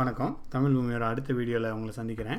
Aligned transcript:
வணக்கம். 0.00 0.34
தமிழ் 0.52 0.74
பூமியோட 0.74 1.04
அடுத்த 1.12 1.30
வீடியோவில் 1.38 1.72
உங்களை 1.76 1.92
சந்திக்கிறேன். 1.96 2.38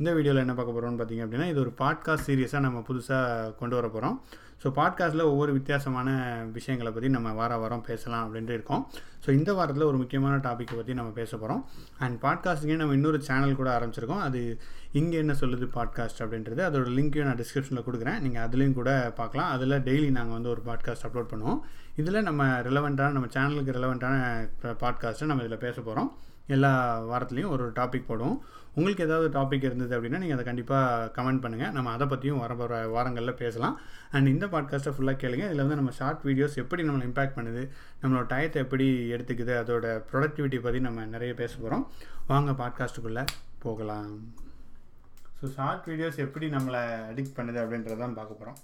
இந்த 0.00 0.10
வீடியோவில் 0.16 0.42
என்ன 0.42 0.54
பார்க்க 0.56 0.74
போகிறோம்னு 0.74 0.98
பார்த்தீங்க 1.00 1.22
அப்படின்னா 1.24 1.46
இது 1.52 1.58
ஒரு 1.62 1.72
பாட்காஸ்ட் 1.80 2.26
சீரியஸாக 2.28 2.60
நம்ம 2.66 2.78
புதுசாக 2.88 3.48
கொண்டு 3.60 3.74
வர 3.78 3.86
போகிறோம் 3.94 4.16
ஸோ 4.62 4.70
பாட்காஸ்ட்டில் 4.78 5.24
ஒவ்வொரு 5.30 5.52
வித்தியாசமான 5.56 6.08
விஷயங்களை 6.56 6.90
பற்றி 6.94 7.08
நம்ம 7.16 7.32
வார 7.38 7.56
வாரம் 7.62 7.84
பேசலாம் 7.88 8.22
அப்படின்ட்டு 8.26 8.54
இருக்கோம். 8.58 8.82
ஸோ 9.24 9.28
இந்த 9.38 9.50
வாரத்தில் 9.58 9.86
ஒரு 9.88 9.98
முக்கியமான 10.02 10.36
டாப்பிக்கை 10.46 10.76
பற்றி 10.80 10.94
நம்ம 11.00 11.10
பேச 11.20 11.32
போகிறோம் 11.36 11.62
அண்ட் 12.04 12.16
பாட்காஸ்ட்டுக்கே 12.24 12.78
நம்ம 12.82 12.96
இன்னொரு 12.98 13.20
சேனல் 13.28 13.58
கூட 13.60 13.70
ஆரம்பிச்சிருக்கோம். 13.76 14.22
அது 14.28 14.40
இங்கே 15.00 15.18
என்ன 15.24 15.36
சொல்லுது 15.42 15.68
பாட்காஸ்ட் 15.78 16.22
அப்படின்றது 16.24 16.62
அதோட 16.68 16.88
லிங்க்கையும் 16.98 17.28
நான் 17.30 17.42
டிஸ்கிரிப்ஷனில் 17.42 17.86
கொடுக்குறேன். 17.88 18.20
நீங்கள் 18.26 18.44
அதுலேயும் 18.46 18.78
கூட 18.80 18.90
பார்க்கலாம். 19.20 19.52
அதில் 19.56 19.82
டெய்லி 19.88 20.10
நாங்கள் 20.18 20.38
வந்து 20.38 20.52
ஒரு 20.54 20.64
பாட்காஸ்ட் 20.70 21.08
அப்லோட் 21.08 21.32
பண்ணுவோம். 21.34 21.60
இதில் 22.02 22.26
நம்ம 22.30 22.50
ரிலவெண்ட்டான 22.68 23.14
நம்ம 23.18 23.30
சேனலுக்கு 23.38 23.78
ரிலவெண்ட்டான 23.80 24.16
பாட்காஸ்ட்டை 24.84 25.30
நம்ம 25.32 25.46
இதில் 25.46 25.64
பேச 25.66 25.78
போகிறோம் 25.80 26.10
எல்லா 26.56 26.70
வாரத்துலேயும் 27.10 27.52
ஒரு 27.54 27.64
டாபிக் 27.78 28.08
போடுவோம். 28.08 28.38
உங்களுக்கு 28.78 29.04
ஏதாவது 29.06 29.28
டாபிக் 29.36 29.66
இருந்தது 29.68 29.92
அப்படின்னா 29.96 30.20
நீங்கள் 30.22 30.36
அதை 30.36 30.44
கண்டிப்பாக 30.48 31.10
கமெண்ட் 31.16 31.42
பண்ணுங்கள் 31.44 31.72
நம்ம 31.76 31.92
அதை 31.96 32.06
பற்றியும் 32.12 32.42
வர 32.42 32.54
வர 32.60 32.74
வாரங்களில் 32.94 33.38
பேசலாம். 33.42 33.76
அண்ட் 34.14 34.32
இந்த 34.34 34.46
பாட்காஸ்ட்டை 34.54 34.92
ஃபுல்லாக 34.96 35.20
கேளுங்க. 35.22 35.46
இதில் 35.50 35.64
வந்து 35.64 35.78
நம்ம 35.80 35.94
ஷார்ட் 36.00 36.22
வீடியோஸ் 36.28 36.60
எப்படி 36.62 36.84
நம்மளை 36.88 37.06
இம்பாக்ட் 37.10 37.36
பண்ணுது 37.38 37.62
நம்மளோட 38.02 38.24
டயத்தை 38.34 38.60
எப்படி 38.66 38.86
எடுத்துக்குது 39.16 39.54
அதோட 39.62 39.86
ப்ரொடக்டிவிட்டி 40.12 40.60
பற்றி 40.66 40.80
நம்ம 40.88 41.06
நிறைய 41.14 41.34
பேச 41.42 41.52
போகிறோம் 41.62 41.84
வாங்க 42.32 42.52
பாட்காஸ்ட்டுக்குள்ளே 42.62 43.24
போகலாம். 43.66 44.12
ஸோ 45.40 45.46
ஷார்ட் 45.56 45.86
வீடியோஸ் 45.90 46.22
எப்படி 46.26 46.48
நம்மளை 46.56 46.82
அடிக்ட் 47.10 47.36
பண்ணுது 47.36 47.60
அப்படின்றதான் 47.64 48.18
பார்க்க 48.18 48.40
போகிறோம் 48.40 48.58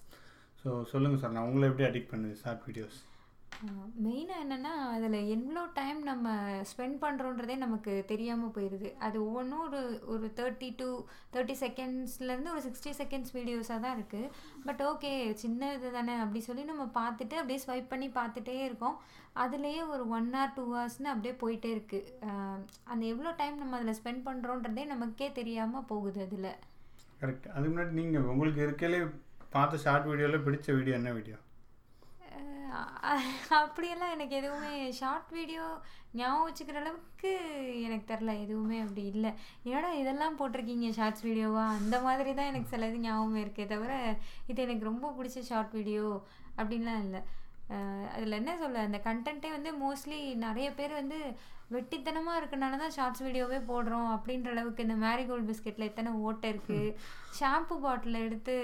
ஸோ 0.62 0.71
சொல்லுங்கள் 0.93 1.21
சார் 1.23 1.37
நான் 1.37 1.48
உங்களை 1.51 1.66
எப்படி 1.71 1.88
அடிக்ட் 1.88 2.12
பண்ணுது 2.12 2.34
ஷார்ட் 2.43 2.65
வீடியோஸ் 2.68 2.98
மெயினாக 4.05 4.42
என்னென்னா 4.45 4.73
அதில் 4.95 5.16
எவ்வளோ 5.34 5.60
டைம் 5.74 6.01
நம்ம 6.09 6.27
ஸ்பெண்ட் 6.70 6.96
பண்ணுறோன்றதே 7.05 7.55
நமக்கு 7.56 7.92
தெரியாமல் 8.06 8.52
போயிடுது 8.56 8.88
அது 8.98 9.16
ஒவ்வொன்றும் 9.24 9.62
ஒரு 9.66 9.80
ஒரு 10.15 10.27
தேர்ட்டி 10.38 10.69
டு 10.80 10.88
தேர்ட்டி 11.34 11.56
செகண்ட்ஸ்லேருந்து 11.62 12.52
ஒரு 12.54 12.62
சிக்ஸ்டி 12.66 12.93
செகண்ட்ஸ் 13.01 13.34
வீடியோஸாக 13.37 13.79
தான் 13.84 13.96
இருக்குது 13.99 14.30
பட் 14.66 14.82
ஓகே 14.90 15.12
சின்ன 15.34 15.71
இது 15.74 15.90
தானே 15.90 16.16
அப்படி 16.24 16.43
சொல்லி 16.49 16.65
நம்ம 16.65 16.87
பார்த்துட்டு 16.99 17.38
அப்படியே 17.40 17.62
ஸ்வைப் 17.65 17.93
பண்ணி 17.93 18.09
பார்த்துட்டே 18.18 18.57
இருக்கோம். 18.66 18.99
அதுலேயே 19.45 19.80
ஒரு 19.95 20.04
ஒன் 20.18 20.30
ஆர் 20.43 20.54
டூ 20.54 20.65
ஹவர்ஸ்னு 20.73 21.12
அப்படியே 21.15 21.34
போயிட்டே 21.43 21.71
இருக்குது 21.77 22.12
அந்த 22.93 23.02
எவ்வளோ 23.12 23.32
டைம் 23.40 23.57
நம்ம 23.62 23.79
அதில் 23.80 23.99
ஸ்பெண்ட் 24.01 24.27
பண்ணுறோன்றதே 24.29 24.84
நமக்கே 24.95 25.30
தெரியாமல் 25.40 25.88
போகுது 25.93 26.21
அதில். 26.27 26.52
கரெக்ட் 27.23 27.49
அதுக்கு 27.54 27.73
முன்னாடி 27.74 27.99
நீங்கள் 28.02 28.30
உங்களுக்கு 28.34 28.62
இருக்கையிலே 28.66 29.01
பார்த்த 29.57 29.84
ஷார்ட் 29.84 30.09
வீடியோவில் 30.12 30.46
பிடிச்ச 30.46 30.68
வீடியோ 30.79 30.96
என்ன 31.01 31.12
வீடியோ 31.18 31.37
அப்படியெல்லாம் 33.59 34.15
எனக்கு 34.15 34.34
எதுவுமே 34.40 34.73
ஷார்ட் 35.01 35.30
வீடியோ 35.38 35.65
ஞாபகம் 36.18 36.46
வச்சுக்கிற 36.46 36.78
அளவுக்கு 36.80 37.30
எனக்கு 37.87 38.06
தெரில 38.10 38.32
எதுவுமே 38.45 38.78
அப்படி 38.84 39.02
இல்லை. 39.12 39.30
என்னடா 39.66 39.90
இதெல்லாம் 40.01 40.38
போட்டிருக்கீங்க 40.38 40.88
ஷார்ட்ஸ் 40.98 41.24
வீடியோவா 41.28 41.65
அந்த 41.78 41.96
மாதிரி 42.06 42.30
தான் 42.38 42.51
எனக்கு 42.52 42.73
சிலது 42.74 42.98
ஞாபகம் 43.06 43.43
இருக்கே 43.45 43.66
தவிர 43.74 43.93
இது 44.52 44.59
எனக்கு 44.66 44.90
ரொம்ப 44.90 45.12
பிடிச்ச 45.18 45.43
ஷார்ட் 45.51 45.76
வீடியோ 45.78 46.06
அப்படின்லாம் 46.59 47.02
இல்லை. 47.06 47.20
அதில் 48.15 48.38
என்ன 48.40 48.52
சொல்ல 48.62 48.82
அந்த 48.88 48.98
கண்டென்ட்டே 49.06 49.50
வந்து 49.56 49.71
மோஸ்ட்லி 49.84 50.21
நிறைய 50.46 50.68
பேர் 50.80 50.93
வந்து 51.00 51.18
வெட்டித்தனமாக 51.74 52.40
இருக்கனால 52.40 52.78
தான் 52.80 52.95
ஷார்ட்ஸ் 52.96 53.22
வீடியோவே 53.26 53.59
போடுறோம் 53.70 54.10
அப்படின்ற 54.14 54.50
அளவுக்கு 54.54 54.84
இந்த 54.86 54.96
மேரிகோல்டு 55.04 55.48
பிஸ்கெட்டில் 55.48 55.88
எத்தனை 55.88 56.10
ஓட்டை 56.26 56.48
இருக்குது 56.52 56.92
ஷாம்பு 57.38 57.76
பாட்டில் 57.84 58.18
எடுத்து 58.26 58.54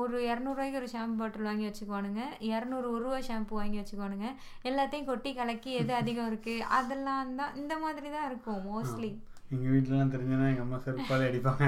ஒரு 0.00 0.16
இரநூறுவாய்க்கு 0.30 0.80
ஒரு 0.82 0.90
ஷாம்பு 0.94 1.18
பாட்டில் 1.20 1.48
வாங்கி 1.48 1.66
வச்சுக்குவானுங்க. 1.68 2.22
இரநூறு 2.52 2.86
ஒரு 2.92 3.02
ரூபா 3.06 3.18
ஷாம்பு 3.28 3.60
வாங்கி 3.60 3.80
வச்சுக்குவானுங்க. 3.80 4.28
எல்லாத்தையும் 4.70 5.08
கொட்டி 5.10 5.32
கலக்கி 5.40 5.72
எது 5.82 5.94
அதிகம் 6.00 6.30
இருக்குது 6.32 6.66
அதெல்லாம் 6.78 7.34
தான் 7.40 7.56
இந்த 7.62 7.76
மாதிரி 7.84 8.10
தான் 8.16 8.28
இருக்கும் 8.30 8.62
மோஸ்ட்லி 8.70 9.10
எங்கள் 9.54 9.72
வீட்டிலலாம் 9.72 10.12
தெரிஞ்சதுன்னா 10.12 10.46
எங்கள் 10.52 10.64
அம்மா 10.64 10.78
செருப்பாலே 10.84 11.26
அடிப்பாங்க. 11.30 11.66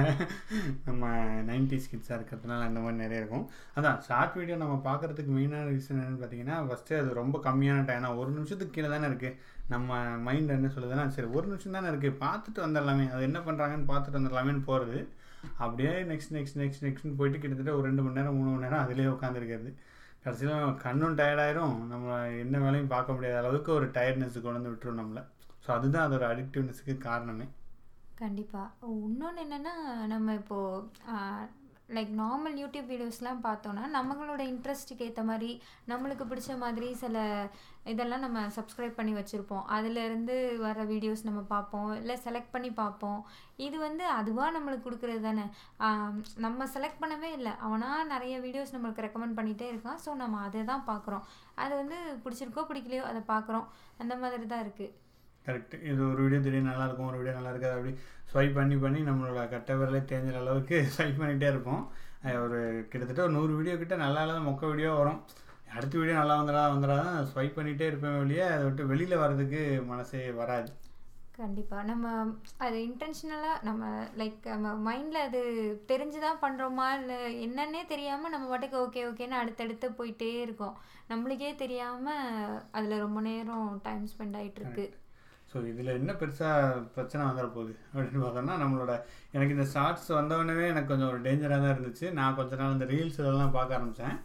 நம்ம 0.87 1.11
நைன்டிஸ் 1.51 1.91
கிட்ஸாக 1.91 2.17
இருக்கிறதுனால 2.19 2.67
அந்த 2.69 2.81
மாதிரி 2.85 2.99
நிறைய 3.03 3.21
இருக்கும். 3.23 3.45
அதான் 3.77 3.99
ஷார்ட் 4.07 4.39
வீடியோ 4.39 4.57
நம்ம 4.63 4.77
பார்க்குறதுக்கு 4.89 5.33
மெயினான 5.37 5.69
ரீசன் 5.73 5.99
என்னென்னு 5.99 6.21
பார்த்தீங்கன்னா 6.23 6.57
ஃபஸ்ட்டு 6.69 6.99
அது 7.01 7.13
ரொம்ப 7.21 7.39
கம்மியான 7.47 7.85
டைம் 7.91 8.09
ஒரு 8.23 8.31
நிமிஷத்துக்கு 8.39 8.75
கீழே 8.77 8.91
தானே 8.95 9.09
இருக்குது 9.11 9.37
நம்ம 9.75 9.97
மைண்ட் 10.27 10.57
என்ன 10.57 10.71
சொல்லுதுன்னா 10.77 11.05
சரி 11.17 11.29
ஒரு 11.39 11.47
நிமிஷம் 11.53 11.77
தானே 11.79 11.89
இருக்குது 11.93 12.19
பார்த்துட்டு 12.25 12.61
வந்துடலாமே. 12.67 13.07
அது 13.15 13.23
என்ன 13.31 13.41
பண்ணுறாங்கன்னு 13.49 13.91
பார்த்துட்டு 13.93 14.21
வந்துடலாமேன்னு 14.21 14.65
போகிறது 14.71 14.99
அப்படியே 15.65 15.93
நெக்ஸ்ட் 16.11 16.33
நெக்ஸ்ட் 16.37 16.59
நெக்ஸ்ட் 16.63 16.85
நெக்ஸ்ட்னு 16.87 17.19
போயிட்டு 17.19 17.41
கிட்டத்தட்ட 17.43 17.73
ஒரு 17.79 17.87
ரெண்டு 17.89 18.05
மணி 18.05 18.19
நேரம் 18.21 18.37
மூணு 18.39 18.51
மணி 18.53 18.67
நேரம் 18.67 18.83
அதிலே 18.85 19.09
உட்காந்துருக்கிறது 19.15 19.71
கடைசியில் 20.25 20.81
கண்ணும் 20.85 21.19
டயர்டாயிரும் 21.21 21.77
நம்ம 21.93 22.17
என்ன 22.45 22.57
வேலையும் 22.65 22.93
பார்க்க 22.95 23.17
முடியாத 23.17 23.39
அளவுக்கு 23.43 23.71
ஒரு 23.79 23.87
டயர்ட்னஸ் 23.99 24.43
கொண்டு 24.45 24.59
வந்து 24.59 24.73
விட்டுரும் 24.73 25.01
நம்மளை. 25.03 25.23
ஸோ 25.65 25.69
அதுதான் 25.77 26.07
அதோட 26.09 26.25
அடிக்டிவ்னஸுக்கு 26.33 26.97
காரணமே. 27.09 27.47
கண்டிப்பாக 28.21 28.91
இன்னொன்று 29.07 29.43
என்னென்னா 29.47 29.77
நம்ம 30.13 30.35
இப்போது 30.41 31.57
லைக் 31.97 32.11
நார்மல் 32.21 32.57
யூடியூப் 32.61 32.91
வீடியோஸ்லாம் 32.93 33.39
பார்த்தோன்னா 33.47 33.85
நம்மளோட 33.95 34.43
இன்ட்ரெஸ்ட்டுக்கு 34.53 35.07
ஏற்ற 35.07 35.23
மாதிரி 35.29 35.49
நம்மளுக்கு 35.91 36.25
பிடிச்ச 36.31 36.57
மாதிரி 36.63 36.89
சில 37.03 37.23
இதெல்லாம் 37.93 38.25
நம்ம 38.25 38.41
சப்ஸ்கிரைப் 38.57 38.99
பண்ணி 38.99 39.13
வச்சுருப்போம். 39.19 39.65
அதிலேருந்து 39.77 40.35
வர 40.65 40.85
வீடியோஸ் 40.93 41.23
நம்ம 41.29 41.41
பார்ப்போம். 41.55 41.89
இல்லை 42.01 42.17
செலக்ட் 42.27 42.53
பண்ணி 42.57 42.71
பார்ப்போம். 42.83 43.21
இது 43.67 43.77
வந்து 43.87 44.05
அதுவாக 44.19 44.55
நம்மளுக்கு 44.57 44.87
கொடுக்குறது 44.89 45.23
தானே? 45.29 45.47
நம்ம 46.47 46.69
செலக்ட் 46.77 47.03
பண்ணவே 47.03 47.31
இல்லை. 47.39 47.55
அவனாக 47.69 48.05
நிறைய 48.15 48.37
வீடியோஸ் 48.47 48.77
நம்மளுக்கு 48.77 49.07
ரெக்கமெண்ட் 49.07 49.39
பண்ணிகிட்டே 49.41 49.69
இருக்கான். 49.73 50.01
ஸோ 50.07 50.13
நம்ம 50.23 50.45
அதை 50.49 50.63
தான் 50.73 50.89
பார்க்குறோம். 50.93 51.27
அது 51.65 51.75
வந்து 51.83 51.99
பிடிச்சிருக்கோ 52.25 52.65
பிடிக்கலையோ 52.73 53.07
அதை 53.13 53.23
பார்க்குறோம். 53.35 53.69
அந்த 54.03 54.17
மாதிரி 54.25 54.47
தான் 54.55 54.65
இருக்குது 54.67 54.95
கரெக்ட் 55.49 55.75
இது 55.91 56.01
ஒரு 56.11 56.21
வீடியோ 56.25 56.41
திடீர்னு 56.47 56.71
நல்லா 56.73 56.87
இருக்கும் 56.89 57.11
ஒரு 57.11 57.21
வீடியோ 57.21 57.35
நல்லா 57.39 57.53
இருக்காது 57.55 57.77
அப்படி. 57.79 57.93
ஸ்வைப் 58.31 58.57
பண்ணி 58.59 58.77
பண்ணி 58.85 59.01
நம்மளோட 59.11 59.43
கட்ட 59.53 59.77
விரலே 59.81 60.01
தேஞ்சிற 60.11 60.41
அளவுக்கு 60.43 60.79
ஸ்வைப் 60.95 61.21
பண்ணிகிட்டே 61.21 61.51
இருப்போம். 61.53 61.83
ஒரு 62.45 62.59
கிட்டத்தட்ட 62.91 63.23
ஒரு 63.27 63.37
நூறு 63.39 63.53
வீடியோ 63.59 63.75
கிட்ட 63.83 63.97
நல்லா 64.05 64.23
இல்லாத 64.25 64.43
மொக்க 64.49 64.73
வீடியோ 64.73 64.91
வரும். 65.01 65.21
அடுத்த 65.77 65.95
வீடியோ 66.01 66.17
நல்லா 66.19 66.35
வந்துடா 66.41 66.65
வந்துடா 66.75 66.97
தான் 67.07 67.27
ஸ்வைப் 67.31 67.57
பண்ணிகிட்டே 67.57 67.89
இருப்பேன் 67.91 68.21
வெளியே 68.23 68.45
அதை 68.53 68.63
விட்டு 68.67 68.91
வெளியில் 68.93 69.23
வர்றதுக்கு 69.23 69.63
மனசே 69.91 70.21
வராது. 70.43 70.71
கண்டிப்பாக 71.39 71.83
நம்ம 71.91 72.07
அது 72.67 72.77
இன்டென்ஷனலாக 72.87 73.65
நம்ம 73.67 73.83
லைக் 74.21 74.47
நம்ம 74.55 74.71
மைண்டில் 74.87 75.27
அது 75.27 75.41
தெரிஞ்சு 75.91 76.19
தான் 76.25 76.41
பண்ணுறோமா 76.45 76.87
இல்லை 77.01 77.19
என்னன்னே 77.47 77.83
தெரியாமல் 77.93 78.33
நம்ம 78.35 78.49
பாட்டுக்கு 78.53 78.79
ஓகே 78.85 79.03
ஓகேன்னு 79.11 79.41
அடுத்தடுத்து 79.43 79.89
போயிட்டே 79.99 80.31
இருக்கோம். 80.47 80.75
நம்மளுக்கே 81.13 81.53
தெரியாமல் 81.65 82.25
அதில் 82.79 83.03
ரொம்ப 83.07 83.21
நேரம் 83.29 83.69
டைம் 83.87 84.09
ஸ்பெண்ட் 84.15 84.39
ஆகிட்டுருக்கு 84.41 84.87
ஸோ 85.51 85.57
இதில் 85.71 85.97
என்ன 85.99 86.13
பெருசாக 86.21 86.81
பிரச்சனை 86.95 87.23
வந்துட 87.27 87.47
போகுது 87.57 87.73
அப்படின்னு 87.93 88.23
பார்த்தோம்னா 88.25 88.57
நம்மளோட 88.63 88.93
எனக்கு 89.37 89.55
இந்த 89.57 89.67
ஷார்ட்ஸ் 89.75 90.11
வந்தவொடனே 90.19 90.67
எனக்கு 90.73 90.91
கொஞ்சம் 90.93 91.11
ஒரு 91.13 91.21
டேஞ்சராக 91.27 91.61
தான் 91.65 91.75
இருந்துச்சு. 91.75 92.07
நான் 92.19 92.37
கொஞ்ச 92.41 92.57
நாள் 92.61 92.75
இந்த 92.77 92.89
ரீல்ஸ் 92.93 93.21
இதெல்லாம் 93.23 93.57
பார்க்க 93.57 93.79
ஆரம்பித்தேன் 93.79 94.17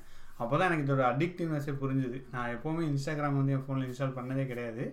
அப்போ 0.41 0.53
தான் 0.55 0.67
எனக்கு 0.69 0.85
இதோட 0.87 1.03
அடிக்டிவ்னஸே 1.13 1.73
புரிஞ்சுது. 1.81 2.19
நான் 2.35 2.53
எப்போவுமே 2.55 2.83
இன்ஸ்டாகிராம் 2.91 3.39
வந்து 3.39 3.55
என் 3.57 3.65
ஃபோனில் 3.65 3.87
இன்ஸ்டால் 3.89 4.17
பண்ணதே 4.19 4.45
கிடையாது. 4.51 4.85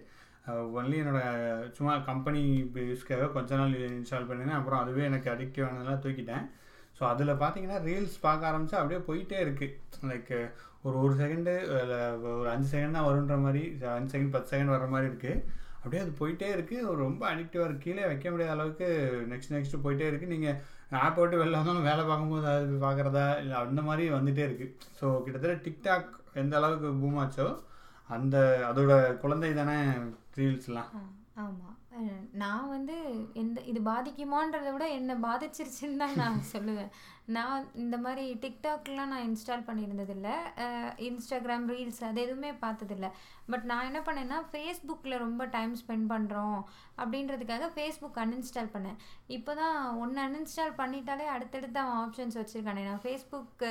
ஒன்லி 0.79 0.97
என்னோடய 1.03 1.69
சும்மா 1.77 1.95
கம்பெனி 2.11 2.43
யூஸ்க்காக 2.91 3.29
கொஞ்ச 3.37 3.57
நாள் 3.61 3.75
இன்ஸ்டால் 3.99 4.31
பண்ணினேன். 4.31 4.59
அப்புறம் 4.59 4.83
அதுவே 4.83 5.03
எனக்கு 5.11 5.29
அடிக்டிவ் 5.35 5.67
ஆனதெல்லாம் 5.69 6.03
தூக்கிட்டேன். 6.05 6.45
ஸோ 6.99 7.03
அதில் 7.13 7.41
பார்த்தீங்கன்னா 7.43 7.79
ரீல்ஸ் 7.89 8.17
பார்க்க 8.27 8.51
ஆரம்பித்தா 8.51 8.81
அப்படியே 8.81 9.01
போயிட்டே 9.09 9.39
இருக்குது 9.45 10.09
லைக் 10.11 10.33
ஒரு 10.87 10.97
ஒரு 11.05 11.15
செகண்டு 11.21 11.53
ஒரு 12.39 12.49
அஞ்சு 12.55 12.69
செகண்ட் 12.75 12.97
தான் 12.99 13.09
வருன்ற 13.09 13.37
மாதிரி 13.47 13.63
அஞ்சு 13.97 14.13
செகண்ட் 14.15 14.35
பத்து 14.37 14.51
செகண்ட் 14.53 14.75
வர 14.75 14.87
மாதிரி 14.95 15.09
இருக்குது 15.11 15.59
அப்படியே 15.81 16.03
அது 16.05 16.13
போயிட்டே 16.19 16.49
இருக்குது 16.55 16.97
ரொம்ப 17.03 17.23
அடிக்டிவாக 17.31 17.67
இருக்குது 17.67 17.85
கீழே 17.87 18.03
வைக்க 18.09 18.27
முடியாத 18.33 18.55
அளவுக்கு 18.57 18.89
நெக்ஸ்ட் 19.31 19.55
நெக்ஸ்ட்டு 19.55 19.85
போயிட்டே 19.85 20.09
இருக்குது 20.11 20.35
நீங்கள் 20.35 20.59
ஆப் 21.01 21.19
விட்டு 21.21 21.41
வெளில 21.41 21.59
வந்தாலும் 21.59 21.89
வேலை 21.89 22.03
பார்க்கும்போது 22.05 22.47
அது 22.53 22.79
பார்க்குறதா? 22.85 23.27
இல்லை 23.43 23.57
அந்த 23.65 23.83
மாதிரி 23.89 24.05
வந்துகிட்டே 24.17 24.47
இருக்குது 24.49 24.75
ஸோ 24.99 25.07
கிட்டத்தட்ட 25.25 25.57
டிக்டாக் 25.67 26.09
எந்த 26.43 26.55
அளவுக்கு 26.61 26.91
பூம் 27.03 27.21
ஆச்சோ 27.25 27.49
அந்த 28.11 28.37
அதோட 28.69 28.93
குழந்தை 29.23 29.51
தானே 29.55 29.77
ரீல்ஸ்லாம் 30.39 30.91
ஆமாம் 31.43 31.77
நான் 32.41 32.71
வந்து 32.75 32.97
எந்த 33.41 33.59
இது 33.71 33.81
பாதிக்குமான்றதை 33.87 34.71
விட 34.75 34.85
என்னை 34.97 35.15
பாதிச்சிருச்சுன்னு 35.25 36.01
தான் 36.03 36.19
நான் 36.21 36.39
சொல்லுவேன். 36.53 36.91
நான் 37.37 37.67
இந்த 37.83 37.97
மாதிரி 38.05 38.25
டிக்டாக்லாம் 38.43 39.11
நான் 39.13 39.27
இன்ஸ்டால் 39.29 39.67
பண்ணியிருந்ததில்ல. 39.69 40.29
இன்ஸ்டாகிராம் 41.09 41.67
ரீல்ஸ் 41.73 42.01
அது 42.09 42.21
எதுவுமே 42.27 42.51
பார்த்ததில்ல. 42.65 43.09
பட் 43.53 43.67
நான் 43.71 43.87
என்ன 43.89 44.01
பண்ணேன்னா 44.07 44.39
ஃபேஸ்புக்கில் 44.51 45.23
ரொம்ப 45.25 45.43
டைம் 45.55 45.73
ஸ்பெண்ட் 45.81 46.07
பண்ணுறோம் 46.13 46.59
அப்படின்றதுக்காக 47.03 47.69
ஃபேஸ்புக் 47.77 48.21
அன்இன்ஸ்டால் 48.25 48.73
பண்ணேன். 48.75 48.99
இப்போ 49.37 49.53
தான் 49.61 49.79
ஒன்று 50.03 50.21
அன்இன்ஸ்டால் 50.27 50.75
பண்ணிட்டாலே 50.81 51.27
அடுத்தடுத்து 51.35 51.81
அவன் 51.83 52.01
ஆப்ஷன்ஸ் 52.05 52.39
வச்சுருக்கானே. 52.41 52.85
நான் 52.89 53.05
ஃபேஸ்புக் 53.05 53.65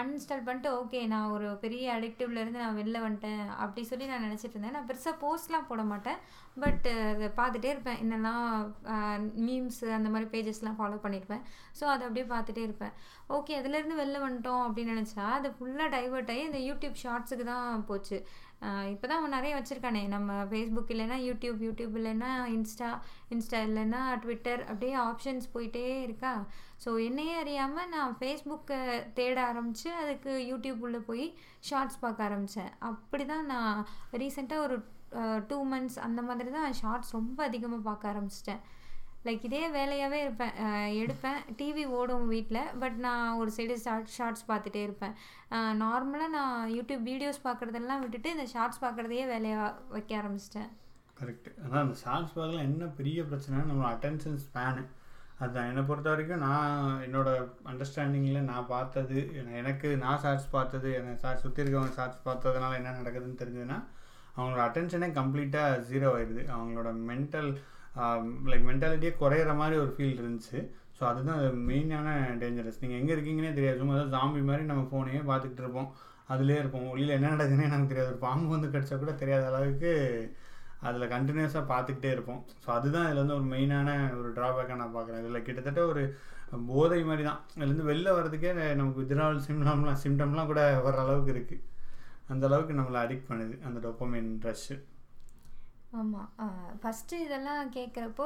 அன்இன்ஸ்டால் 0.00 0.46
பண்ணிட்டு 0.48 0.70
ஓகே 0.80 1.02
நான் 1.14 1.34
ஒரு 1.36 1.50
பெரிய 1.64 1.94
அடிக்டிவ்லேருந்து 1.98 2.64
நான் 2.64 2.80
வெளில 2.82 3.04
வந்துட்டேன் 3.06 3.44
அப்படி 3.64 3.84
சொல்லி 3.92 4.08
நான் 4.12 4.26
நினச்சிட்டு 4.28 4.56
இருந்தேன். 4.56 4.76
நான் 4.78 4.90
பெருசாக 4.92 5.22
போஸ்ட்லாம் 5.24 5.68
போட 5.72 5.84
மாட்டேன். 5.92 6.20
பட் 6.62 6.86
அதை 7.12 7.26
uh, 7.28 7.32
பார்த்துட்டே 7.38 7.70
இருப்பேன். 7.72 8.00
என்னெல்லாம் 8.02 8.44
மீம்ஸு 9.46 9.86
அந்த 9.96 10.08
மாதிரி 10.14 10.26
பேஜஸ்லாம் 10.34 10.78
ஃபாலோ 10.80 10.98
பண்ணியிருப்பேன் 11.04 11.42
ஸோ 11.78 11.84
அதை 11.92 12.02
அப்படியே 12.06 12.26
பார்த்துட்டே 12.32 12.62
இருப்பேன். 12.66 12.94
ஓகே 13.36 13.54
அதுலேருந்து 13.60 14.00
வெளில 14.00 14.18
வந்துட்டோம் 14.24 14.62
அப்படின்னு 14.66 14.94
நினச்சா 14.96 15.24
அது 15.38 15.48
ஃபுல்லாக 15.58 15.88
டைவர்ட் 15.96 16.30
ஆகி 16.34 16.42
இந்த 16.48 16.60
யூடியூப் 16.68 17.00
ஷார்ட்ஸுக்கு 17.04 17.46
தான் 17.52 17.86
போச்சு. 17.90 18.18
இப்போ 18.92 19.06
தான் 19.08 19.18
அவன் 19.20 19.34
நிறைய 19.36 19.52
வச்சுருக்கானே. 19.56 20.02
நம்ம 20.14 20.36
ஃபேஸ்புக் 20.50 20.92
இல்லைன்னா 20.94 21.16
யூடியூப் 21.28 21.58
யூடியூப் 21.66 21.96
இல்லைன்னா 22.00 22.30
இன்ஸ்டா 22.56 22.90
இன்ஸ்டா 23.34 23.58
இல்லைன்னா 23.68 24.02
ட்விட்டர் 24.22 24.62
அப்படியே 24.70 24.94
ஆப்ஷன்ஸ் 25.08 25.46
போயிட்டே 25.54 25.84
இருக்கா? 26.06 26.32
ஸோ 26.84 26.90
என்னையே 27.08 27.34
அறியாமல் 27.42 27.90
நான் 27.94 28.16
ஃபேஸ்புக்கை 28.20 28.78
தேட 29.18 29.38
ஆரம்பித்து 29.50 29.90
அதுக்கு 30.02 30.32
யூடியூப் 30.50 30.82
உள்ளே 30.86 31.00
போய் 31.10 31.26
ஷார்ட்ஸ் 31.68 32.02
பார்க்க 32.04 32.28
ஆரம்பித்தேன் 32.28 32.72
அப்படி 32.90 33.26
தான் 33.34 33.46
நான் 33.54 33.78
ரீசெண்டாக 34.22 34.66
ஒரு 34.66 34.78
டூ 35.50 35.58
மந்த்ஸ் 35.72 35.98
அந்த 36.06 36.20
மாதிரி 36.28 36.50
தான் 36.58 36.78
ஷார்ட்ஸ் 36.80 37.14
ரொம்ப 37.18 37.38
அதிகமாக 37.48 37.82
பார்க்க 37.88 38.12
ஆரம்பிச்சிட்டேன். 38.12 38.62
லைக் 39.26 39.44
இதே 39.48 39.60
வேலையாகவே 39.76 40.18
இருப்பேன். 40.24 40.54
எடுப்பேன். 41.02 41.38
டிவி 41.58 41.84
ஓடும் 41.98 42.26
வீட்டில் 42.32 42.72
பட் 42.82 42.96
நான் 43.04 43.36
ஒரு 43.40 43.50
சைடு 43.56 43.76
ஷார்ட் 43.84 44.14
ஷார்ட்ஸ் 44.16 44.48
பார்த்துட்டே 44.50 44.80
இருப்பேன். 44.86 45.14
நார்மலாக 45.82 46.34
நான் 46.38 46.56
யூடியூப் 46.76 47.06
வீடியோஸ் 47.10 47.44
பார்க்குறதெல்லாம் 47.46 48.02
விட்டுட்டு 48.04 48.34
இந்த 48.36 48.46
ஷார்ட்ஸ் 48.54 48.82
பார்க்குறதையே 48.84 49.24
வேலையாக 49.34 49.70
வைக்க 49.94 50.20
ஆரம்பிச்சிட்டேன். 50.20 50.68
கரெக்ட் 51.20 51.48
அதான் 51.62 51.82
அந்த 51.84 51.96
ஷார்ட்ஸ் 52.02 52.36
பார்க்கலாம் 52.36 52.66
என்ன 52.68 52.84
பெரிய 53.00 53.18
பிரச்சனை 53.30 53.64
நம்ம 53.70 53.88
அட்டென்ஷன் 53.94 54.38
ஸ்பேனு 54.44 54.84
அதுதான் 55.42 55.68
என்னை 55.70 55.82
பொறுத்த 55.88 56.08
வரைக்கும் 56.12 56.42
நான் 56.46 57.00
என்னோடய 57.06 57.46
அண்டர்ஸ்டாண்டிங்கில் 57.70 58.48
நான் 58.50 58.70
பார்த்தது 58.74 59.18
எனக்கு 59.60 59.88
நான் 60.02 60.20
ஷார்ட்ஸ் 60.24 60.52
பார்த்தது 60.56 60.88
என்னை 60.98 61.14
ஷார்ட்ஸ் 61.22 61.44
சுற்றி 61.46 61.62
இருக்கவங்க 61.64 61.96
ஷார்ட்ஸ் 61.98 62.24
பார்த்ததுனால 62.28 62.78
என்ன 62.80 62.94
நடக்குதுன்னு 63.00 63.40
தெரிஞ்சதுன்னா 63.40 63.78
அவங்களோட 64.36 64.62
அட்டென்ஷனே 64.68 65.08
கம்ப்ளீட்டாக 65.18 65.80
ஜீரோ 65.90 66.08
ஆயிடுது 66.14 66.42
அவங்களோட 66.56 66.90
மென்டல் 67.10 67.50
லைக் 68.50 68.66
மென்டாலிட்டியே 68.70 69.12
குறையிற 69.22 69.50
மாதிரி 69.60 69.76
ஒரு 69.82 69.92
ஃபீல் 69.96 70.20
இருந்துச்சு. 70.22 70.58
ஸோ 70.98 71.02
அதுதான் 71.10 71.42
மெயினான 71.68 72.08
டேஞ்சரஸ் 72.40 72.80
நீங்கள் 72.82 73.00
எங்கே 73.00 73.14
இருக்கீங்கன்னே 73.16 73.52
தெரியாது. 73.58 73.78
சும்மா 73.80 73.94
ஏதாவது 73.96 74.14
ஜாம்பி 74.16 74.40
மாதிரி 74.48 74.64
நம்ம 74.70 74.82
ஃபோனையே 74.90 75.20
பார்த்துக்கிட்டு 75.30 75.64
இருப்போம். 75.64 75.88
அதிலே 76.32 76.58
இருப்போம். 76.62 76.88
வெளியில் 76.94 77.16
என்ன 77.16 77.30
நடக்குதுன்னே 77.34 77.72
நமக்கு 77.72 77.92
தெரியாது. 77.92 78.12
ஒரு 78.14 78.20
பாம்பு 78.26 78.54
வந்து 78.54 78.72
கிடச்சா 78.74 78.96
கூட 79.02 79.12
தெரியாத 79.22 79.46
அளவுக்கு 79.50 79.90
அதில் 80.88 81.12
கண்டினியூஸாக 81.14 81.64
பார்த்துக்கிட்டே 81.72 82.10
இருப்போம். 82.14 82.40
ஸோ 82.62 82.68
அதுதான் 82.76 83.06
இதில் 83.08 83.22
வந்து 83.22 83.36
ஒரு 83.38 83.46
மெயினான 83.52 83.90
ஒரு 84.20 84.30
ட்ராபேக்காக 84.38 84.78
நான் 84.80 84.96
பார்க்குறேன். 84.96 85.22
இதில் 85.24 85.46
கிட்டத்தட்ட 85.48 85.82
ஒரு 85.92 86.02
போதை 86.70 86.98
மாதிரி 87.10 87.24
தான். 87.28 87.40
இதுலேருந்து 87.56 87.88
வெளில 87.90 88.08
வர்றதுக்கே 88.16 88.50
நமக்கு 88.80 89.00
வித்ராவல் 89.02 89.46
சிம்டம்லாம் 89.46 90.02
சிம்டம்லாம் 90.04 90.50
கூட 90.52 90.62
வர்ற 90.86 91.00
அளவுக்கு 91.04 91.32
இருக்குது 91.36 91.62
அந்த 92.32 92.44
அளவுக்கு 92.48 92.80
நம்மளை 92.80 92.98
அடிக்ட் 93.04 93.30
பண்ணுது 93.30 93.54
அந்த 93.68 93.78
டொப்பமின் 93.86 94.32
ரஷ்ஷு 94.48 94.76
ஆமாம் 95.98 96.30
ஃபஸ்ட்டு 96.82 97.18
இதெல்லாம் 97.24 97.68
கேட்குறப்போ 97.74 98.24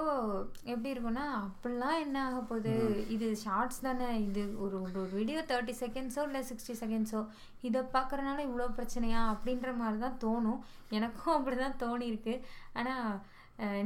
எப்படி 0.73 0.93
இருக்கும்னா 0.93 1.25
அப்படிலாம் 1.41 2.03
என்ன 2.05 2.17
ஆக 2.27 2.39
போகுது? 2.51 2.73
இது 3.15 3.27
ஷார்ட்ஸ் 3.43 3.83
தானே? 3.87 4.09
இது 4.29 4.43
ஒரு 4.65 4.77
ஒரு 4.85 5.03
வீடியோ 5.17 5.41
தேர்ட்டி 5.51 5.75
செகண்ட்ஸோ 5.83 6.23
இல்லை 6.29 6.41
சிக்ஸ்டி 6.51 6.77
செகண்ட்ஸோ 6.83 7.21
இதை 7.69 7.83
பார்க்குறனால 7.97 8.47
இவ்வளோ 8.49 8.69
பிரச்சனையா? 8.79 9.23
அப்படின்ற 9.33 9.75
மாதிரி 9.81 9.99
தான் 10.07 10.19
தோணும். 10.25 10.63
எனக்கும் 10.99 11.37
அப்படி 11.39 11.59
தான் 11.65 11.79
தோணியிருக்கு 11.85 12.37
ஆனால் 12.81 13.21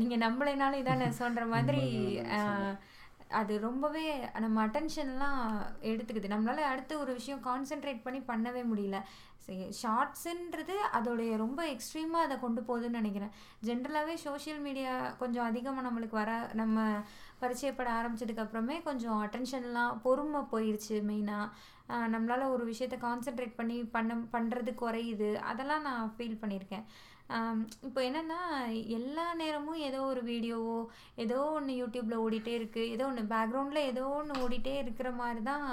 நீங்கள் 0.03 0.25
நம்மளைனாலும் 0.27 0.83
இதானே 0.85 1.11
சொல்கிற 1.21 1.45
மாதிரி 1.55 1.83
அது 3.41 3.53
ரொம்பவே 3.67 4.07
நம்ம 4.45 4.57
அட்டென்ஷன்லாம் 4.67 5.43
எடுத்துக்குது. 5.91 6.33
நம்மளால் 6.33 6.71
அடுத்து 6.71 6.95
ஒரு 7.03 7.13
விஷயம் 7.19 7.45
கான்சென்ட்ரேட் 7.51 8.03
பண்ணி 8.07 8.21
பண்ணவே 8.31 8.63
முடியல. 8.71 8.99
ஷார்ட்ஸுன்றது 9.81 10.77
அதோடைய 10.99 11.33
ரொம்ப 11.45 11.61
எக்ஸ்ட்ரீமாக 11.75 12.27
அதை 12.27 12.37
கொண்டு 12.45 12.63
போகுதுன்னு 12.69 13.01
நினைக்கிறேன். 13.01 13.35
ஜென்ரலாகவே 13.69 14.15
சோஷியல் 14.27 14.63
மீடியா 14.67 14.95
கொஞ்சம் 15.23 15.49
அதிகமாக 15.51 15.87
நம்மளுக்கு 15.89 16.17
வர 16.23 16.33
நம்ம 16.63 16.87
பரிச்சயப்பட 17.43 17.91
ஆரம்பிச்சதுக்கப்புறமே 17.99 18.77
கொஞ்சம் 18.89 19.21
அட்டென்ஷன்லாம் 19.27 20.01
பொறுமை 20.07 20.43
போயிடுச்சு 20.53 20.97
மெயினாக 21.11 21.55
நம்மளால் 22.13 22.53
ஒரு 22.57 22.65
விஷயத்த 22.73 22.97
கான்சென்ட்ரேட் 23.07 23.59
பண்ணி 23.61 23.79
பண்ண 23.95 24.13
பண்ணுறது 24.35 24.73
குறையுது. 24.83 25.31
அதெல்லாம் 25.51 25.87
நான் 25.89 26.13
ஃபீல் 26.17 26.41
பண்ணியிருக்கேன். 26.43 26.87
இப்போ 27.87 28.01
என்னென்னா 28.07 28.39
எல்லா 28.97 29.27
நேரமும் 29.41 29.83
ஏதோ 29.89 30.01
ஒரு 30.13 30.23
வீடியோவோ 30.31 30.79
ஏதோ 31.25 31.39
ஒன்று 31.59 31.75
யூடியூப்பில் 31.81 32.23
ஓடிட்டே 32.25 32.55
இருக்குது 32.59 32.91
ஏதோ 32.95 33.05
ஒன்று 33.11 33.23
பேக்ரவுண்டில் 33.35 33.89
ஏதோ 33.91 34.05
ஒன்று 34.19 34.41
ஓடிட்டே 34.45 34.75
இருக்கிற 34.83 35.11
மாதிரி 35.21 35.41
தான் 35.51 35.67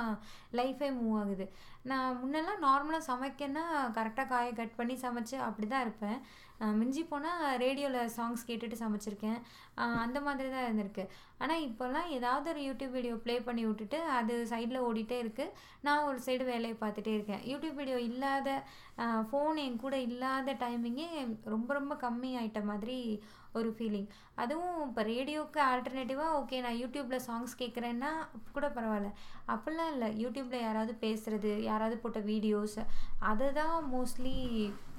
லைஃபே 0.59 0.89
மூவ் 0.99 1.17
ஆகுது. 1.21 1.47
நான் 1.89 2.17
முன்னெல்லாம் 2.21 2.63
நார்மலாக 2.67 3.07
சமைக்கன்னா 3.11 3.63
கரெக்டாக 3.97 4.29
காயை 4.33 4.51
கட் 4.59 4.77
பண்ணி 4.79 4.95
சமைச்சு 5.05 5.35
அப்படி 5.47 5.67
தான் 5.71 5.85
இருப்பேன் 5.85 6.19
மிஞ்சி 6.79 7.01
போனால் 7.11 7.43
ரேடியோவில் 7.61 8.11
சாங்ஸ் 8.15 8.41
கேட்டுட்டு 8.47 8.77
சமைச்சிருக்கேன். 8.81 9.37
அந்த 10.03 10.17
மாதிரி 10.25 10.47
தான் 10.53 10.65
இருந்திருக்கு. 10.67 11.03
ஆனால் 11.43 11.63
இப்போல்லாம் 11.67 12.09
ஏதாவது 12.17 12.49
ஒரு 12.53 12.61
யூடியூப் 12.67 12.95
வீடியோ 12.97 13.15
ப்ளே 13.25 13.35
பண்ணி 13.47 13.63
விட்டுட்டு 13.67 13.99
அது 14.17 14.33
சைடில் 14.51 14.85
ஓடிட்டே 14.87 15.17
இருக்குது 15.23 15.53
நான் 15.87 16.07
ஒரு 16.09 16.19
சைடு 16.25 16.45
வேலையை 16.51 16.75
பார்த்துட்டே 16.81 17.13
இருக்கேன். 17.17 17.43
யூடியூப் 17.51 17.79
வீடியோ 17.81 17.99
இல்லாத 18.09 18.49
ஃபோன் 19.29 19.59
என் 19.65 19.81
கூட 19.85 19.97
இல்லாத 20.09 20.57
டைமிங்கே 20.63 21.07
ரொம்ப 21.53 21.69
ரொம்ப 21.79 21.95
கம்மி 22.05 22.31
ஆகிட்ட 22.41 22.63
மாதிரி 22.71 22.97
ஒரு 23.53 23.69
ஃபீலிங் 23.77 24.07
அதுவும் 24.35 24.75
இப்போ 24.87 25.01
ரேடியோவுக்கு 25.03 25.59
ஆல்டர்னேட்டிவாக 25.69 26.37
ஓகே 26.39 26.57
நான் 26.61 26.79
யூடியூப்பில் 26.81 27.25
சாங்ஸ் 27.27 27.53
கேட்குறேன்னா 27.61 28.11
கூட 28.55 28.65
பரவாயில்ல. 28.75 29.09
அப்படிலாம் 29.53 29.91
இல்லை. 29.93 30.09
யூடியூப்பில் 30.23 30.65
யாராவது 30.65 30.93
பேசுகிறது 31.03 31.51
யாராவது 31.69 31.95
போட்ட 31.97 32.19
வீடியோஸ் 32.31 32.77
அதை 33.31 33.47
தான் 33.53 33.75
மோஸ்ட்லி 33.93 34.35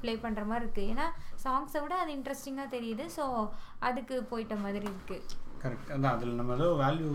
ப்ளே 0.02 0.14
பண்ணுற 0.16 0.44
மாதிரி 0.46 0.64
இருக்குது 0.64 0.90
ஏன்னா 0.92 1.06
சாங்ஸை 1.44 1.80
விட 1.84 1.94
அது 2.02 2.12
இன்ட்ரெஸ்டிங்காக 2.18 2.74
தெரியுது. 2.76 3.06
ஸோ 3.16 3.24
அதுக்கு 3.88 4.16
போயிட்ட 4.32 4.56
மாதிரி 4.64 4.86
இருக்குது 4.86 5.38
கரெக்ட் 5.62 5.92
அதான் 5.94 6.14
அதில் 6.16 6.38
நம்ம 6.40 6.54
ஏதோ 6.54 6.68
வேல்யூ 6.84 7.10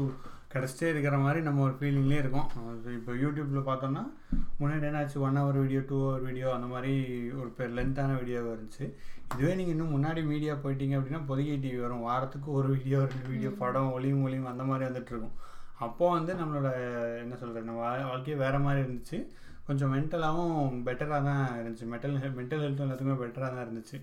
கிடச்சிட்டே 0.55 0.89
இருக்கிற 0.93 1.15
மாதிரி 1.25 1.39
நம்ம 1.47 1.63
ஒரு 1.67 1.75
ஃபீலிங்லேயே 1.79 2.21
இருக்கோம். 2.23 2.47
இப்போ 2.99 3.13
யூடியூப்பில் 3.23 3.67
பார்த்தோம்னா 3.69 4.03
முன்னாடி 4.61 4.85
என்னாச்சு? 4.89 5.17
One 5.27 5.39
hour 5.41 5.59
video 5.63 5.81
two 5.89 5.97
hour 6.05 6.25
video 6.27 6.47
அந்த 6.57 6.67
மாதிரி 6.73 6.93
ஒரு 7.41 7.49
பேர் 7.57 7.75
லென்த்தான 7.79 8.17
வீடியோ 8.21 8.41
இருந்துச்சு. 8.55 8.85
இதுவே 9.33 9.53
நீங்கள் 9.59 9.75
இன்னும் 9.75 9.93
முன்னாடி 9.95 10.21
மீடியா 10.31 10.53
போயிட்டீங்க 10.63 10.95
அப்படின்னா 10.99 11.21
பொதிகை 11.31 11.57
டிவி 11.63 11.79
வரும். 11.85 12.05
வாரத்துக்கு 12.09 12.49
ஒரு 12.59 12.67
வீடியோ 12.75 12.99
ரெண்டு 13.13 13.29
வீடியோ 13.33 13.51
படம் 13.63 13.93
ஒளியும் 13.97 14.23
ஒளியும் 14.27 14.51
அந்த 14.53 14.65
மாதிரி 14.71 14.87
வந்துட்டுருக்கும் 14.89 15.35
அப்போது 15.85 16.15
வந்து 16.17 16.33
நம்மளோட 16.41 16.67
என்ன 17.23 17.33
சொல்கிறது 17.39 17.69
நம்ம 17.69 17.81
வாழ்க்கையே 18.11 18.37
வேறு 18.43 18.59
மாதிரி 18.65 18.83
இருந்துச்சு. 18.85 19.17
கொஞ்சம் 19.67 19.91
மென்டலாகவும் 19.95 20.75
பெட்டராக 20.87 21.21
தான் 21.29 21.45
இருந்துச்சு. 21.61 21.85
மென்டல் 21.93 22.17
மென்டல் 22.39 22.63
ஹெல்த் 22.65 22.83
எல்லாத்துக்குமே 22.85 23.17
பெட்டராக 23.23 23.49
தான் 23.55 23.65
இருந்துச்சு. 23.67 23.97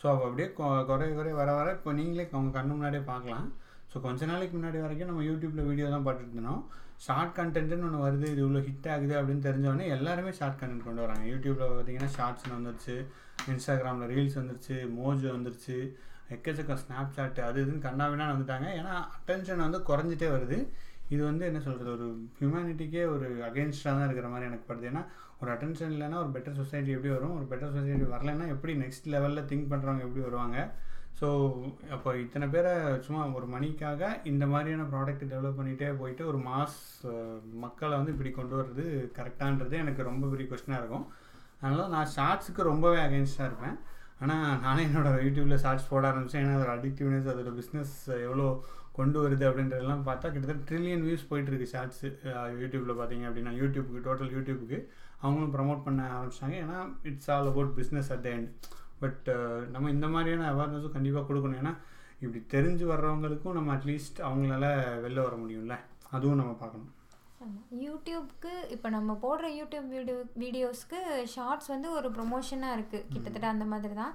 ஸோ 0.00 0.04
அப்போ 0.10 0.24
அப்படியே 0.28 0.48
குறைய 0.90 1.10
குறைய 1.18 1.34
வர 1.40 1.50
வர 1.58 1.68
இப்போ 1.78 1.92
நீங்களே 2.00 2.26
அவங்க 2.34 2.52
கண்ணு 2.58 2.72
முன்னாடியே 2.76 3.04
பார்க்கலாம். 3.12 3.48
ஸோ 3.92 3.96
கொஞ்ச 4.06 4.26
நாளைக்கு 4.30 4.54
முன்னாடி 4.56 4.78
வரைக்கும் 4.84 5.10
நம்ம 5.10 5.22
யூடியூப்பில் 5.28 5.68
வீடியோ 5.70 5.86
தான் 5.94 6.06
பார்த்துட்டு 6.06 6.36
இருந்தோம் 6.36 6.62
ஷார்ட் 7.04 7.34
கண்டென்ட்னு 7.38 7.86
ஒன்று 7.88 8.04
வருது 8.04 8.26
இது 8.32 8.40
இவ்வளோ 8.44 8.60
ஹிட் 8.68 8.88
ஆகுது 8.94 9.14
அப்படின்னு 9.18 9.44
தெரிஞ்சவொடனே 9.46 9.86
எல்லாருமே 9.96 10.30
ஷார்ட் 10.38 10.58
கண்டென்ட் 10.60 10.86
கொண்டு 10.88 11.02
வராங்க. 11.04 11.24
யூடியூப்பில் 11.32 11.72
பார்த்தீங்கன்னா 11.72 12.10
ஷார்ட்ஸ்னு 12.16 12.56
வந்துருச்சு 12.56 12.96
இன்ஸ்டாகிராமில் 13.52 14.10
ரீல்ஸ் 14.12 14.38
வந்துருச்சு 14.40 14.76
மோஜோ 14.96 15.30
வந்துருச்சு 15.36 15.76
எக்கச்சக்க 16.36 16.74
ஸ்னாப் 16.82 17.14
சாட் 17.16 17.38
அது 17.48 17.58
இதுன்னு 17.64 17.86
கண்ணாவினா 17.86 18.26
வந்துட்டாங்க. 18.32 18.66
ஏன்னா 18.80 18.94
அட்டென்ஷன் 19.18 19.64
வந்து 19.66 19.80
குறைஞ்சிட்டே 19.90 20.28
வருது. 20.34 20.58
இது 21.14 21.22
வந்து 21.30 21.44
என்ன 21.50 21.60
சொல்கிறது 21.66 21.90
ஒரு 21.96 22.06
ஹியூமனிட்டிக்கே 22.38 23.04
ஒரு 23.14 23.28
அகேன்ஸ்டாக 23.48 23.94
தான் 23.98 24.06
இருக்கிற 24.08 24.28
மாதிரி 24.32 24.48
எனக்கு 24.50 24.66
படுது. 24.70 24.88
ஏன்னா 24.90 25.02
ஒரு 25.40 25.50
அட்டென்ஷன் 25.54 25.94
இல்லைன்னா 25.94 26.18
ஒரு 26.24 26.30
பெட்டர் 26.34 26.58
சொசைட்டி 26.60 26.90
எப்படி 26.96 27.12
வரும்? 27.16 27.34
ஒரு 27.38 27.46
பெட்டர் 27.52 27.74
சொசைட்டி 27.76 28.08
வரலைன்னா 28.14 28.46
எப்படி 28.54 28.72
நெக்ஸ்ட் 28.84 29.08
லெவலில் 29.14 29.48
திங்க் 29.52 29.70
பண்ணுறவங்க 29.72 30.04
எப்படி 30.08 30.24
வருவாங்க? 30.28 30.58
ஸோ 31.18 31.28
அப்போ 31.94 32.10
இத்தனை 32.22 32.46
பேரை 32.54 32.72
சும்மா 33.04 33.22
ஒரு 33.38 33.46
மணிக்காக 33.54 34.10
இந்த 34.30 34.44
மாதிரியான 34.52 34.84
ப்ராடக்ட் 34.92 35.24
டெவலப் 35.32 35.58
பண்ணிகிட்டே 35.58 35.88
போயிட்டு 36.00 36.22
ஒரு 36.30 36.38
மாஸ் 36.48 36.76
மக்களை 37.64 37.94
வந்து 37.98 38.12
இப்படி 38.14 38.30
கொண்டு 38.36 38.54
வர்றது 38.58 38.84
கரெக்டான்றது 39.18 39.76
எனக்கு 39.84 40.08
ரொம்ப 40.10 40.24
பெரிய 40.32 40.46
கொஸ்டினாக 40.50 40.80
இருக்கும். 40.82 41.06
அதனால் 41.62 41.92
நான் 41.94 42.12
ஷார்ட்ஸுக்கு 42.16 42.70
ரொம்பவே 42.70 43.00
அகேன்ஸ்டாக 43.06 43.48
இருப்பேன். 43.50 43.76
ஆனால் 44.22 44.60
நானே 44.66 44.84
என்னோடய 44.88 45.24
யூடியூப்பில் 45.26 45.62
ஷார்ட்ஸ் 45.64 45.90
போட 45.90 46.04
ஆரம்பித்தேன் 46.10 46.44
ஏன்னா 46.44 46.56
அதோட 46.58 46.72
அடிக்டிவ்னஸ் 46.78 47.30
அதோட 47.32 47.50
பிஸ்னஸ் 47.58 47.94
எவ்வளோ 48.26 48.46
கொண்டு 48.98 49.18
வருது 49.24 49.44
அப்படின்றதெல்லாம் 49.48 50.06
பார்த்தா 50.08 50.32
கிட்டத்தட்ட 50.34 50.66
ட்ரில்லியன் 50.70 51.04
வியூஸ் 51.06 51.28
போயிட்டுருக்கு 51.30 51.72
ஷார்ட்ஸு 51.74 52.08
யூடியூப்பில் 52.62 52.98
பார்த்தீங்க 53.00 53.26
அப்படின்னா. 53.28 53.52
யூடியூப்புக்கு 53.60 54.02
டோட்டல் 54.08 54.32
யூடியூப்புக்கு 54.36 54.80
அவங்களும் 55.22 55.54
ப்ரமோட் 55.56 55.86
பண்ண 55.86 56.00
ஆரம்பிச்சாங்க 56.16 56.56
ஏன்னா 56.64 56.80
it's 57.10 57.30
all 57.34 57.50
about 57.52 57.72
business 57.78 58.10
at 58.14 58.24
the 58.26 58.30
end 58.38 58.50
but 59.02 59.26
நம்ம 59.74 59.90
இந்த 59.96 60.06
மாதிரியான 60.14 60.48
அவேர்னஸும் 60.52 60.96
கண்டிப்பாக 60.96 61.26
கொடுக்கணும். 61.30 61.60
ஏன்னா 61.62 61.74
இப்படி 62.22 62.40
தெரிஞ்சு 62.54 62.84
வர்றவங்களுக்கும் 62.92 63.56
நம்ம 63.58 63.72
அட்லீஸ்ட் 63.76 64.20
அவங்களால 64.28 64.66
வெளில 65.04 65.20
வர 65.26 65.36
முடியும்ல. 65.42 65.76
அதுவும் 66.16 66.40
நம்ம 66.42 66.54
பார்க்கணும். 66.62 66.92
யூடியூப்க்கு 67.84 68.52
இப்போ 68.74 68.88
நம்ம 68.94 69.14
போடுற 69.24 69.46
யூடியூப் 69.58 69.88
வீடியோ 69.96 70.16
வீடியோஸ்க்கு 70.42 71.00
ஷார்ட்ஸ் 71.34 71.72
வந்து 71.74 71.88
ஒரு 71.98 72.08
ப்ரொமோஷனாக 72.16 72.76
இருக்குது 72.76 73.06
கிட்டத்தட்ட 73.12 73.48
அந்த 73.54 73.66
மாதிரி 73.72 73.96
தான். 74.02 74.14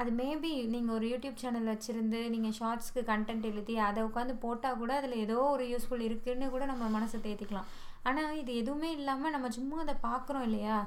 அது 0.00 0.10
மேபி 0.20 0.50
நீங்கள் 0.72 0.94
ஒரு 0.96 1.06
யூடியூப் 1.10 1.42
சேனல் 1.42 1.70
வச்சுருந்து 1.72 2.20
நீங்கள் 2.32 2.56
ஷார்ட்ஸ்க்கு 2.58 3.02
கண்டென்ட் 3.10 3.46
எழுதி 3.50 3.74
அதை 3.88 4.00
உட்காந்து 4.06 4.34
போட்டால் 4.44 4.80
கூட 4.80 4.92
அதில் 5.00 5.22
ஏதோ 5.24 5.36
ஒரு 5.52 5.66
யூஸ்ஃபுல் 5.72 6.02
இருக்குதுன்னு 6.06 6.48
கூட 6.54 6.64
நம்ம 6.72 6.88
மனசை 6.96 7.18
தேத்திக்கலாம். 7.26 7.68
ஆனால் 8.08 8.40
இது 8.40 8.52
எதுவுமே 8.62 8.90
இல்லாமல் 8.98 9.34
நம்ம 9.34 9.50
சும்மா 9.58 9.78
அதை 9.84 9.94
பார்க்குறோம் 10.08 10.46
இல்லையா? 10.48 10.78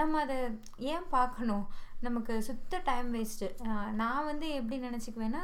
நம்ம 0.00 0.18
அதை 0.24 0.38
ஏன் 0.94 1.06
பார்க்கணும்? 1.16 1.64
நமக்கு 2.06 2.34
சுத்த 2.46 2.74
டைம் 2.88 3.08
வேஸ்ட்டு 3.14 3.46
நான் 4.00 4.26
வந்து 4.28 4.46
எப்படி 4.58 4.76
நினச்சிக்குவேன்னா 4.86 5.42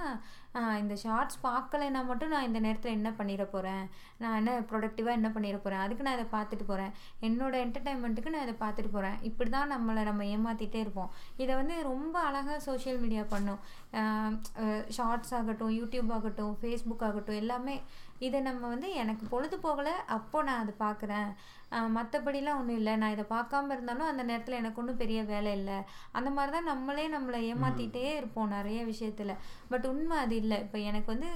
இந்த 0.83 0.95
ஷார்ட்ஸ் 1.03 1.39
பார்க்கலைன்னா 1.47 2.01
மட்டும் 2.11 2.33
நான் 2.35 2.47
இந்த 2.49 2.61
நேரத்தில் 2.67 2.95
என்ன 2.99 3.09
பண்ணிட 3.19 3.45
போகிறேன் 3.55 3.83
நான் 4.23 4.37
என்ன 4.41 4.53
ப்ரொடக்டிவாக 4.71 5.19
என்ன 5.19 5.29
பண்ணிட 5.35 5.59
போகிறேன் 5.65 5.83
அதுக்கு 5.85 6.07
நான் 6.07 6.17
இதை 6.19 6.27
பார்த்துட்டு 6.37 6.67
போகிறேன் 6.71 6.95
என்னோடய 7.29 7.65
என்டர்டைன்மெண்ட்டுக்கு 7.67 8.33
நான் 8.35 8.47
இதை 8.47 8.55
பார்த்துட்டு 8.63 8.93
போகிறேன் 8.95 9.19
இப்படி 9.31 9.51
தான் 9.57 9.73
நம்மளை 9.75 10.05
நம்ம 10.11 10.25
ஏமாற்றிட்டே 10.37 10.81
இருப்போம். 10.85 11.13
இதை 11.43 11.53
வந்து 11.61 11.77
ரொம்ப 11.91 12.17
அழகாக 12.29 12.59
சோஷியல் 12.69 13.03
மீடியா 13.05 13.25
பண்ணும். 13.35 13.61
ஷார்ட்ஸ் 14.99 15.35
ஆகட்டும் 15.41 15.77
யூடியூப் 15.81 16.15
ஆகட்டும் 16.19 16.57
ஃபேஸ்புக் 16.63 17.07
ஆகட்டும் 17.11 17.41
எல்லாமே 17.43 17.77
இதை 18.27 18.39
நம்ம 18.49 18.63
வந்து 18.75 18.89
எனக்கு 19.03 19.25
பொழுது 19.35 19.57
போகலை 19.65 19.95
அப்போது 20.17 20.47
நான் 20.49 20.63
அதை 20.63 20.75
பார்க்குறேன். 20.85 21.31
மற்றபடிலாம் 21.97 22.59
ஒன்றும் 22.61 22.79
இல்லை. 22.81 22.93
நான் 23.03 23.15
இதை 23.15 23.25
பார்க்காம 23.33 23.73
இருந்தாலும் 23.75 24.11
அந்த 24.11 24.23
நேரத்தில் 24.31 24.59
எனக்கு 24.61 24.81
ஒன்றும் 24.83 25.01
பெரிய 25.03 25.21
வேலை 25.33 25.51
இல்லை. 25.59 25.79
அந்த 26.19 26.31
மாதிரி 26.37 26.53
தான் 26.57 26.71
நம்மளே 26.73 27.07
நம்மளை 27.17 27.41
ஏமாற்றிட்டே 27.53 28.05
இருப்போம் 28.21 28.55
நிறைய 28.57 28.81
விஷயத்தில். 28.93 29.35
பட் 29.73 29.89
உண்மை 29.93 30.19
அது 30.25 30.37
இல்லை. 30.43 30.59
இப்போ 30.67 30.79
எனக்கு 30.91 31.11
வந்து 31.15 31.31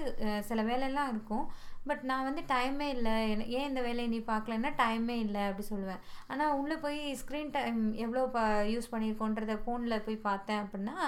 சில 0.51 0.63
வேலையெல்லாம் 0.71 1.11
இருக்கும். 1.15 1.45
பட் 1.89 2.03
நான் 2.09 2.27
வந்து 2.29 2.43
டைமே 2.55 2.87
இல்லை. 2.97 3.15
ஏன் 3.59 3.69
இந்த 3.69 3.83
வேலையை 3.89 4.09
நீ 4.15 4.19
பார்க்கலன்னா 4.33 4.73
டைமே 4.83 5.19
இல்லை 5.27 5.45
அப்படி 5.51 5.67
சொல்லுவேன். 5.73 6.03
ஆனால் 6.33 6.57
உள்ளே 6.63 6.77
போய் 6.87 7.01
ஸ்க்ரீன் 7.21 7.55
டைம் 7.59 7.79
எவ்வளோ 8.07 8.25
ப 8.35 8.41
யூஸ் 8.75 8.93
பண்ணியிருக்கோன்றத 8.95 9.57
ஃபோனில் 9.65 10.05
போய் 10.09 10.27
பார்த்தேன் 10.31 10.63
அப்படின்னா 10.65 10.99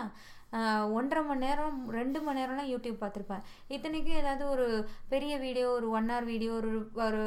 ஒன்றரை 0.97 1.21
மணி 1.27 1.45
நேரம் 1.47 1.77
ரெண்டு 1.99 2.19
மணி 2.25 2.39
நேரம்லாம் 2.41 2.71
யூடியூப் 2.71 2.99
பார்த்துருப்பேன். 3.03 3.45
இத்தனைக்கும் 3.75 4.19
ஏதாவது 4.23 4.45
ஒரு 4.55 4.67
பெரிய 5.13 5.35
வீடியோ 5.45 5.69
ஒரு 5.77 5.87
ஒன் 5.99 6.11
ஹவர் 6.13 6.27
வீடியோ 6.33 6.51
ஒரு 6.61 6.73
ஒரு 7.07 7.23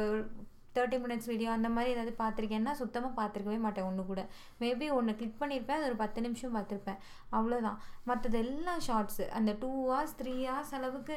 தேர்ட்டி 0.76 0.98
மினிட்ஸ் 1.04 1.28
வீடியோ 1.32 1.50
அந்த 1.56 1.68
மாதிரி 1.74 1.94
ஏதாவது 1.94 2.12
பார்த்துருக்கேன்னா 2.22 2.72
சுத்தமாக 2.80 3.12
பார்த்துருக்கவே 3.20 3.58
மாட்டேன் 3.66 3.88
ஒன்று 3.90 4.04
கூட. 4.10 4.22
மேபி 4.62 4.88
ஒன்று 4.98 5.16
கிளிக் 5.20 5.40
பண்ணியிருப்பேன் 5.42 5.78
அது 5.78 5.88
ஒரு 5.90 5.98
பத்து 6.02 6.24
நிமிஷம் 6.26 6.54
பார்த்துருப்பேன். 6.56 7.00
அவ்வளோதான் 7.38 7.78
மற்றது 8.10 8.38
எல்லாம் 8.44 8.82
ஷார்ட்ஸு 8.88 9.26
அந்த 9.38 9.54
டூ 9.62 9.70
ஹவர்ஸ் 9.90 10.16
த்ரீ 10.20 10.34
ஹவர்ஸ் 10.48 10.74
அளவுக்கு 10.78 11.16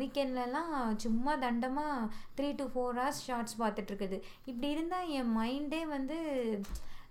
வீக்கெண்ட்லலாம் 0.00 0.74
சும்மா 1.04 1.34
தண்டமாக 1.44 2.08
three 2.38 2.50
to 2.60 2.66
four 2.74 2.96
hours 3.00 3.24
shorts 3.28 3.60
பார்த்துட்ருக்குது 3.62 4.18
இப்படி 4.50 4.68
இருந்தால் 4.76 5.10
என் 5.18 5.34
மைண்டே 5.38 5.82
வந்து 5.96 6.18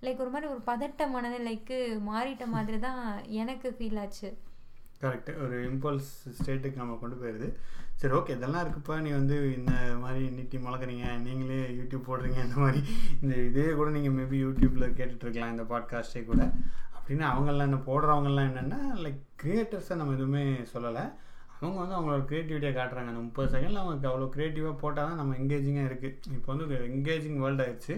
லைக் 0.05 0.21
ஒரு 0.23 0.31
மாதிரி 0.33 0.47
ஒரு 0.53 0.61
பதட்ட 0.69 1.07
மனநிலைக்கு 1.15 1.77
மாறிட்ட 2.07 2.45
மாதிரி 2.53 2.77
தான் 2.85 3.01
எனக்கு 3.41 3.67
ஃபீல் 3.77 3.99
ஆச்சு. 4.03 4.29
கரெக்ட் 5.03 5.29
ஒரு 5.43 5.55
இம்பல்ஸ் 5.69 6.09
ஸ்டேட்டுக்கு 6.37 6.81
நம்ம 6.81 6.95
கொண்டு 7.01 7.15
போயிடுது 7.21 7.47
சரி 8.01 8.15
ஓகே 8.17 8.29
இதெல்லாம் 8.29 8.63
இருக்குப்பா. 8.65 8.95
நீ 9.05 9.09
வந்து 9.11 9.35
இந்த 9.57 9.71
மாதிரி 10.03 10.21
நீட்டி 10.29 10.57
முளக்குறீங்க 10.57 11.07
நீங்களே 11.25 11.57
யூடியூப் 11.79 12.07
போடுறீங்க. 12.07 12.37
இந்த 12.45 12.55
மாதிரி. 12.55 12.79
இந்த 13.21 13.35
இதே 13.35 13.65
கூட 13.79 13.89
நீங்கள் 13.95 14.15
மேபி 14.19 14.37
யூடியூப்பில் 14.45 14.95
கேட்டுட்ருக்கலாம் 14.99 15.51
இந்த 15.55 15.63
பாட்காஸ்ட்டே 15.71 16.21
கூட. 16.29 16.43
அப்படின்னு 16.95 17.25
அவங்கெல்லாம் 17.31 17.67
என்ன 17.69 17.79
போடுறவங்கெல்லாம் 17.89 18.47
என்னென்னா 18.51 18.79
லைக் 19.05 19.19
க்ரியேட்டர்ஸை 19.43 19.95
நம்ம 19.95 20.15
எதுவுமே 20.17 20.43
சொல்லலை. 20.73 21.03
அவங்க 21.59 21.77
வந்து 21.83 21.95
அவங்களோட 21.97 22.23
க்ரியேட்டிவிட்டியை 22.31 22.73
காட்டுறாங்க. 22.79 23.11
அந்த 23.13 23.23
முப்பது 23.27 23.49
செகண்டில் 23.53 23.81
அவங்களுக்கு 23.81 24.09
அவ்வளோ 24.11 24.29
க்ரியேட்டிவாக 24.35 24.77
போட்டால் 24.77 25.07
தான் 25.07 25.21
நம்ம 25.21 25.35
எங்கேஜிங்காக 25.35 25.89
இருக்குது 25.91 26.33
இப்போ 26.37 26.53
வந்து 26.53 26.67
ஒரு 26.67 26.89
எங்கேஜிங் 26.97 27.39
வேர்ல்டு 27.43 27.65
ஆயிடுச்சு. 27.65 27.95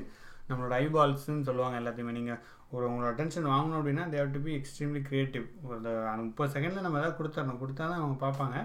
நம்மளோட 0.50 0.74
ஐபால்ஸ்ன்னு 0.84 1.48
சொல்லுவாங்க 1.50 1.78
எல்லாத்தையுமே. 1.80 2.16
நீங்கள் 2.20 2.40
ஒரு 2.72 2.86
உங்களோட 2.90 3.10
அட்டென்ஷன் 3.14 3.52
வாங்கணும் 3.54 3.80
அப்படின்னா 3.80 4.06
they've 4.16 4.32
to 4.32 4.40
be 4.40 4.54
extremely 4.60 5.04
creative 5.10 5.46
ஒரு 5.64 5.80
முப்பது 6.24 6.54
செகண்டில் 6.54 6.88
நம்ம 6.88 7.00
எதாவது 7.00 7.18
கொடுத்துடணும். 7.20 7.62
கொடுத்தா 7.64 7.84
தான் 7.92 8.00
அவங்க 8.02 8.18
பார்ப்பாங்க. 8.28 8.58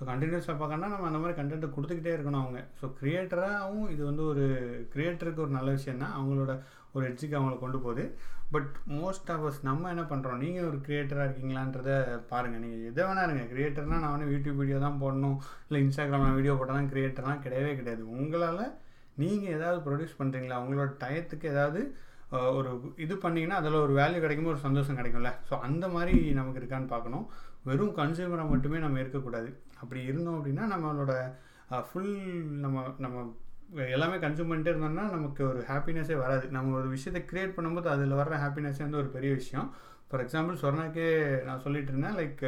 ஸோ 0.00 0.04
கண்டினியூஸாக 0.08 0.54
பார்க்கணும்னா 0.58 0.88
நம்ம 0.92 1.08
அந்த 1.08 1.18
மாதிரி 1.22 1.34
கண்டென்ட்டை 1.38 1.68
கொடுத்துக்கிட்டே 1.72 2.12
இருக்கணும் 2.16 2.42
அவங்க. 2.42 2.60
ஸோ 2.80 2.86
க்ரியேட்டராகவும் 2.98 3.88
இது 3.94 4.02
வந்து 4.10 4.22
ஒரு 4.32 4.44
க்ரியேட்டருக்கு 4.92 5.42
ஒரு 5.44 5.52
நல்ல 5.56 5.70
விஷயம் 5.78 6.02
தான் 6.02 6.14
அவங்களோட 6.18 6.52
ஒரு 6.96 7.04
எட்ஜுக்கு 7.08 7.36
அவங்கள 7.38 7.56
கொண்டு 7.64 7.78
போகுது. 7.86 8.04
பட் 8.54 8.70
மோஸ்ட் 9.00 9.28
ஆஃப் 9.32 9.44
அஸ் 9.48 9.58
நம்ம 9.68 9.90
என்ன 9.94 10.04
பண்ணுறோம் 10.12 10.40
நீங்கள் 10.44 10.68
ஒரு 10.70 10.78
க்ரியேட்டராக 10.86 11.26
இருக்கீங்களான்றத 11.28 11.90
பாருங்கள் 12.30 12.62
நீங்கள் 12.64 12.86
எதை 12.90 13.02
வேணா 13.08 13.24
இருங்க. 13.26 13.44
க்ரியேட்டர்னால் 13.52 14.02
நான் 14.04 14.14
வந்து 14.14 14.30
யூடியூப் 14.34 14.60
வீடியோ 14.62 14.78
தான் 14.86 15.00
போடணும். 15.02 15.36
இல்லை 15.68 15.80
இன்ஸ்டாகிராமில் 15.86 16.38
வீடியோ 16.38 16.54
போட்டால் 16.60 16.80
தான் 16.80 16.90
க்ரியேட்டர்லாம் 16.94 17.44
கிடையவே 17.46 17.74
கிடையாது. 17.80 18.04
உங்களால் 18.18 18.64
நீங்கள் 19.22 19.54
ஏதாவது 19.58 19.78
ப்ரொடியூஸ் 19.88 20.18
பண்ணுறீங்களா 20.20 20.58
அவங்களோட 20.60 20.90
டயத்துக்கு 21.04 21.48
ஏதாவது 21.54 21.82
ஒரு 22.58 22.70
இது 23.04 23.14
பண்ணிங்கன்னா 23.22 23.56
அதில் 23.60 23.82
ஒரு 23.86 23.94
வேல்யூ 24.00 24.18
கிடைக்கும் 24.24 24.52
ஒரு 24.52 24.60
சந்தோஷம் 24.66 24.98
கிடைக்கும்ல. 24.98 25.30
ஸோ 25.48 25.54
அந்த 25.68 25.84
மாதிரி 25.94 26.14
நமக்கு 26.40 26.60
இருக்கான்னு 26.60 26.92
பார்க்கணும். 26.92 27.24
வெறும் 27.68 27.96
கன்சியூமராக 27.98 28.52
மட்டுமே 28.52 28.78
நம்ம 28.84 29.00
இருக்கக்கூடாது. 29.02 29.48
அப்படி 29.80 30.00
இருந்தோம் 30.10 30.38
அப்படின்னா 30.38 30.64
நம்மளோட 30.72 31.14
ஃபுல் 31.88 32.14
நம்ம 32.64 32.84
நம்ம 33.04 33.26
எல்லாமே 33.96 34.16
கன்சியூம் 34.22 34.50
பண்ணிட்டே 34.50 34.72
இருந்தோம்னா 34.72 35.04
நமக்கு 35.16 35.42
ஒரு 35.48 35.60
ஹாப்பினஸ்ஸே 35.68 36.16
வராது. 36.22 36.46
நம்ம 36.56 36.74
ஒரு 36.80 36.88
விஷயத்தை 36.94 37.20
க்ரியேட் 37.30 37.56
பண்ணும்போது 37.56 37.88
அதில் 37.94 38.18
வர்ற 38.20 38.36
ஹாப்பினஸ்ஸே 38.44 38.84
வந்து 38.86 39.00
ஒரு 39.02 39.10
பெரிய 39.16 39.32
விஷயம். 39.40 39.68
ஃபார் 40.08 40.22
எக்ஸாம்பிள் 40.24 40.56
சொன்னாக்கே 40.64 41.06
நான் 41.48 41.62
சொல்லிட்டு 41.66 41.92
இருந்தேன் 41.92 42.18
லைக் 42.20 42.42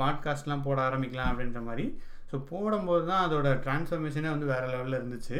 பாட்காஸ்ட்லாம் 0.00 0.64
போட 0.66 0.78
ஆரம்பிக்கலாம் 0.88 1.30
அப்படின்ற 1.32 1.62
மாதிரி. 1.68 1.86
ஸோ 2.30 2.38
போடும்போது 2.50 3.04
தான் 3.10 3.24
அதோட 3.26 3.48
டிரான்ஸ்ஃபர்மேஷனே 3.64 4.30
வந்து 4.34 4.50
வேறு 4.52 4.68
லெவலில் 4.74 4.98
இருந்துச்சு. 5.00 5.38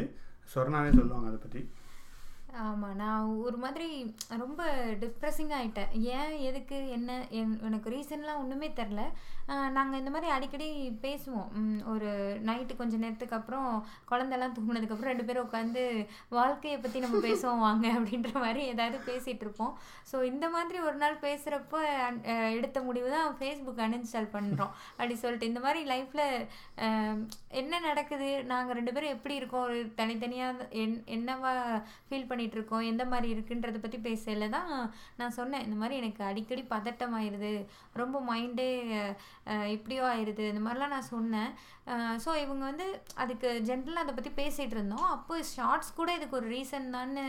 சொர்ணாவே 0.53 0.91
சொல்லுவாங்க 0.99 1.29
அதை 1.31 1.39
பற்றி 1.45 1.61
ஆமாம் 2.63 2.97
நான் 3.01 3.29
ஒரு 3.45 3.57
மாதிரி 3.63 3.87
ரொம்ப 4.41 4.63
டிப்ரெஸிங் 5.03 5.53
ஆகிட்டேன் 5.57 5.93
ஏன் 6.17 6.35
எதுக்கு 6.49 6.77
என்ன 6.97 7.17
என் 7.39 7.55
எனக்கு 7.67 7.93
ரீசன்லாம் 7.95 8.41
ஒன்றுமே 8.41 8.69
தெரில 8.81 9.03
நாங்கள் 9.75 9.99
இந்த 9.99 10.11
மாதிரி 10.13 10.29
அடிக்கடி 10.35 10.67
பேசுவோம். 11.03 11.49
ஒரு 11.91 12.09
நைட்டு 12.47 12.77
கொஞ்சம் 12.79 13.03
நேரத்துக்கு 13.03 13.35
அப்புறம் 13.37 13.67
குழந்தெல்லாம் 14.11 14.55
தூங்கினதுக்கப்புறம் 14.55 15.11
ரெண்டு 15.11 15.25
பேரும் 15.27 15.45
உட்காந்து 15.47 15.83
வாழ்க்கையை 16.37 16.77
பற்றி 16.77 17.03
நம்ம 17.03 17.19
பேசுவோம் 17.27 17.61
வாங்க 17.65 17.85
அப்படின்ற 17.97 18.31
மாதிரி 18.45 18.61
ஏதாவது 18.73 18.99
பேசிகிட்டு 19.09 19.45
இருப்போம். 19.45 19.73
ஸோ 20.11 20.23
இந்த 20.31 20.47
மாதிரி 20.55 20.79
ஒரு 20.87 20.97
நாள் 21.03 21.21
பேசுகிறப்ப 21.27 21.83
எடுத்த 22.59 22.81
முடிவு 22.87 23.11
தான் 23.15 23.37
ஃபேஸ்புக் 23.41 23.83
அன்இன்ஸ்டால் 23.87 24.33
பண்ணுறோம் 24.37 24.73
அப்படி 24.97 25.17
சொல்லிட்டு 25.23 25.51
இந்த 25.51 25.63
மாதிரி 25.65 25.83
லைஃப்பில் 25.93 26.25
என்ன 27.61 27.73
நடக்குது? 27.89 28.31
நாங்கள் 28.53 28.77
ரெண்டு 28.79 28.93
பேரும் 28.95 29.15
எப்படி 29.17 29.37
இருக்கோம்? 29.41 29.67
ஒரு 29.69 29.79
தனித்தனியாக 30.01 30.69
என் 30.83 30.97
என்னவா 31.17 31.53
ஃபீல் 32.09 32.29
பண்ணி 32.31 32.44
பண்ணிகிட்டு 32.45 32.59
இருக்கோம் 32.59 32.87
எந்த 32.91 33.03
மாதிரி 33.11 33.27
இருக்குன்றதை 33.35 33.79
பற்றி 33.83 33.99
பேசல 34.07 34.47
தான் 34.55 34.69
நான் 35.19 35.37
சொன்னேன். 35.39 35.63
இந்த 35.67 35.77
மாதிரி 35.81 35.95
எனக்கு 36.01 36.21
அடிக்கடி 36.29 36.63
பதட்டம் 36.73 37.15
ஆயிடுது 37.19 37.51
ரொம்ப 38.01 38.17
மைண்டே 38.31 38.69
இப்படியோ 39.75 40.03
ஆயிடுது 40.13 40.43
இந்த 40.51 40.63
மாதிரிலாம் 40.65 40.95
நான் 40.95 41.11
சொன்னேன். 41.15 41.51
ஸோ 42.25 42.29
இவங்க 42.43 42.63
வந்து 42.71 42.85
அதுக்கு 43.23 43.49
ஜென்ரலாக 43.69 44.05
அதை 44.05 44.13
பற்றி 44.17 44.31
பேசிகிட்டு 44.41 44.77
இருந்தோம் 44.77 45.09
அப்போ 45.15 45.35
ஷார்ட்ஸ் 45.55 45.97
கூட 45.99 46.09
இதுக்கு 46.19 46.39
ஒரு 46.41 46.47
ரீசன் 46.55 46.87
தான்னு 46.95 47.25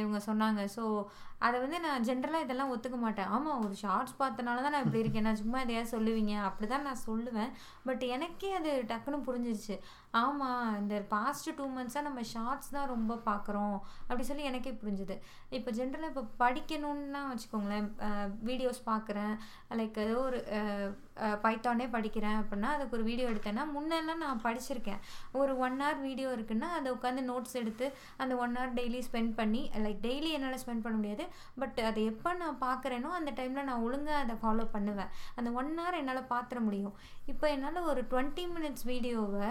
இவங்க 0.00 0.18
சொன்னாங்க. 0.26 0.62
ஸோ 0.74 0.82
அதை 1.46 1.56
வந்து 1.62 1.78
நான் 1.84 2.04
ஜென்ரலாக 2.08 2.44
இதெல்லாம் 2.44 2.70
ஒத்துக்க 2.74 2.98
மாட்டேன். 3.04 3.30
ஆமாம் 3.36 3.62
ஒரு 3.64 3.74
ஷார்ட்ஸ் 3.80 4.14
பார்த்தனால 4.20 4.62
தான் 4.64 4.74
நான் 4.74 4.84
இப்படி 4.84 5.02
இருக்கேன். 5.02 5.26
நான் 5.28 5.40
சும்மா 5.40 5.58
எதையாவது 5.64 5.92
சொல்லுவீங்க? 5.94 6.34
அப்படி 6.48 6.66
தான் 6.72 6.86
நான் 6.88 7.02
சொல்லுவேன். 7.08 7.50
பட் 7.86 8.04
எனக்கே 8.16 8.50
அது 8.58 8.70
டக்குன்னு 8.90 9.26
புரிஞ்சிருச்சு. 9.28 9.76
ஆமாம் 10.22 10.68
இந்த 10.82 10.94
பாஸ்ட் 11.14 11.50
டூ 11.58 11.66
மந்த்ஸாக 11.78 12.06
நம்ம 12.08 12.22
ஷார்ட்ஸ் 12.34 12.74
தான் 12.76 12.90
ரொம்ப 12.94 13.18
பார்க்குறோம். 13.28 13.76
அப்படி 14.08 14.26
சொல்லி 14.30 14.48
எனக்கே 14.50 14.72
புரிஞ்சுது. 14.84 15.16
இப்போ 15.58 15.72
ஜென்ரலாக 15.80 16.12
இப்போ 16.12 16.24
படிக்கணுன்னா 16.44 17.22
வச்சுக்கோங்களேன் 17.32 17.90
வீடியோஸ் 18.50 18.80
பார்க்குறேன். 18.92 19.34
லைக் 19.80 19.98
ஏதோ 20.06 20.16
ஒரு 20.28 20.40
பைத்தானே 21.44 21.86
படிக்கிறேன் 21.94 22.36
அப்படின்னா 22.40 22.70
அதுக்கு 22.74 22.96
ஒரு 22.98 23.04
வீடியோ 23.08 23.26
எடுத்தேன்னா 23.32 23.64
முன்னெல்லாம் 23.74 24.22
நான் 24.24 24.42
படிச்சிருக்கேன். 24.46 25.00
ஒரு 25.40 25.52
ஒன் 25.66 25.78
ஹவர் 25.82 26.00
வீடியோ 26.06 26.28
இருக்குன்னா 26.36 26.68
அதை 26.78 26.88
உட்காந்து 26.96 27.22
நோட்ஸ் 27.30 27.56
எடுத்து 27.62 27.86
அந்த 28.22 28.36
ஒன் 28.44 28.56
ஹவர் 28.58 28.74
டெய்லி 28.78 29.00
ஸ்பெண்ட் 29.08 29.32
பண்ணி 29.40 29.62
லைக் 29.84 30.00
டெய்லி 30.08 30.30
என்னால் 30.38 30.60
ஸ்பெண்ட் 30.64 30.84
பண்ண 30.86 30.96
முடியாது. 31.00 31.26
பட் 31.62 31.80
அதை 31.90 32.04
எப்போ 32.12 32.32
நான் 32.42 32.58
பார்க்குறேனோ 32.66 33.12
அந்த 33.20 33.32
டைமில் 33.38 33.68
நான் 33.70 33.84
ஒழுங்காக 33.88 34.22
அதை 34.24 34.36
ஃபாலோ 34.42 34.66
பண்ணுவேன். 34.76 35.12
அந்த 35.38 35.50
ஒன் 35.60 35.72
ஹவர் 35.80 36.00
என்னால் 36.00 36.30
பார்த்துட 36.34 36.60
முடியும். 36.68 36.94
இப்போ 37.32 37.46
என்னால் 37.54 37.88
ஒரு 37.90 38.00
டுவெண்ட்டி 38.10 38.44
மினிட்ஸ் 38.54 38.86
வீடியோவை 38.92 39.48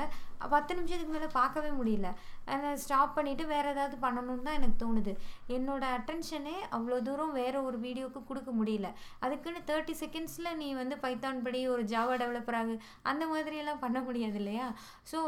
பத்து 0.53 0.71
நிமிஷத்துக்கு 0.77 1.13
மேலே 1.13 1.27
பார்க்கவே 1.37 1.69
முடியல. 1.77 2.07
அதை 2.53 2.69
ஸ்டாப் 2.81 3.13
பண்ணிவிட்டு 3.17 3.43
வேறு 3.51 3.67
ஏதாவது 3.73 3.95
பண்ணணும்னு 4.03 4.45
தான் 4.47 4.57
எனக்கு 4.59 4.77
தோணுது. 4.83 5.13
என்னோடய 5.55 5.95
அட்டென்ஷனே 5.97 6.55
அவ்வளோ 6.75 6.97
தூரம் 7.07 7.33
வேறு 7.39 7.59
ஒரு 7.67 7.77
வீடியோவுக்கு 7.85 8.21
கொடுக்க 8.29 8.51
முடியல. 8.59 8.89
அதுக்குன்னு 9.25 9.61
தேர்ட்டி 9.69 9.93
செகண்ட்ஸில் 10.01 10.57
நீ 10.61 10.67
வந்து 10.81 10.97
பைத்தான் 11.05 11.41
படி 11.45 11.61
ஒரு 11.75 11.85
ஜாவா 11.93 12.15
டெவலப்பர் 12.23 12.59
ஆகு 12.59 12.75
அந்த 13.11 13.25
மாதிரியெல்லாம் 13.33 13.83
பண்ண 13.85 13.99
முடியாது 14.07 14.39
இல்லையா? 14.41 14.67
ஸோ 15.11 15.21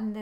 அந்த 0.00 0.18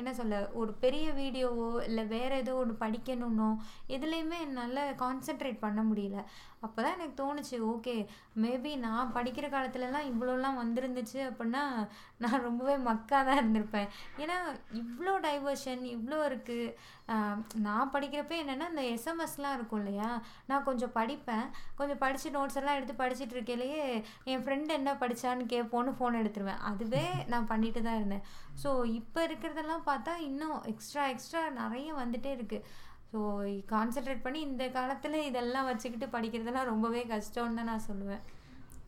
என்ன 0.00 0.12
சொல்ல 0.20 0.40
ஒரு 0.62 0.74
பெரிய 0.84 1.06
வீடியோவோ 1.20 1.70
இல்லை 1.90 2.06
வேறு 2.16 2.36
ஏதோ 2.44 2.54
ஒன்று 2.62 2.82
படிக்கணுன்னோ 2.84 3.50
எதுலேயுமே 3.98 4.40
என்னால் 4.46 4.82
கான்சென்ட்ரேட் 5.04 5.64
பண்ண 5.66 5.82
முடியல. 5.90 6.18
அப்போ 6.64 6.78
தான் 6.82 6.96
எனக்கு 6.96 7.14
தோணுச்சு 7.22 7.56
ஓகே 7.72 7.94
மேபி 8.42 8.70
நான் 8.84 9.12
படிக்கிற 9.16 9.46
காலத்துலலாம் 9.54 10.08
இவ்வளோலாம் 10.10 10.60
வந்திருந்துச்சு 10.62 11.18
அப்படின்னா 11.28 11.62
நான் 12.24 12.44
ரொம்பவே 12.46 12.76
மக்காக 12.88 13.22
தான் 13.28 13.40
இருந்திருப்பேன். 13.40 13.88
ஏன்னா 14.22 14.36
இவ்வளோ 14.80 15.14
டைவர்ஷன் 15.26 15.82
இவ்வளோ 15.96 16.18
இருக்குது 16.30 16.74
நான் 17.66 17.92
படிக்கிறப்ப 17.94 18.34
என்னென்னா 18.42 18.68
இந்த 18.72 18.84
எஸ்எம்எஸ்லாம் 18.94 19.56
இருக்கும் 19.58 19.80
இல்லையா? 19.82 20.08
நான் 20.50 20.66
கொஞ்சம் 20.68 20.94
படிப்பேன். 20.96 21.46
கொஞ்சம் 21.80 22.00
படித்து 22.04 22.34
நோட்ஸ் 22.36 22.58
எல்லாம் 22.60 22.78
எடுத்து 22.78 22.94
படிச்சுட்டு 23.02 23.36
இருக்கையிலேயே 23.36 23.84
என் 24.32 24.42
ஃப்ரெண்டு 24.44 24.76
என்ன 24.78 24.94
படித்தான்னு 25.02 25.46
கேட்போன்னு 25.54 25.96
ஃபோன் 25.98 26.18
எடுத்துருவேன். 26.22 26.64
அதுவே 26.70 27.04
நான் 27.34 27.50
பண்ணிட்டு 27.52 27.82
தான் 27.86 28.00
இருந்தேன். 28.00 28.26
ஸோ 28.62 28.70
இப்போ 29.00 29.20
இருக்கிறதெல்லாம் 29.28 29.86
பார்த்தா 29.90 30.14
இன்னும் 30.30 30.58
எக்ஸ்ட்ரா 30.72 31.04
எக்ஸ்ட்ரா 31.14 31.42
நிறைய 31.60 31.88
வந்துகிட்டே 32.02 32.32
இருக்குது 32.38 32.66
ஸோ 33.10 33.18
கான்சென்ட்ரேட் 33.72 34.24
பண்ணி 34.24 34.40
இந்த 34.50 34.64
காலத்தில் 34.76 35.18
இதெல்லாம் 35.28 35.68
வச்சுக்கிட்டு 35.70 36.06
படிக்கிறதெல்லாம் 36.14 36.70
ரொம்பவே 36.72 37.02
கஷ்டம்னு 37.12 37.58
தான் 37.60 37.70
நான் 37.72 37.86
சொல்லுவேன். 37.90 38.22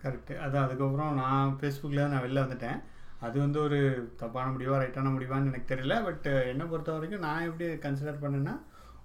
கரெக்டு 0.03 0.35
அதான் 0.45 0.65
அதுக்கப்புறம் 0.67 1.15
நான் 1.23 1.55
ஃபேஸ்புக்கில் 1.61 2.11
நான் 2.13 2.25
வெளில 2.25 2.43
வந்துட்டேன். 2.45 2.81
அது 3.27 3.37
வந்து 3.45 3.59
ஒரு 3.67 3.79
தப்பான 4.23 4.51
முடிவாக 4.55 4.81
ரைட்டான 4.83 5.13
முடிவான்னு 5.15 5.51
எனக்கு 5.53 5.71
தெரியல. 5.73 5.95
பட் 6.09 6.27
என்னை 6.53 6.67
பொறுத்த 6.73 6.97
வரைக்கும் 6.97 7.25
நான் 7.27 7.47
எப்படி 7.51 7.69
கன்சிடர் 7.87 8.23
பண்ணேன்னா 8.25 8.55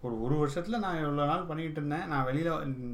ஒரு 0.06 0.16
ஒரு 0.26 0.36
வருஷத்தில் 0.42 0.82
நான் 0.84 1.00
இவ்வளோ 1.02 1.26
நாள் 1.30 1.48
பண்ணிக்கிட்டு 1.50 1.80
இருந்தேன். 1.82 2.08
நான் 2.12 2.26
வெளியில் 2.30 2.50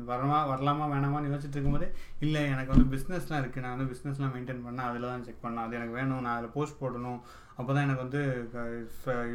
வரமா 0.09 0.39
வரலாமா 0.51 0.85
வேணாமான்னு 0.93 1.31
யோசிச்சுட்டு 1.31 1.57
இருக்கும்போது 1.57 1.87
இல்லை 2.25 2.41
எனக்கு 2.53 2.73
வந்து 2.73 2.87
பிஸ்னஸ்லாம் 2.93 3.41
இருக்குது 3.43 3.63
நான் 3.65 3.75
வந்து 3.75 3.91
பிஸ்னஸ்லாம் 3.93 4.33
மெயின்டைன் 4.35 4.65
பண்ணேன் 4.65 4.87
அதில் 4.89 5.07
தான் 5.11 5.25
செக் 5.27 5.43
பண்ணேன் 5.45 5.63
அது 5.65 5.77
எனக்கு 5.79 5.97
வேணும் 5.99 6.23
நான் 6.25 6.35
அதில் 6.37 6.55
போஸ்ட் 6.57 6.79
போடணும். 6.81 7.19
அப்போ 7.59 7.71
தான் 7.75 7.85
எனக்கு 7.87 8.05
வந்து 8.05 8.21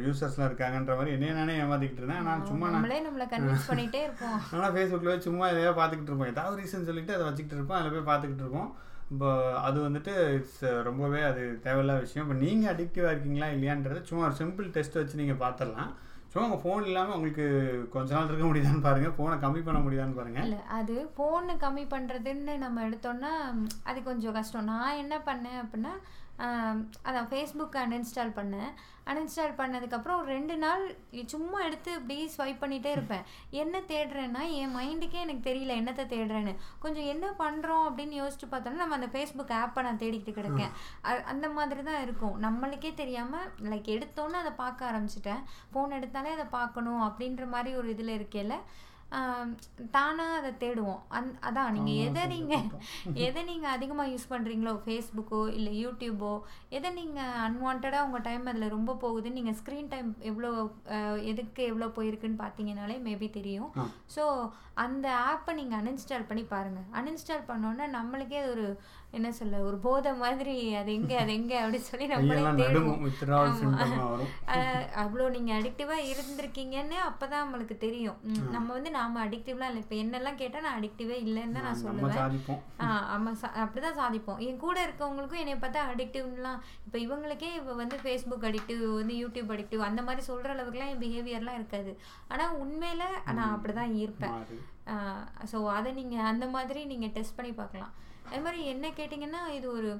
யூசர்ஸ்லாம் 0.05 0.49
இருக்காங்கன்ற 0.49 0.93
மாதிரி 0.99 1.15
என்னைய 1.15 1.33
நானே 1.39 1.57
ஏமாத்திக்கிட்டு 1.63 2.01
இருந்தேன். 2.03 2.21
ஆனால் 2.23 2.47
சும்மா 2.51 2.65
நான் 2.69 2.77
நம்மளே 2.77 3.01
நம்மளை 3.07 3.27
கன்வின்ஸ் 3.33 3.69
பண்ணிட்டே 3.71 4.01
இருப்போம். 4.07 4.39
ஆனால் 4.53 4.73
ஃபேஸ்புக்கில் 4.75 5.25
சும்மா 5.27 5.45
எதையாவது 5.53 5.79
பார்த்துக்கிட்டு 5.79 6.11
இருப்போம். 6.13 6.33
ஏதாவது 6.33 6.59
ரீசன் 6.61 6.89
சொல்லிட்டு 6.89 7.15
அதை 7.17 7.25
வச்சுக்கிட்டு 7.27 7.59
இருப்போம். 7.59 7.79
அதில் 7.79 7.95
போய் 7.97 8.09
பார்த்துக்கிட்டு 8.11 8.45
இருப்போம். 8.45 8.71
இப்போ 9.13 9.29
அது 9.67 9.77
வந்துட்டு 9.87 10.13
இட்ஸ் 10.37 10.63
ரொம்பவே 10.87 11.21
அது 11.29 11.41
தேவையில்லாத 11.65 11.99
விஷயம். 12.05 12.25
இப்போ 12.25 12.37
நீங்கள் 12.45 12.71
அடிக்டிவாக 12.73 13.13
இருக்கீங்களா 13.13 13.49
இல்லையான்றது 13.55 14.01
சும்மா 14.09 14.23
ஒரு 14.29 14.37
சிம்பிள் 14.41 14.73
டெஸ்ட் 14.77 14.99
வச்சு 15.01 15.21
நீங்கள் 15.21 15.41
பார்த்துடலாம். 15.45 15.91
சும்மா 16.35 16.47
உங்கள் 16.47 16.63
ஃபோன் 16.63 16.87
இல்லாமல் 16.87 17.15
உங்களுக்கு 17.15 17.43
கொஞ்ச 17.91 18.09
நாள் 18.13 18.25
இருக்க 18.25 18.47
முடியுதான்னு 18.47 18.81
பாருங்கள் 18.81 19.13
ஃபோனை 19.13 19.35
கம்மி 19.39 19.61
பண்ண 19.61 19.79
முடியுதான்னு 19.81 20.17
பாருங்கள் 20.17 20.45
இல்லை 20.45 20.57
அது 20.77 20.95
ஃபோனை 21.13 21.53
கம்மி 21.61 21.83
பண்ணுறதுன்னு 21.91 22.53
நம்ம 22.63 22.83
எடுத்தோம்னா 22.87 23.31
அது 23.83 23.99
கொஞ்சம் 24.03 24.35
கஷ்டம். 24.37 24.69
நான் 24.71 24.99
என்ன 25.03 25.17
பண்ணேன் 25.25 25.61
அப்படின்னா 25.61 25.93
அதான் 27.09 27.27
ஃபேஸ்புக் 27.31 27.75
அன்இன்ஸ்டால் 27.81 28.31
பண்ணேன். 28.37 28.71
அன்இன்ஸ்டால் 29.09 29.57
பண்ணதுக்கப்புறம் 29.57 30.19
ஒரு 30.21 30.29
ரெண்டு 30.35 30.55
நாள் 30.63 30.83
சும்மா 31.33 31.57
எடுத்து 31.67 31.91
இப்படி 31.99 32.15
ஸ்வைப் 32.35 32.61
பண்ணிகிட்டே 32.63 32.91
இருப்பேன். 32.95 33.25
என்ன 33.61 33.81
தேடுறேன்னா 33.91 34.41
என் 34.61 34.73
மைண்டுக்கே 34.77 35.19
எனக்கு 35.25 35.43
தெரியல 35.49 35.75
என்னத்தை 35.81 36.05
தேடுறேன்னு. 36.13 36.53
கொஞ்சம் 36.85 37.09
என்ன 37.13 37.25
பண்ணுறோம் 37.41 37.85
அப்படின்னு 37.89 38.15
யோசிச்சு 38.21 38.47
பார்த்தோன்னா 38.53 38.81
நம்ம 38.83 38.97
அந்த 38.99 39.09
ஃபேஸ்புக் 39.13 39.53
ஆப்பை 39.61 39.83
நான் 39.87 40.01
தேடிக்கிட்டு 40.03 40.37
கிடக்கேன். 40.39 40.73
அந்த 41.33 41.49
மாதிரி 41.49 41.83
தான் 41.89 42.01
இருக்கும். 42.07 42.35
நம்மளுக்கே 42.45 42.93
தெரியாமல் 43.01 43.47
லைக் 43.73 43.93
எடுத்தோன்னே 43.97 44.41
அதை 44.43 44.53
பார்க்க 44.63 44.91
ஆரம்பிச்சிட்டேன். 44.91 45.43
ஃபோன் 45.73 45.95
எடுத்தாலே 45.99 46.33
அதை 46.37 46.47
பார்க்கணும் 46.59 47.05
அப்படின்ற 47.09 47.45
மாதிரி 47.55 47.77
ஒரு 47.81 47.89
இதில் 47.95 48.17
இருக்கேல 48.19 48.55
தானாக 49.95 50.37
அதை 50.39 50.51
தேடுவோம். 50.61 51.01
அந் 51.17 51.27
அதான் 51.47 51.73
நீங்கள் 51.75 51.99
எதை 52.05 52.23
நீங்கள் 52.33 52.65
எதை 53.25 53.41
நீங்கள் 53.49 53.75
அதிகமாக 53.75 54.11
யூஸ் 54.13 54.31
பண்ணுறீங்களோ 54.31 54.73
ஃபேஸ்புக்கோ 54.85 55.41
இல்லை 55.57 55.73
யூடியூபோ 55.83 56.31
எதை 56.77 56.89
நீங்கள் 56.99 57.37
அன்வான்டாக 57.45 58.03
உங்கள் 58.07 58.25
டைம் 58.27 58.49
அதில் 58.51 58.73
ரொம்ப 58.75 58.95
போகுதுன்னு 59.03 59.39
நீங்கள் 59.39 59.57
ஸ்க்ரீன் 59.61 59.91
டைம் 59.93 60.09
எவ்வளோ 60.31 60.51
எதுக்கு 61.31 61.63
எவ்வளோ 61.71 61.89
போயிருக்குன்னு 61.97 62.43
பார்த்தீங்கனாலே 62.43 62.97
மேபி 63.07 63.29
தெரியும். 63.37 63.71
ஸோ 64.15 64.25
அந்த 64.85 65.07
ஆப்பை 65.31 65.51
நீங்கள் 65.59 65.79
அன்இன்ஸ்டால் 65.81 66.29
பண்ணி 66.29 66.45
பாருங்கள் 66.53 66.89
அன்இன்ஸ்டால் 66.99 67.49
பண்ணோன்னே 67.51 67.87
நம்மளுக்கே 67.97 68.41
ஒரு 68.53 68.67
என்ன 69.17 69.29
சொல்ல 69.39 69.59
ஒரு 69.67 69.77
போதை 69.85 70.11
மாதிரி 70.23 70.55
அது 70.79 70.89
எங்கே 70.99 71.15
அது 71.21 71.31
எங்கே? 71.39 71.57
அப்படின்னு 71.61 71.89
சொல்லி 71.89 72.05
நம்மளே 72.13 72.43
அவ்வளோ 75.03 75.25
நீங்கள் 75.35 75.57
அடிக்டிவாக 75.59 76.07
இருந்திருக்கீங்கன்னு 76.11 76.97
அப்போ 77.09 77.25
தான் 77.31 77.43
நம்மளுக்கு 77.43 77.75
தெரியும். 77.85 78.19
நம்ம 78.55 78.67
வந்து 78.77 78.91
நாம 78.97 79.21
அடிக்டிவ்லாம் 79.25 79.71
இல்லை. 79.71 79.83
இப்போ 79.85 79.97
என்னெல்லாம் 80.03 80.39
கேட்டால் 80.41 80.65
நான் 80.67 80.77
அடிக்டிவே 80.79 81.17
இல்லைன்னு 81.25 81.57
தான் 81.57 81.67
நான் 81.69 81.81
சொல்லுவேன். 81.85 82.17
சாதிப்போம். 82.21 82.61
ஆ 82.83 82.87
ஆமாம் 83.15 83.39
சா 83.41 83.49
அப்படிதான் 83.63 83.99
சாதிப்போம். 84.01 84.41
என் 84.47 84.63
கூட 84.65 84.77
இருக்கவங்களுக்கும் 84.87 85.43
என்னை 85.43 85.57
பார்த்தா 85.65 85.83
அடிக்டிவ்லாம் 85.93 86.61
இப்போ 86.85 86.97
இவங்களுக்கே 87.05 87.51
இப்போ 87.59 87.75
வந்து 87.81 87.97
ஃபேஸ்புக் 88.05 88.47
அடிக்டிவ் 88.51 88.83
வந்து 88.99 89.15
யூடியூப் 89.23 89.53
அடிக்டிவ் 89.57 89.87
அந்த 89.89 90.03
மாதிரி 90.07 90.23
சொல்கிற 90.29 90.55
அளவுக்குலாம் 90.55 90.93
என் 90.93 91.03
பிஹேவியர்லாம் 91.05 91.59
இருக்காது. 91.59 91.93
ஆனால் 92.33 92.55
உண்மையில் 92.63 93.05
நான் 93.37 93.53
அப்படி 93.55 93.75
தான் 93.81 93.93
இருப்பேன். 94.05 94.35
ஸோ 95.51 95.57
அதை 95.77 95.91
நீங்கள் 95.99 96.27
அந்த 96.31 96.45
மாதிரி 96.55 96.81
நீங்கள் 96.93 97.13
டெஸ்ட் 97.15 97.37
பண்ணி 97.37 97.53
பார்க்கலாம். 97.61 97.93
அது 98.29 98.41
மாதிரி 98.45 98.61
என்ன 98.73 98.87
கேட்டிங்கன்னா 98.99 99.43
இது 99.57 99.67
ஒரு 99.77 99.91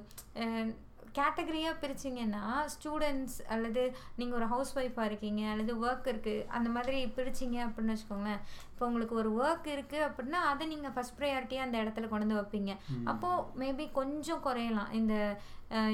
கேட்டகரியாக 1.18 1.80
பிரிச்சிங்கன்னா 1.82 2.42
ஸ்டூடெண்ட்ஸ் 2.72 3.36
அல்லது 3.54 3.82
நீங்கள் 4.18 4.38
ஒரு 4.38 4.46
ஹவுஸ் 4.52 4.72
ஒய்ஃபாக 4.78 5.08
இருக்கீங்க 5.10 5.42
அல்லது 5.52 5.72
ஒர்க் 5.84 6.10
இருக்குது 6.12 6.44
அந்த 6.56 6.68
மாதிரி 6.74 6.98
பிரிச்சிங்க 7.18 7.58
அப்படின்னு 7.66 7.94
வச்சுக்கோங்களேன். 7.94 8.42
இப்போ 8.76 8.86
உங்களுக்கு 8.90 9.14
ஒரு 9.20 9.30
ஒர்க் 9.42 9.68
இருக்குது 9.74 10.06
அப்படின்னா 10.06 10.40
அதை 10.52 10.64
நீங்கள் 10.72 10.92
ஃபஸ்ட் 10.94 11.14
ப்ரையாரிட்டியாக 11.18 11.66
அந்த 11.66 11.76
இடத்துல 11.82 12.08
கொண்டு 12.08 12.24
வந்து 12.24 12.40
வைப்பீங்க. 12.40 12.72
அப்போது 13.10 13.44
மேபி 13.60 13.84
கொஞ்சம் 14.00 14.42
குறையலாம். 14.46 14.90
இந்த 14.98 15.14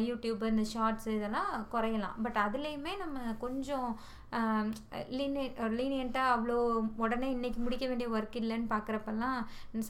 யூடியூப் 0.07 0.43
இந்த 0.49 0.65
ஷார்ட்ஸ் 0.73 1.07
இதெல்லாம் 1.17 1.53
குறையலாம். 1.75 2.17
பட் 2.25 2.39
அதுலேயுமே 2.47 2.93
நம்ம 3.03 3.21
கொஞ்சம் 3.45 3.87
லீனியண்ட்டாக 5.79 6.35
அவ்வளோ 6.35 6.59
உடனே 7.05 7.29
இன்னைக்கு 7.37 7.61
முடிக்க 7.67 7.87
வேண்டிய 7.91 8.09
ஒர்க் 8.17 8.37
இல்லைன்னு 8.43 8.69
பார்க்குறப்பெல்லாம் 8.75 9.39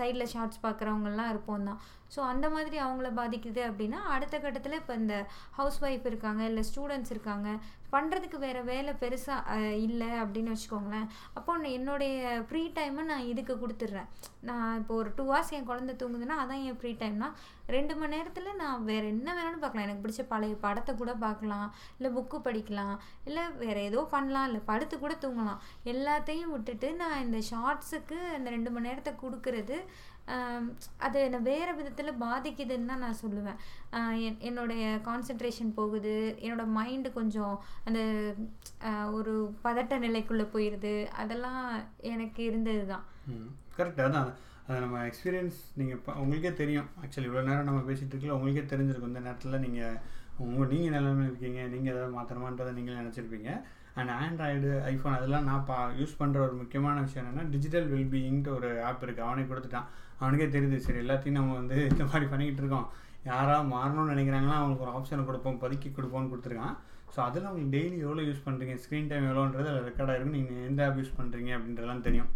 சைடில் 0.00 0.30
ஷார்ட்ஸ் 0.34 0.64
பார்க்குறவங்கலாம் 0.66 1.32
இருப்போம் 1.32 1.68
தான். 1.70 1.80
ஸோ 2.14 2.20
அந்த 2.32 2.46
மாதிரி 2.54 2.78
அவங்கள 2.86 3.10
பாதிக்குது 3.20 3.62
அப்படின்னா 3.70 4.00
அடுத்த 4.16 4.38
கட்டத்தில் 4.44 4.80
இப்போ 4.80 4.96
இந்த 5.02 5.16
ஹவுஸ் 5.58 5.80
ஒய்ஃப் 5.86 6.10
இருக்காங்க 6.12 6.42
இல்லை 6.50 6.64
ஸ்டூடெண்ட்ஸ் 6.70 7.14
இருக்காங்க 7.14 7.48
பண்ணுறதுக்கு 7.94 8.38
வேறு 8.46 8.60
வேலை 8.72 8.92
பெருசாக 9.02 9.56
இல்லை 9.86 10.10
அப்படின்னு 10.22 10.54
வச்சுக்கோங்களேன். 10.54 11.08
அப்போ 11.38 11.56
நான் 11.62 11.76
என்னுடைய 11.78 12.42
ஃப்ரீ 12.50 12.62
டைமை 12.76 13.04
நான் 13.12 13.30
இதுக்கு 13.32 13.56
கொடுத்துட்றேன். 13.62 14.10
நான் 14.48 14.78
இப்போ 14.80 14.94
ஒரு 15.00 15.10
டூ 15.16 15.24
ஹவர்ஸ் 15.30 15.52
என் 15.56 15.68
குழந்தை 15.70 15.94
தூங்குதுன்னா 16.02 16.36
அதான் 16.42 16.64
என் 16.68 16.78
ஃப்ரீ 16.80 16.92
டைம்னா 17.02 17.28
ரெண்டு 17.74 17.94
மணி 17.98 18.14
நேரத்தில் 18.16 18.58
நான் 18.62 18.86
வேறு 18.88 19.06
என்ன 19.14 19.28
வேணாலும் 19.36 19.62
பார்க்கலாம். 19.64 19.86
எனக்கு 19.86 20.04
பிடிச்ச 20.04 20.22
பழைய 20.32 20.54
படத்தை 20.64 20.92
கூட 21.00 21.12
பார்க்கலாம் 21.24 21.68
இல்லை 21.96 22.10
புக்கு 22.16 22.38
படிக்கலாம் 22.46 22.96
இல்லை 23.28 23.44
வேறு 23.62 23.82
ஏதோ 23.90 24.00
பண்ணலாம் 24.14 24.48
இல்லை 24.50 24.60
படுத்து 24.70 24.94
கூட 25.04 25.14
தூங்கலாம். 25.24 25.60
எல்லாத்தையும் 25.92 26.52
விட்டுட்டு 26.54 26.88
நான் 27.02 27.22
இந்த 27.26 27.40
ஷார்ட்ஸுக்கு 27.50 28.18
இந்த 28.38 28.48
ரெண்டு 28.56 28.72
மணி 28.74 28.88
நேரத்தை 28.90 29.12
கொடுக்கறது 29.22 29.78
அது 31.06 31.18
என்னை 31.26 31.38
வேறு 31.48 31.72
விதத்தில் 31.78 32.20
பாதிக்குதுன்னு 32.24 32.90
தான் 32.90 33.02
நான் 33.04 33.20
சொல்லுவேன். 33.22 33.58
என் 34.26 34.38
என்னுடைய 34.48 34.84
கான்சென்ட்ரேஷன் 35.08 35.72
போகுது 35.78 36.14
என்னோட 36.44 36.64
மைண்டு 36.78 37.10
கொஞ்சம் 37.18 37.56
அந்த 37.86 38.00
ஒரு 39.18 39.34
பதட்ட 39.66 39.98
நிலைக்குள்ளே 40.06 40.46
போயிடுது 40.54 40.94
அதெல்லாம் 41.22 41.60
எனக்கு 42.12 42.42
இருந்தது 42.50 42.86
தான் 42.92 43.04
கரெக்டாக 43.78 44.08
அதான் 44.08 44.30
அது 44.66 44.80
நம்ம 44.84 44.98
எக்ஸ்பீரியன்ஸ் 45.10 45.60
நீங்கள் 45.78 45.98
இப்போ 45.98 46.12
உங்களுக்கே 46.22 46.52
தெரியும். 46.62 46.88
ஆக்சுவலி 47.02 47.28
இவ்வளோ 47.28 47.46
நேரம் 47.48 47.68
நம்ம 47.68 47.80
பேசிகிட்டு 47.88 48.14
இருக்கல 48.14 48.36
உங்களுக்கே 48.38 48.64
தெரிஞ்சிருக்கும். 48.72 49.12
இந்த 49.12 49.22
நேரத்தில் 49.26 49.62
நீங்கள் 49.66 49.96
உங்கள் 50.44 50.70
நீங்கள் 50.72 50.94
நிலைமையில் 50.96 51.30
இருக்கீங்க? 51.30 51.62
நீங்கள் 51.74 51.92
ஏதாவது 51.94 52.14
மாற்றணுமான்றதை 52.18 52.72
நீங்கள் 52.78 52.98
நினச்சிருப்பீங்க. 53.00 53.50
அண்ட் 53.98 54.12
ஆண்ட்ராய்டு 54.20 54.68
ஐஃபோன் 54.90 55.16
அதெல்லாம் 55.16 55.48
நான் 55.48 55.64
பா 55.70 55.78
யூஸ் 56.00 56.18
பண்ணுற 56.20 56.38
ஒரு 56.46 56.54
முக்கியமான 56.60 57.00
விஷயம் 57.06 57.22
என்னென்னா 57.22 57.44
டிஜிட்டல் 57.54 57.88
வெல்பீயிங்ட்டு 57.94 58.54
ஒரு 58.58 58.68
ஆப் 58.88 59.02
இருக்குது 59.04 59.26
அவனே 59.26 59.44
கொடுத்துட்டான். 59.50 59.88
அவனுக்கே 60.20 60.46
தெரியுது 60.54 60.78
சரி 60.86 61.00
எல்லாத்தையும் 61.04 61.38
நம்ம 61.38 61.56
வந்து 61.60 61.76
இந்த 61.92 62.04
மாதிரி 62.10 62.26
பண்ணிக்கிட்டு 62.30 62.62
இருக்கோம். 62.64 62.86
யாராவது 63.30 63.66
மாறணும்னு 63.74 64.12
நினைக்கிறாங்களா? 64.14 64.56
அவங்களுக்கு 64.60 64.86
ஒரு 64.86 64.94
ஆப்ஷனை 64.98 65.24
கொடுப்போம் 65.30 65.60
பதுக்கி 65.64 65.90
கொடுப்போம்னு 65.98 66.32
கொடுத்துருக்கான். 66.32 66.76
ஸோ 67.14 67.18
அதில் 67.26 67.48
உங்களுக்கு 67.48 67.74
டெய்லி 67.76 67.96
எவ்வளோ 68.06 68.22
யூஸ் 68.28 68.44
பண்ணுறீங்க 68.46 68.74
ஸ்க்ரீன் 68.82 69.10
டைம் 69.10 69.26
எவ்வளோன்றது 69.28 69.68
அதில் 69.72 69.86
ரெக்கார்ட் 69.88 70.14
இருக்கும் 70.14 70.38
நீங்கள் 70.38 70.66
எந்த 70.70 70.86
ஆப் 70.86 71.00
யூஸ் 71.00 71.18
பண்ணுறீங்க 71.18 71.50
அப்படின்றதெல்லாம் 71.56 72.04
தெரியும். 72.06 72.30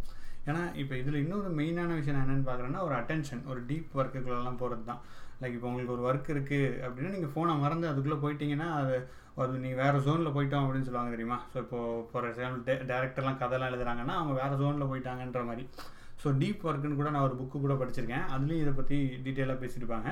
ஏன்னா 0.49 0.63
இப்போ 0.81 0.95
இதில் 1.03 1.23
இன்னொரு 1.23 1.49
மெயினான 1.61 1.95
விஷயம் 2.01 2.21
என்னென்னு 2.23 2.49
பார்க்குறேன்னா 2.49 2.83
ஒரு 2.89 2.95
அட்டென்ஷன் 2.99 3.43
ஒரு 3.53 3.61
டீப் 3.71 3.97
ஒர்க்குக்குள்ளெல்லாம் 4.01 4.61
போகிறது 4.63 4.85
தான் 4.91 5.01
லைக் 5.41 5.57
இப்போ 5.57 5.69
உங்களுக்கு 5.71 5.95
ஒரு 5.97 6.05
ஒர்க் 6.09 6.33
இருக்குது 6.35 6.69
அப்படின்னா 6.87 7.13
நீங்கள் 7.17 7.33
ஃபோனை 7.35 7.55
மறந்து 7.65 7.91
அதுக்குள்ளே 7.91 8.19
போயிட்டீங்கன்னா 8.25 8.69
அது 8.81 8.97
அது 9.43 9.55
நீங்கள் 9.63 9.81
வேறு 9.83 9.99
ஜோனில் 10.07 10.35
போயிட்டோம் 10.37 10.65
அப்படின்னு 10.65 10.87
சொல்லுவாங்க 10.89 11.13
தெரியுமா? 11.15 11.37
ஸோ 11.53 11.57
இப்போ 11.65 11.79
ஃபார் 12.11 12.27
எக்ஸாம்பிள் 12.29 12.63
டே 12.69 12.75
டேரக்டர்லாம் 12.91 13.41
கதைலாம் 13.43 13.71
எழுதுறாங்கன்னா 13.71 14.15
அவங்க 14.21 14.35
வேறு 14.41 14.61
ஜோனில் 14.63 14.91
போயிட்டாங்கன்ற 14.93 15.43
மாதிரி. 15.51 15.65
ஸோ 16.23 16.29
டீப் 16.43 16.65
ஒர்க்குன்னு 16.69 16.99
கூட 17.01 17.11
நான் 17.15 17.27
ஒரு 17.29 17.37
புக்கு 17.41 17.59
கூட 17.65 17.75
படிச்சிருக்கேன். 17.81 18.25
அதுலேயும் 18.35 18.63
இதை 18.65 18.73
பற்றி 18.79 18.99
டீட்டெயிலாக 19.25 19.59
பேசியிருப்பாங்க 19.65 20.09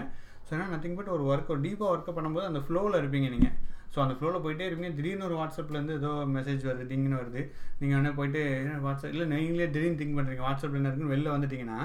ஸோ 0.46 0.50
ஏன்னா 0.56 0.66
நத்திங் 0.72 0.98
பட் 0.98 1.12
ஒரு 1.14 1.24
ஒர்க் 1.32 1.52
ஒரு 1.54 1.62
டீப்பாக 1.66 1.92
ஒர்க்கை 1.94 2.12
பண்ணும்போது 2.16 2.48
அந்த 2.50 2.60
ஃப்ளோவில் 2.66 3.00
இருப்பீங்க 3.02 3.28
நீங்கள் 3.34 3.54
ஸோ 3.94 4.00
அந்த 4.04 4.14
ஃப்ளோவில் 4.18 4.44
போயிட்டே 4.44 4.66
இருப்பீங்க. 4.68 4.92
திடீர்னு 4.98 5.26
ஒரு 5.28 5.36
வாட்ஸ்அப்லேருந்து 5.40 5.96
ஏதோ 6.00 6.10
மெசேஜ் 6.36 6.62
வருது 6.68 6.84
டிங்னு 6.90 7.20
வருது. 7.20 7.42
நீங்கள் 7.80 7.96
வேணால் 7.98 8.16
போயிட்டு 8.18 8.40
என்ன 8.60 8.78
வாட்ஸ்அப் 8.86 9.14
இல்லை 9.14 9.26
நீங்களே 9.32 9.68
திடீர்னு 9.74 10.00
திங்க் 10.00 10.16
பண்ணுறீங்க 10.18 10.44
வாட்ஸ்அப்பில் 10.48 10.80
என்ன 10.80 10.90
இருக்குன்னு 10.90 11.14
வெளில 11.14 11.30
வந்துட்டிங்கன்னா 11.36 11.78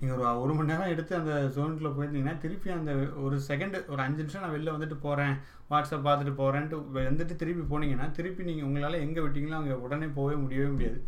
நீங்கள் 0.00 0.18
ஒரு 0.18 0.42
ஒரு 0.42 0.52
மணி 0.56 0.70
நேரம் 0.72 0.92
எடுத்து 0.92 1.12
அந்த 1.20 1.32
ஜோனுக்குள்ளே 1.54 1.90
போயிருந்தீங்கன்னா 1.96 2.36
திருப்பி 2.44 2.68
அந்த 2.76 2.92
ஒரு 3.24 3.36
செகண்ட் 3.48 3.76
ஒரு 3.92 4.00
அஞ்சு 4.04 4.20
நிமிஷம் 4.22 4.44
நான் 4.44 4.54
வெளில 4.54 4.74
வந்துட்டு 4.76 4.96
போகிறேன் 5.06 5.34
வாட்ஸ்அப் 5.72 6.06
பார்த்துட்டு 6.06 6.34
போகிறேன்ட்டு 6.38 6.76
வந்துட்டு 7.08 7.34
திருப்பி 7.42 7.64
போனீங்கன்னா 7.72 8.06
திருப்பி 8.18 8.48
நீங்கள் 8.48 8.68
உங்களால் 8.68 9.02
எங்கே 9.06 9.24
விட்டீங்களோ 9.24 9.58
அங்கே 9.58 9.76
உடனே 9.86 10.08
போகவே 10.18 10.36
முடியவே 10.44 10.70
முடியாது. 10.76 11.00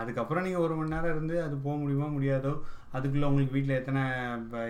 அதுக்கப்புறம் 0.00 0.44
நீங்கள் 0.46 0.64
ஒரு 0.66 0.74
மணி 0.78 0.92
நேரம் 0.94 1.14
இருந்து 1.14 1.36
அது 1.46 1.54
போக 1.66 1.76
முடியுமா 1.82 2.06
முடியாதோ 2.16 2.52
அதுக்குள்ளே 2.96 3.28
உங்களுக்கு 3.30 3.56
வீட்டில் 3.56 3.78
எத்தனை 3.80 4.02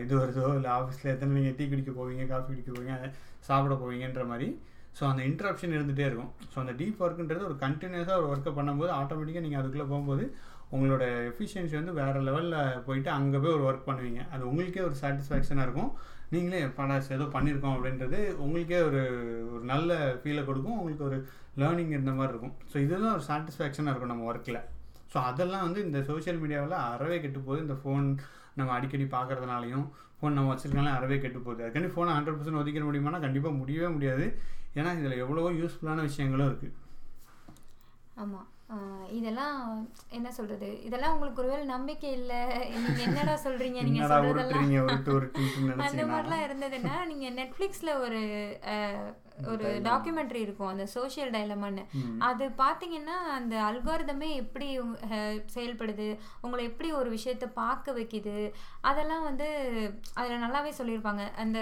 இது 0.05 0.15
வருதோ 0.21 0.47
இல்லை 0.59 0.71
ஆஃபீஸில் 0.77 1.13
எத்தனை 1.15 1.33
நீங்கள் 1.39 1.57
டீ 1.59 1.65
குடிக்க 1.73 1.93
போவீங்க 1.99 2.25
காஃபி 2.33 2.51
குடிக்க 2.53 2.71
போவீங்க 2.73 3.11
சாப்பிட 3.49 3.75
போவீங்கன்ற 3.83 4.25
மாதிரி 4.33 4.49
ஸோ 4.99 5.03
அந்த 5.11 5.23
இன்ட்ரப்ஷன் 5.29 5.75
இருந்துகிட்டே 5.77 6.05
இருக்கும். 6.09 6.33
ஸோ 6.53 6.57
அந்த 6.63 6.73
டீப் 6.81 7.01
ஒர்க்குன்றது 7.05 7.49
ஒரு 7.51 7.57
கண்டினியூஸாக 7.63 8.19
ஒரு 8.21 8.29
ஒர்க்கை 8.33 8.53
பண்ணும்போது 8.59 8.91
ஆட்டோமேட்டிக்காக 8.99 9.45
நீங்கள் 9.47 9.63
அதுக்குள்ளே 9.63 9.87
போகும்போது 9.93 10.25
உங்களோட 10.75 11.05
எஃபிஷியன்சி 11.31 11.75
வந்து 11.79 11.93
வேறு 12.01 12.21
லெவலில் 12.29 12.81
போயிட்டு 12.87 13.11
அங்கே 13.17 13.39
போய் 13.43 13.57
ஒரு 13.59 13.65
ஒர்க் 13.71 13.89
பண்ணுவீங்க. 13.89 14.21
அது 14.35 14.43
உங்களுக்கே 14.51 14.83
ஒரு 14.89 14.97
சாட்டிஸ்ஃபேக்ஷனாக 15.03 15.67
இருக்கும். 15.67 15.91
நீங்களே 16.35 16.61
படா 16.79 16.95
ஏதோ 17.17 17.27
பண்ணியிருக்கோம் 17.35 17.75
அப்படின்றது 17.77 18.21
உங்களுக்கே 18.45 18.79
ஒரு 18.89 19.03
ஒரு 19.55 19.65
நல்ல 19.73 19.99
ஃபீலை 20.21 20.45
கொடுக்கும். 20.51 20.79
உங்களுக்கு 20.79 21.05
ஒரு 21.11 21.19
லேர்னிங் 21.63 21.93
இருந்த 21.97 22.13
மாதிரி 22.21 22.33
இருக்கும். 22.35 22.55
ஸோ 22.71 22.77
இதுதான் 22.85 23.17
ஒரு 23.19 23.27
சாட்டிஸ்ஃபேக்ஷனாக 23.31 23.93
இருக்கும் 23.93 24.13
நம்ம 24.13 24.31
ஒர்க்கில் 24.31 24.61
ஸோ 25.13 25.19
அதெல்லாம் 25.31 25.65
வந்து 25.67 25.81
இந்த 25.87 25.99
சோஷியல் 26.09 26.41
மீடியாவில் 26.43 26.79
அறவே 26.93 27.17
கெட்டு 27.25 27.41
போகுது. 27.41 27.61
இந்த 27.67 27.77
ஃபோன் 27.83 28.07
நம்ம 28.59 28.73
அடிக்கடி 28.77 29.05
பார்க்கறதுனாலையும் 29.17 29.87
ஃபோன் 30.19 30.37
நம்ம 30.39 30.51
வச்சிருக்கலாம் 30.53 30.97
அறவே 30.99 31.19
கெட்டு 31.25 31.41
போகுது. 31.47 31.63
அதுக்காண்டி 31.65 31.93
ஃபோனை 31.95 32.15
ஹண்ட்ரட் 32.17 32.39
பர்சன்ட் 32.39 32.61
ஒதுக்க 32.63 32.87
முடியுமானா 32.89 33.21
கண்டிப்பாக 33.27 33.59
முடியவே 33.61 33.91
முடியாது. 33.97 34.27
ஏன்னா 34.79 34.93
இதில் 34.99 35.21
எவ்வளோ 35.25 35.51
யூஸ்ஃபுல்லான 35.61 36.05
விஷயங்களும் 36.09 36.49
இருக்குது 36.51 36.75
ஆமாம் 38.23 38.49
இதெல்லாம் 39.19 39.59
என்ன 40.19 40.29
சொல்றது? 40.37 40.69
இதெல்லாம் 40.87 41.13
உங்களுக்கு 41.15 41.43
ஒருவேளை 41.43 41.65
நம்பிக்கை 41.67 42.13
இல்லை. 42.13 42.41
நீங்க 42.85 43.03
என்னடா 43.09 43.35
சொல்றீங்க? 43.45 43.81
நீங்க 43.89 44.07
சொல்றதெல்லாம் 44.13 45.83
அந்த 45.89 46.05
மாதிரிலாம் 46.13 46.47
இருந்ததுன்னா 46.47 46.95
நீங்க 47.11 47.29
நெட்ஃப்ளிக்ஸ்ல 47.43 47.93
ஒரு 48.07 48.23
ஒரு 49.53 49.69
டாக்குமெண்ட்ரி 49.87 50.41
இருக்கும். 50.45 50.71
அந்த 50.73 50.85
சோஷியல் 50.95 51.31
டைலமான்னு 51.37 51.85
அது 52.29 52.45
பார்த்தீங்கன்னா 52.61 53.17
அந்த 53.37 53.55
அல்காரிதமே 53.69 54.29
எப்படி 54.43 54.69
செயல்படுது? 55.57 56.09
உங்களை 56.41 56.65
எப்படி 56.71 56.91
ஒரு 57.01 57.09
விஷயத்த 57.17 57.47
பார்க்க 57.63 57.97
வைக்குது? 57.99 58.37
அதெல்லாம் 58.91 59.25
வந்து 59.29 59.49
அதில் 60.15 60.45
நல்லாவே 60.45 60.73
சொல்லியிருப்பாங்க. 60.81 61.25
அந்த 61.45 61.61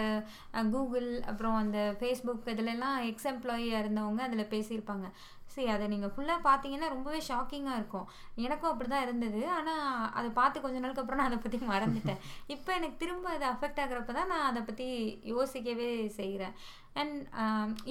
கூகுள் 0.74 1.10
அப்புறம் 1.32 1.60
அந்த 1.64 1.80
ஃபேஸ்புக் 2.00 2.50
இதுலலாம் 2.54 2.98
எக்ஸ் 3.10 3.30
எம்ப்ளாயியாக 3.34 3.84
இருந்தவங்க 3.84 4.22
அதில் 4.28 4.52
பேசியிருப்பாங்க. 4.54 5.08
சரி 5.54 5.68
அதை 5.74 5.86
நீங்கள் 5.92 6.12
ஃபுல்லாக 6.14 6.46
பார்த்தீங்கன்னா 6.48 6.88
ரொம்பவே 6.94 7.20
ஷாக்கிங்காக 7.28 7.78
இருக்கும். 7.80 8.06
எனக்கும் 8.46 8.70
அப்படி 8.72 8.88
தான் 8.92 9.04
இருந்தது. 9.06 9.40
ஆனால் 9.56 9.84
அதை 10.18 10.28
பார்த்து 10.40 10.64
கொஞ்ச 10.64 10.78
நாளுக்கு 10.82 11.02
அப்புறம் 11.02 11.20
நான் 11.22 11.30
அதை 11.30 11.40
பற்றி 11.44 11.60
மறந்துட்டேன். 11.72 12.20
இப்போ 12.54 12.70
எனக்கு 12.78 12.96
திரும்ப 13.02 13.28
அது 13.36 13.46
அஃபெக்ட் 13.52 13.82
ஆகுறப்ப 13.84 14.14
தான் 14.18 14.32
நான் 14.34 14.48
அதை 14.50 14.62
பற்றி 14.68 14.88
யோசிக்கவே 15.34 15.90
செய்கிறேன் 16.20 16.54
அண்ட் 17.00 17.18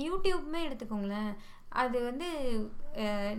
யூடியூப்புமே 0.06 0.62
எடுத்துக்கோங்களேன். 0.68 1.34
அது 1.82 1.98
வந்து 2.10 2.30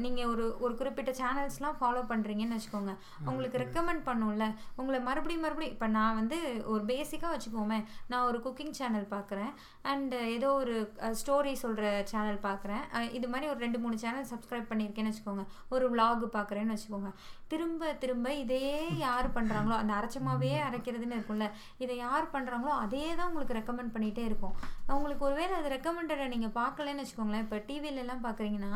நீங்கள் 0.04 0.30
ஒரு 0.32 0.44
ஒரு 0.64 0.74
குறிப்பிட்ட 0.80 1.12
சேனல்ஸ்லாம் 1.20 1.78
ஃபாலோ 1.80 2.02
பண்ணுறீங்கன்னு 2.12 2.58
வச்சுக்கோங்க. 2.58 2.94
உங்களுக்கு 3.30 3.62
ரெக்கமெண்ட் 3.64 4.04
பண்ணும்ல 4.08 4.46
உங்களை 4.80 5.00
மறுபடியும் 5.08 5.44
மறுபடியும் 5.46 5.74
இப்போ 5.74 5.88
நான் 5.96 6.18
வந்து 6.20 6.38
ஒரு 6.72 6.82
பேசிக்காக 6.92 7.32
வச்சுக்கோமே 7.34 7.80
நான் 8.12 8.26
ஒரு 8.30 8.40
குக்கிங் 8.46 8.76
சேனல் 8.80 9.06
பார்க்குறேன் 9.16 9.52
அண்ட் 9.92 10.14
ஏதோ 10.36 10.50
ஒரு 10.62 10.76
ஸ்டோரி 11.22 11.54
சொல்கிற 11.64 11.92
சேனல் 12.12 12.40
பார்க்குறேன் 12.48 12.84
இது 13.18 13.28
மாதிரி 13.34 13.50
ஒரு 13.52 13.60
ரெண்டு 13.66 13.80
மூணு 13.84 13.98
சேனல் 14.04 14.30
சப்ஸ்கிரைப் 14.32 14.70
பண்ணியிருக்கேன்னு 14.72 15.12
வச்சுக்கோங்க. 15.12 15.44
ஒரு 15.76 15.86
vlog 15.94 16.24
பார்க்குறேன்னு 16.38 16.74
வச்சுக்கோங்க. 16.76 17.12
திரும்ப 17.52 17.92
திரும்ப 18.02 18.28
இதே 18.42 18.66
யார் 19.06 19.26
பண்ணுறாங்களோ 19.34 19.74
அந்த 19.80 19.92
அரைச்சமாவே 19.96 20.52
அரைக்கிறதுன்னு 20.68 21.16
இருக்கும்ல 21.18 21.46
இதை 21.84 21.94
யார் 21.96 22.26
பண்ணுறாங்களோ 22.34 22.74
அதே 22.84 23.02
தான் 23.18 23.28
உங்களுக்கு 23.30 23.56
ரெக்கமெண்ட் 23.58 23.92
பண்ணிகிட்டே 23.94 24.24
இருக்கும். 24.28 24.54
உங்களுக்கு 24.96 25.26
ஒருவேளை 25.28 25.54
அது 25.58 25.68
ரெக்கமெண்டடை 25.76 26.26
நீங்கள் 26.34 26.54
பார்க்கலன்னு 26.60 27.02
வச்சுக்கோங்களேன் 27.02 27.44
இப்போ 27.46 27.58
டிவிலெலாம் 27.68 28.24
பார்க்குறீங்கன்னா 28.26 28.72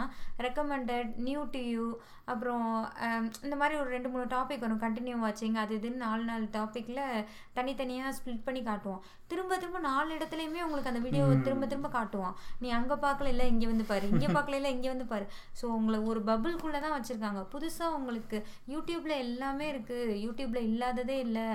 ரெக்கமெண்டட் 0.66 1.10
நியூ 1.26 1.40
டு 1.54 1.60
யூ 1.72 1.84
அப்புறம் 2.32 2.64
இந்த 3.46 3.56
மாதிரி 3.58 3.74
ஒரு 3.80 3.88
ரெண்டு 3.94 4.08
மூணு 4.12 4.24
டாபிக் 4.32 4.62
வரும். 4.64 4.80
கண்டினியூ 4.84 5.16
வாட்சிங் 5.24 5.58
அது 5.62 5.72
இதுன்னு 5.78 6.02
நாலு 6.04 6.22
நாலு 6.30 6.46
டாப்பிக்கில் 6.56 7.02
தனித்தனியாக 7.56 8.10
ஸ்ப்ளிட் 8.16 8.42
பண்ணி 8.46 8.62
காட்டுவோம். 8.68 9.02
திரும்ப 9.30 9.52
திரும்ப 9.62 9.78
நாலு 9.86 10.08
இடத்துலையுமே 10.16 10.64
உங்களுக்கு 10.64 10.90
அந்த 10.92 11.02
வீடியோவை 11.06 11.36
திரும்ப 11.46 11.66
திரும்ப 11.72 11.90
காட்டுவான். 11.96 12.34
நீ 12.62 12.68
அங்கே 12.78 12.96
பார்க்கல 13.06 13.30
இல்லை 13.34 13.46
இங்கே 13.52 13.68
வந்து 13.72 13.86
பாரு. 13.92 14.10
இங்கே 14.14 14.30
பார்க்கல 14.36 14.58
இல்லை 14.60 14.72
இங்கே 14.76 14.90
வந்து 14.94 15.06
பாரு. 15.12 15.26
ஸோ 15.60 15.64
உங்களை 15.78 16.00
ஒரு 16.10 16.22
பபுள்குள்ளே 16.30 16.80
தான் 16.86 16.96
வச்சுருக்காங்க. 16.96 17.42
புதுசாக 17.54 17.96
உங்களுக்கு 18.00 18.40
யூடியூப்பில் 18.74 19.16
எல்லாமே 19.26 19.68
இருக்குது 19.74 20.18
யூடியூப்பில் 20.26 20.68
இல்லாததே 20.72 21.18
இல்லை. 21.28 21.48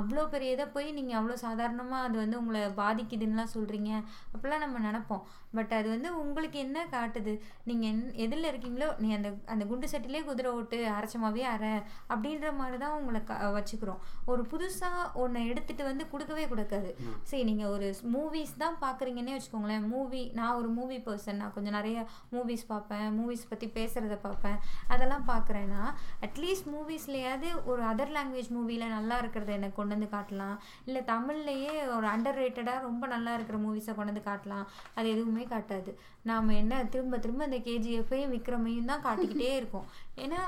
அவ்வளோ 0.00 0.24
பெரிய 0.34 0.56
இதை 0.56 0.68
போய் 0.76 0.88
நீங்கள் 1.00 1.18
அவ்வளோ 1.20 1.38
சாதாரணமாக 1.46 2.06
அது 2.08 2.18
வந்து 2.24 2.40
உங்களை 2.42 2.62
பாதிக்குதுன்னுலாம் 2.82 3.54
சொல்கிறீங்க 3.56 3.92
அப்படிலாம் 4.32 4.66
நம்ம 4.66 4.78
நினைப்போம். 4.88 5.24
பட் 5.56 5.72
அது 5.78 5.88
வந்து 5.94 6.08
உங்களுக்கு 6.22 6.58
என்ன 6.66 6.84
காட்டுது? 6.94 7.34
நீங்கள் 7.68 7.88
என் 7.90 8.02
எதில் 8.24 8.50
இருக்கீங்களோ 8.50 8.88
நீ 9.02 9.08
அந்த 9.18 9.30
அந்த 9.52 9.64
குண்டு 9.70 9.90
சட்டிலே 9.92 10.20
குதிரை 10.28 10.50
ஓட்டு 10.58 10.78
அரைச்சமாவே 10.96 11.44
அரை 11.54 11.72
அப்படின்ற 12.12 12.52
மாதிரி 12.60 12.78
தான் 12.84 12.96
உங்களை 12.98 13.20
க 13.30 13.38
வச்சுக்கிறோம். 13.56 14.00
ஒரு 14.32 14.44
புதுசாக 14.52 15.06
ஒன்றை 15.22 15.42
எடுத்துகிட்டு 15.52 15.84
வந்து 15.90 16.04
கொடுக்கவே 16.12 16.44
கொடுக்காது. 16.52 16.90
சரி 17.30 17.42
நீங்கள் 17.50 17.72
ஒரு 17.74 17.88
மூவிஸ் 18.14 18.54
தான் 18.64 18.78
பார்க்குறீங்கன்னே 18.84 19.34
வச்சுக்கோங்களேன். 19.36 19.86
மூவி 19.94 20.22
நான் 20.38 20.56
ஒரு 20.60 20.70
மூவி 20.78 20.98
பர்சன் 21.08 21.40
நான் 21.42 21.54
கொஞ்சம் 21.56 21.76
நிறைய 21.78 21.98
மூவிஸ் 22.34 22.66
பார்ப்பேன் 22.72 23.08
மூவிஸ் 23.18 23.48
பற்றி 23.52 23.68
பேசுகிறத 23.78 24.18
பார்ப்பேன். 24.26 24.58
அதெல்லாம் 24.94 25.26
பார்க்குறேன்னா 25.32 25.82
அட்லீஸ்ட் 26.26 26.68
மூவிஸ்லேயாவது 26.74 27.48
ஒரு 27.70 27.84
அதர் 27.92 28.14
லாங்குவேஜ் 28.16 28.50
மூவியில் 28.56 28.86
நல்லா 28.96 29.16
இருக்கிறத 29.22 29.52
எனக்கு 29.58 29.78
கொண்டு 29.78 29.94
வந்து 29.96 30.10
காட்டலாம். 30.16 30.56
இல்லை 30.88 31.02
தமிழ்லையே 31.12 31.74
ஒரு 31.96 32.06
அண்டர் 32.14 32.40
ரேட்டடாக 32.42 32.86
ரொம்ப 32.88 33.04
நல்லா 33.14 33.34
இருக்கிற 33.38 33.58
மூவிஸை 33.66 33.94
கொண்டு 33.94 34.12
வந்து 34.12 34.28
காட்டலாம். 34.30 34.66
அது 34.98 35.06
எதுவுமே 35.14 35.41
காட்டாது. 35.50 35.90
நாம் 36.22 36.48
என்ன 36.58 36.74
திரும்ப 36.86 37.18
திரும்ப 37.18 37.46
இந்த 37.46 37.58
கேஜிஎஃப்பையும் 37.64 38.32
விக்ரமையும் 38.34 38.90
தான் 38.90 39.04
காட்டிக்கிட்டே 39.04 39.50
இருக்கோம். 39.56 39.86
ஏன்னா 40.16 40.40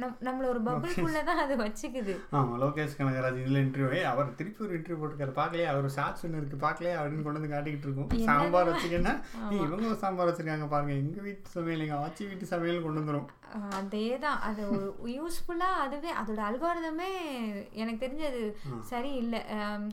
நம் 0.00 0.16
நம்மளை 0.26 0.46
ஒரு 0.52 0.60
பபுள்குள்ளே 0.66 1.22
தான் 1.24 1.42
அது 1.44 1.54
வச்சுக்குது. 1.62 2.14
ஆமாம் 2.32 2.58
லோகேஷ் 2.62 2.96
கனகராஜ் 2.98 3.40
இதில் 3.42 3.62
இன்டர்வியூ 3.62 4.02
அவர் 4.10 4.34
திருப்பி 4.38 4.64
ஒரு 4.66 4.74
இன்டர்வியூ 4.78 5.00
போட்டுருக்காரு. 5.00 5.34
பார்க்கலையே? 5.38 5.68
அவர் 5.72 5.88
ஷார்ட்ஸ் 5.96 6.24
ஒன்று 6.26 6.40
இருக்குது 6.40 6.64
பார்க்கலையே? 6.64 6.94
அப்படின்னு 6.98 7.26
கொண்டு 7.26 7.40
வந்து 7.40 7.54
காட்டிக்கிட்டு 7.54 7.88
இருக்கோம். 7.88 8.10
சாம்பார் 8.30 8.70
வச்சுக்கன்னா 8.70 9.14
இவங்க 9.58 9.94
சாம்பார் 10.04 10.30
வச்சிருக்காங்க 10.30 10.68
பாருங்க. 10.68 10.94
எங்கள் 11.02 11.26
வீட்டு 11.26 11.54
சமையல் 11.56 11.84
எங்கள் 11.86 12.02
ஆச்சி 12.04 12.22
வீட்டு 12.30 12.52
சமையல் 12.52 12.84
கொண்டு 12.86 13.02
வந்துடும் 13.02 13.28
அதே 13.76 14.06
தான் 14.22 14.38
அது 14.46 14.62
ஒரு 14.72 14.86
யூஸ்ஃபுல்லாக 15.12 15.82
அதுவே 15.82 16.10
அதோட 16.20 16.40
அல்காரதமே 16.48 17.10
எனக்கு 17.74 18.00
தெரிஞ்சது 18.02 18.40
சரியில்லை 18.90 19.40
ஆம், 19.58 19.86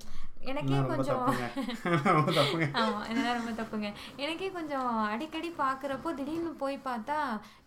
எனக்கே 0.51 0.79
கொஞ்சம் 0.91 1.21
ஆமாம் 2.79 3.05
இதெல்லாம் 3.09 3.37
ரொம்ப 3.39 3.51
தப்புங்க. 3.59 3.89
எனக்கே 4.23 4.49
கொஞ்சம் 4.51 4.89
அடிக்கடி 5.13 5.49
பார்க்குறப்போ 5.57 6.09
திடீர்னு 6.13 6.51
போய் 6.63 6.77
பார்த்தா 6.85 7.17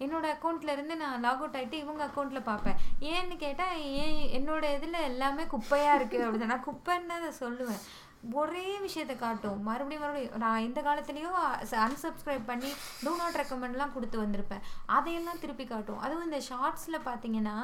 என்னோட 0.04 0.26
அக்கௌண்ட்ல 0.34 0.74
இருந்து 0.76 0.96
நான் 0.96 1.20
லாக் 1.20 1.42
அவுட் 1.42 1.58
ஆகிட்டு 1.60 1.82
இவங்க 1.84 2.02
அக்கௌண்ட்டில் 2.06 2.48
பார்ப்பேன். 2.50 2.80
ஏன்னு 3.12 3.36
கேட்டால் 3.36 3.76
ஏன் 4.02 4.18
என்னோட 4.38 4.64
இதில் 4.76 5.06
எல்லாமே 5.10 5.46
குப்பையாக 5.54 5.98
இருக்குது 5.98 6.26
அப்படி 6.28 6.50
நான் 6.52 6.66
குப்பைன்னு 6.68 7.16
அதை 7.20 7.30
சொல்லுவேன். 7.40 7.82
ஒரே 8.40 8.64
விஷயத்தை 8.84 9.14
காட்டும். 9.16 9.58
மறுபடியும் 9.68 10.02
மறுபடியும் 10.04 10.36
நான் 10.44 10.64
இந்த 10.66 10.80
காலத்துலேயோ 10.86 11.30
அன்சப்ஸ்கிரைப் 11.86 12.46
பண்ணி 12.50 12.70
டூ 13.04 13.12
நாட் 13.20 13.38
ரெக்கமெண்ட்லாம் 13.40 13.92
கொடுத்து 13.96 14.16
வந்திருப்பேன். 14.22 14.64
அதையெல்லாம் 14.96 15.40
திருப்பி 15.42 15.66
காட்டும். 15.72 16.00
அதுவும் 16.04 16.26
இந்த 16.28 16.40
ஷார்ட்ஸில் 16.48 16.98
பார்த்தீங்கன்னா 17.08 17.56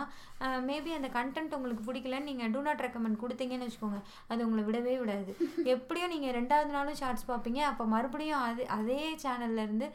மேபி 0.69 0.93
அந்த 0.99 1.11
கண்டென்ட் 1.19 1.57
உங்களுக்கு 1.59 1.87
பிடிக்கலன்னு 1.89 2.29
நீங்கள் 2.31 2.53
டூ 2.55 2.63
நாட் 2.69 2.85
ரெக்கமெண்ட் 2.87 3.23
கொடுத்தீங்கன்னு 3.25 3.69
வச்சுக்கோங்க. 3.69 4.01
அது 4.31 4.47
உங்களை 4.47 4.65
விடவே 4.69 4.95
விடாது. 5.03 5.35
எப்படியும் 5.75 6.15
நீங்கள் 6.15 6.37
ரெண்டாவது 6.41 6.73
நாளும் 6.77 7.01
ஷார்ட்ஸ் 7.03 7.29
பார்ப்பீங்க 7.33 7.63
அப்போ 7.73 7.87
மறுபடியும் 7.97 8.45
அது 8.49 8.65
அதே 8.79 9.03
சேனல்ல 9.27 9.67
இருந்து 9.69 9.89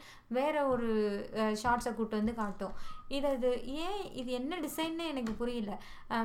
ஒரு 0.74 0.88
ஷார்ட்ஸை 1.64 1.90
கூப்பிட்டு 1.94 2.20
வந்து 2.20 2.34
காட்டும். 2.42 2.76
இது 3.16 3.28
இது 3.36 3.50
ஏன் 3.84 4.00
இது 4.20 4.30
என்ன 4.38 4.56
டிசைன்னு 4.64 5.04
எனக்கு 5.12 5.32
புரியல. 5.40 5.72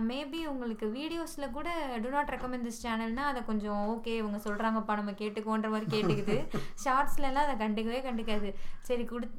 மேபி 0.10 0.40
உங்களுக்கு 0.52 0.86
வீடியோஸில் 0.98 1.54
கூட 1.58 1.70
டு 2.04 2.10
நாட் 2.16 2.32
ரெக்கமெண்ட் 2.34 2.66
திஸ் 2.68 2.82
சேனல்னா 2.86 3.26
அதை 3.32 3.42
கொஞ்சம் 3.50 3.80
ஓகே 3.94 4.14
இவங்க 4.22 4.40
சொல்கிறாங்கப்பா 4.48 4.96
நம்ம 5.00 5.14
கேட்டுக்கோன்ற 5.22 5.70
மாதிரி 5.74 5.88
கேட்டுக்குது. 5.96 6.38
ஷார்ட்ஸ்லலாம் 6.86 7.46
அதை 7.48 7.56
கண்டுக்கவே 7.64 8.00
கண்டுக்காது. 8.08 8.50
சரி 8.90 9.06
கொடு 9.12 9.30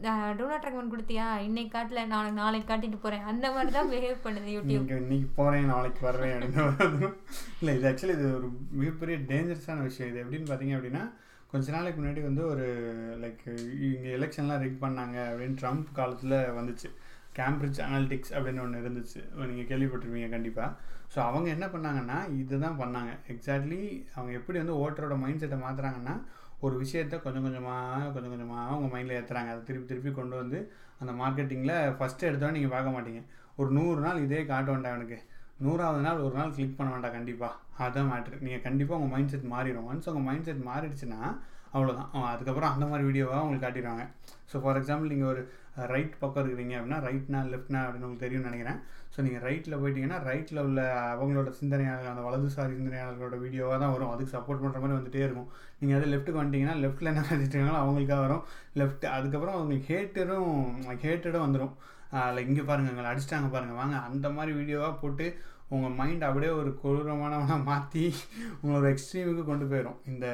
டு 0.41 0.47
நாட் 0.53 0.67
ரெக்கமெண்ட் 0.69 0.95
கொடுத்தியா? 0.95 1.27
இன்னைக்கு 1.49 1.73
காட்டல 1.77 2.07
நாளைக்கு 2.15 2.41
நாளைக்கு 2.43 2.71
காட்டிட்டு 2.73 3.01
போகிறேன் 3.05 3.27
அந்த 3.33 3.47
மாதிரி 3.57 3.73
தான் 3.79 3.91
பிஹேவ் 3.95 4.25
பண்ணுது 4.27 4.55
யூடியூப் 4.57 4.95
இன்னைக்கு 5.03 5.31
போகிறேன் 5.41 5.71
நாளைக்கு 5.75 6.03
வர்றேன் 6.09 6.35
இல்லை 7.61 7.75
இது 7.79 7.87
ஆக்சுவலி 7.91 8.17
இது 8.19 8.29
ஒரு 8.39 8.49
மிகப்பெரிய 8.81 9.19
டேஞ்சரஸான 9.33 9.85
விஷயம். 9.91 10.11
இது 10.13 10.23
எப்படின்னு 10.25 10.51
பார்த்தீங்க 10.51 10.77
அப்படின்னா 10.79 11.05
கொஞ்ச 11.53 11.73
நாளைக்கு 11.75 11.99
முன்னாடி 12.01 12.23
வந்து 12.29 12.43
ஒரு 12.53 12.65
லைக் 13.23 13.43
இங்கே 13.89 14.13
எலெக்ஷன்லாம் 14.19 14.63
ரிக் 14.63 14.81
பண்ணாங்க 14.85 15.17
அப்படின்னு 15.31 15.59
ட்ரம்ப் 15.61 15.91
காலத்தில் 15.99 16.37
வந்துச்சு. 16.57 16.89
கேம்பிரிட்ஜ் 17.39 17.81
அனாலிட்டிக்ஸ் 17.87 18.33
அப்படின்னு 18.37 18.63
ஒன்று 18.65 18.83
இருந்துச்சு. 18.83 19.21
நீங்கள் 19.51 19.69
கேள்விப்பட்டிருப்பீங்க 19.71 20.29
கண்டிப்பாக 20.37 20.71
ஸோ 21.15 21.19
அவங்க 21.29 21.49
என்ன 21.57 21.67
பண்ணாங்கன்னா 21.75 22.19
இதுதான் 22.41 22.79
பண்ணாங்க. 22.83 23.13
எக்ஸாக்ட்லி 23.33 23.81
அவங்க 24.15 24.31
எப்படி 24.41 24.59
வந்து 24.63 24.79
ஓட்டரோட 24.85 25.17
மைண்ட் 25.25 25.43
செட்டை 25.43 25.59
மாற்றுறாங்கன்னா 25.65 26.15
ஒரு 26.65 26.75
விஷயத்த 26.83 27.15
கொஞ்சம் 27.25 27.45
கொஞ்சமாக 27.47 28.11
கொஞ்சம் 28.15 28.33
கொஞ்சமாக 28.35 28.67
அவங்க 28.71 28.87
மைண்டில் 28.95 29.17
ஏற்றுறாங்க 29.19 29.51
அதை 29.55 29.63
திருப்பி 29.69 29.89
திருப்பி 29.91 30.11
கொண்டு 30.19 30.35
வந்து 30.43 30.59
அந்த 31.01 31.13
மார்க்கெட்டிங்கில் 31.21 31.77
ஃபஸ்ட்டு 31.99 32.29
எடுத்தோன்னே 32.29 32.57
நீங்கள் 32.59 32.75
பார்க்க 32.75 32.97
மாட்டீங்க. 32.97 33.23
ஒரு 33.61 33.71
நூறு 33.79 34.01
நாள் 34.07 34.23
இதே 34.27 34.41
காட்ட 34.53 34.69
வேண்டாம் 34.75 34.97
எனக்கு 34.99 35.19
நூறாவது 35.65 36.01
நாள் 36.07 36.23
ஒரு 36.27 36.35
நாள் 36.39 36.55
கிளிக் 36.55 36.79
பண்ண 36.79 36.91
வேண்டாம் 36.95 37.17
கண்டிப்பாக 37.17 37.53
அதுதான் 37.83 38.09
மேட்ரு 38.13 38.41
நீங்கள் 38.47 38.65
கண்டிப்பாக 38.65 38.99
உங்கள் 38.99 39.13
மைண்ட் 39.15 39.33
செட் 39.33 39.53
மாறிடும் 39.53 39.87
ஒன்ஸ் 39.91 40.09
உங்கள் 40.13 40.27
மைண்ட் 40.29 40.49
செட் 40.49 40.65
மாறிடுச்சுன்னா 40.71 41.21
அவ்வளோதான் 41.77 42.11
அதுக்கப்புறம் 42.33 42.73
அந்த 42.75 42.87
மாதிரி 42.91 43.07
வீடியோவாக 43.11 43.45
உங்களுக்கு 43.45 43.67
காட்டிடுவாங்க. 43.67 44.05
ஸோ 44.51 44.57
ஃபார் 44.63 44.79
எக்ஸாம்பிள் 44.81 45.13
நீங்கள் 45.13 45.31
ஒரு 45.33 45.43
ரைட் 45.93 46.13
பக்கம் 46.21 46.43
இருக்கிறீங்க 46.43 46.75
அப்படின்னா 46.79 46.99
ரைட்னா 47.07 47.39
லெஃப்ட்னா 47.53 47.81
அப்படின்னு 47.85 48.07
உங்களுக்கு 48.09 48.25
தெரியும்னு 48.25 48.51
நினைக்கிறேன். 48.51 48.79
ஸோ 49.15 49.23
நீங்கள் 49.27 49.43
ரைட்டில் 49.47 49.79
போயிட்டீங்கன்னா 49.81 50.19
ரைட்டில் 50.29 50.61
உள்ள 50.67 50.81
அவங்களோட 51.15 51.51
சிந்தனையாளர்கள் 51.61 52.13
அந்த 52.13 52.25
வலதுசாரி 52.27 52.75
சிந்தனையாளர்களோட 52.79 53.37
வீடியோவாக 53.45 53.79
தான் 53.83 53.95
வரும். 53.95 54.13
அதுக்கு 54.15 54.35
சப்போர்ட் 54.37 54.63
பண்ணுற 54.65 54.81
மாதிரி 54.83 54.99
வந்துகிட்டே 54.99 55.25
இருக்கும். 55.29 55.49
நீங்கள் 55.81 55.99
அது 55.99 56.13
லெஃப்ட்டுக்கு 56.13 56.41
வந்துட்டீங்கன்னா 56.41 56.77
லெஃப்ட்டில் 56.85 57.11
என்ன 57.13 57.25
நினச்சிட்டு 57.31 57.65
அவங்களுக்காக 57.83 58.21
வரும். 58.27 58.45
லெஃப்ட் 58.83 59.07
அதுக்கப்புறம் 59.17 59.59
உங்களுக்கு 59.63 59.89
ஹேட்டரும் 59.93 60.55
ஹேட்டடும் 61.07 61.47
வந்துடும் 61.47 61.75
லைக் 62.35 62.51
இங்கே 62.53 62.65
பாருங்கள் 62.71 62.93
எங்களை 62.93 63.11
அடிச்சிட்டாங்க 63.13 63.49
பாருங்கள் 63.55 63.81
வாங்க 63.81 63.97
அந்த 64.09 64.27
மாதிரி 64.37 64.53
வீடியோவாக 64.59 64.95
போட்டு 65.03 65.27
உங்கள் 65.75 65.97
மைண்ட் 66.01 66.25
அப்படியே 66.29 66.53
ஒரு 66.61 66.71
கொடூரமானவனாக 66.83 67.59
மாற்றி 67.71 68.05
உங்களை 68.61 68.77
ஒரு 68.81 68.89
எக்ஸ்ட்ரீமுக்கு 68.95 69.45
கொண்டு 69.51 69.67
போயிடும் 69.73 69.99
இந்த 70.13 70.27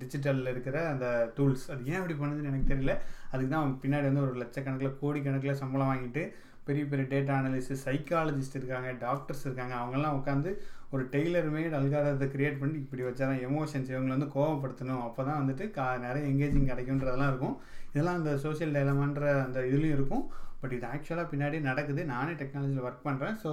டிஜிட்டலில் 0.00 0.52
இருக்கிற 0.54 0.76
அந்த 0.92 1.06
டூல்ஸ் 1.38 1.66
அது 1.72 1.90
ஏன் 1.92 2.00
அப்படி 2.00 2.16
பண்ணுதுன்னு 2.20 2.52
எனக்கு 2.52 2.72
தெரியல. 2.72 2.94
அதுக்கு 3.32 3.50
தான் 3.52 3.62
அவன் 3.62 3.80
பின்னாடி 3.84 4.08
வந்து 4.10 4.26
ஒரு 4.26 4.34
லட்சக்கணக்கில் 4.42 4.98
கோடிக்கணக்கில் 5.02 5.60
சம்பளம் 5.62 5.90
வாங்கிட்டு 5.92 6.24
பெரிய 6.68 6.84
பெரிய 6.90 7.04
டேட்டா 7.12 7.34
அனலிஸ்ட் 7.40 7.80
சைக்காலஜிஸ்ட் 7.86 8.58
இருக்காங்க 8.58 8.90
டாக்டர்ஸ் 9.06 9.46
இருக்காங்க. 9.46 9.74
அவங்கெல்லாம் 9.80 10.18
உட்காந்து 10.18 10.50
ஒரு 10.94 11.02
டெய்லர் 11.14 11.48
மேட் 11.54 11.74
அல்காரத்தை 11.78 12.26
க்ரியேட் 12.34 12.60
பண்ணி 12.60 12.76
இப்படி 12.82 13.02
வச்சாதான் 13.06 13.42
எமோஷன்ஸ் 13.48 13.90
இவங்களை 13.92 14.14
வந்து 14.16 14.34
கோவப்படுத்தணும். 14.36 15.02
அப்போ 15.06 15.20
தான் 15.28 15.40
வந்துட்டு 15.42 15.64
கா 15.76 15.86
நிறைய 16.06 16.24
எங்கேஜிங் 16.32 16.70
கிடைக்குன்றதெல்லாம் 16.70 17.30
இருக்கும். 17.32 17.56
இதெல்லாம் 17.92 18.18
அந்த 18.20 18.32
சோஷியல் 18.44 18.74
டைலமான்ற 18.76 19.24
அந்த 19.46 19.58
இதுலேயும் 19.70 19.96
இருக்கும். 19.98 20.24
பட் 20.60 20.74
இது 20.76 20.86
ஆக்சுவலாக 20.92 21.30
பின்னாடி 21.32 21.58
நடக்குது. 21.70 22.02
நானே 22.14 22.32
டெக்னாலஜியில் 22.40 22.86
ஒர்க் 22.86 23.06
பண்ணுறேன் 23.08 23.36
ஸோ 23.44 23.50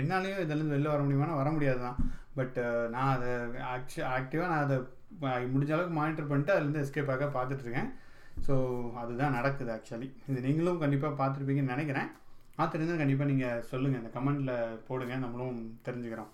என்னாலையும் 0.00 0.42
இதுலேருந்து 0.44 0.76
வெளில 0.76 0.92
வர 0.94 1.02
முடியுமானா 1.06 1.40
வர 1.40 1.50
முடியாது 1.56 1.80
தான் 1.86 2.00
பட் 2.38 2.58
நான் 2.94 3.12
அதை 3.16 3.30
ஆக்சு 3.74 4.00
ஆக்டிவாக 4.16 4.50
நான் 4.52 4.64
அதை 4.66 4.76
முடிஞ்ச 5.54 5.72
அளவுக்கு 5.76 5.98
மானிட்டர் 6.00 6.30
பண்ணிட்டு 6.30 6.54
அதுலேருந்து 6.54 6.84
எஸ்கேப் 6.84 7.12
ஆக 7.14 7.30
பார்த்துட்ருக்கேன் 7.38 7.90
ஸோ 8.46 8.54
அதுதான் 9.00 9.36
நடக்குது 9.38 9.70
ஆக்சுவலி 9.74 10.08
இது 10.30 10.46
நீங்களும் 10.46 10.80
கண்டிப்பாக 10.84 11.18
பார்த்துருப்பீங்கன்னு 11.20 11.74
நினைக்கிறேன். 11.74 12.08
பார்த்துருந்தா 12.56 12.96
கண்டிப்பாக 13.02 13.30
நீங்கள் 13.30 13.62
சொல்லுங்கள் 13.70 14.00
இந்த 14.00 14.10
கமெண்டில் 14.16 14.80
போடுங்க. 14.88 15.14
நம்மளும் 15.22 15.60
தெரிஞ்சுக்கிறோம். 15.86 16.32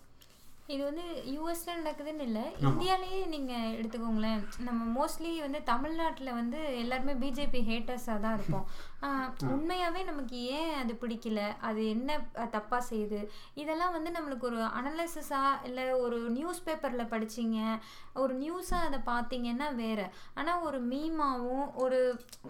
இது 0.72 0.82
வந்து 0.88 1.04
யூஎஸ்ல 1.34 1.70
நடக்குதுன்னு 1.78 2.24
இல்லை. 2.26 2.42
இந்தியாலேயே 2.68 3.20
நீங்கள் 3.34 3.72
எடுத்துக்கோங்களேன். 3.78 4.42
நம்ம 4.66 4.80
மோஸ்ட்லி 4.98 5.32
வந்து 5.46 5.60
தமிழ்நாட்டில் 5.70 6.36
வந்து 6.40 6.58
எல்லாருமே 6.82 7.14
பிஜேபி 7.22 7.60
ஹேட்டர்ஸாக 7.70 8.22
தான் 8.24 8.36
இருப்போம். 8.38 8.66
ஆஹ், 9.02 9.20
உண்மையாவே 9.50 10.00
நமக்கு 10.04 10.36
ஏன் 10.54 10.74
அது 10.76 10.92
பிடிக்கல? 10.94 11.40
அது 11.60 11.88
என்ன 11.88 12.08
அஹ், 12.34 12.50
தப்பா 12.50 12.78
செய்யுது? 12.88 13.20
இதெல்லாம் 13.54 13.92
வந்து 13.92 14.10
நம்மளுக்கு 14.10 14.44
ஒரு 14.46 14.60
அனலைசிஸாக 14.78 15.38
இல்லை 15.64 15.84
ஒரு 16.00 16.18
நியூஸ் 16.30 16.64
பேப்பரில் 16.64 17.10
படிச்சீங்க 17.12 17.58
ஒரு 18.16 18.34
நியூஸாக 18.36 18.86
அதை 18.86 18.98
பார்த்தீங்கன்னா 19.06 19.68
வேற. 19.76 20.00
ஆனால் 20.34 20.62
ஒரு 20.62 20.80
மீமாவும் 20.86 21.66
ஒரு 21.76 22.00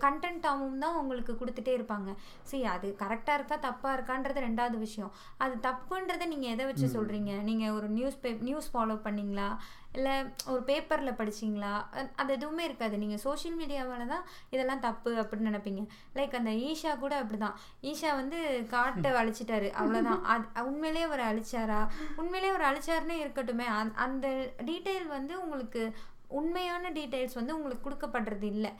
கண்டென்ட்டாகவும் 0.04 0.78
தான் 0.78 0.96
உங்களுக்கு 0.96 1.34
கொடுத்துட்டே 1.36 1.74
இருப்பாங்க. 1.76 2.10
சரி 2.44 2.64
அது 2.68 2.88
கரெக்டாக 3.00 3.38
இருக்கா 3.38 3.58
தப்பாக 3.62 3.96
இருக்கான்றது 3.96 4.40
ரெண்டாவது 4.40 4.78
விஷயம். 4.78 5.12
அது 5.38 5.54
தப்புன்றதை 5.62 6.26
நீங்கள் 6.26 6.50
எதை 6.50 6.66
வச்சு 6.66 6.88
சொல்கிறீங்க 6.90 7.34
நீங்கள் 7.42 7.76
ஒரு 7.78 7.88
நியூஸ் 7.90 8.20
பே 8.20 8.32
நியூஸ் 8.42 8.72
ஃபாலோ 8.72 8.96
பண்ணீங்களா? 9.04 9.48
இல்லை 9.92 10.24
ஒரு 10.46 10.62
பேப்பரில் 10.62 11.12
படிச்சீங்களா? 11.12 11.84
அது 12.16 12.32
எதுவுமே 12.32 12.64
இருக்காது. 12.64 12.98
நீங்கள் 12.98 13.18
சோஷியல் 13.18 13.58
மீடியாவால் 13.58 14.06
தான் 14.06 14.24
இதெல்லாம் 14.50 14.80
தப்பு 14.80 15.14
அப்படின்னு 15.14 15.46
நினைப்பீங்க. 15.46 15.86
லைக் 16.14 16.36
அந்த 16.36 16.50
ஈஷா 16.50 16.98
கூட 16.98 17.24
அப்படிதான். 17.24 17.52
ஈஷா 17.82 18.14
வந்து 18.14 18.66
காட்டை 18.70 19.10
அழிச்சிட்டாரு 19.10 19.72
அவ்வளோதான் 19.80 20.22
அது 20.52 20.66
உண்மையிலேயே 20.66 21.06
அவர் 21.06 21.20
அழிச்சாரா? 21.20 21.88
உண்மையிலேயே 22.16 22.58
அவர் 22.58 22.74
அழிச்சாருன்னே 22.74 23.10
இருக்கட்டுமே. 23.10 23.64
அந்த- 23.64 23.94
அந்த 23.94 24.52
டீட்டெயில் 24.58 25.06
வந்து 25.06 25.42
உங்களுக்கு 25.42 25.96
உண்மையான 26.28 26.90
டீட்டெயில்ஸ் 26.90 27.34
வந்து 27.34 27.56
உங்களுக்கு 27.56 27.90
கொடுக்கப்படுறது 27.90 28.42
இல்லை. 28.42 28.72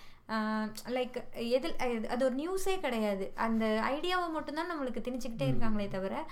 லைக் 0.86 1.32
எதில் 1.32 1.74
அது- 1.74 2.24
ஒரு 2.24 2.34
நியூஸே 2.34 2.80
கிடையாது. 2.80 3.32
அந்த 3.34 3.80
ஐடியாவை 3.84 4.30
மட்டும்தான் 4.30 4.70
நம்மளுக்கு 4.70 4.92
திணிச்சுக்கிட்டே 4.92 5.54
இருக்காங்களே 5.54 5.88
தவிர 5.88 6.30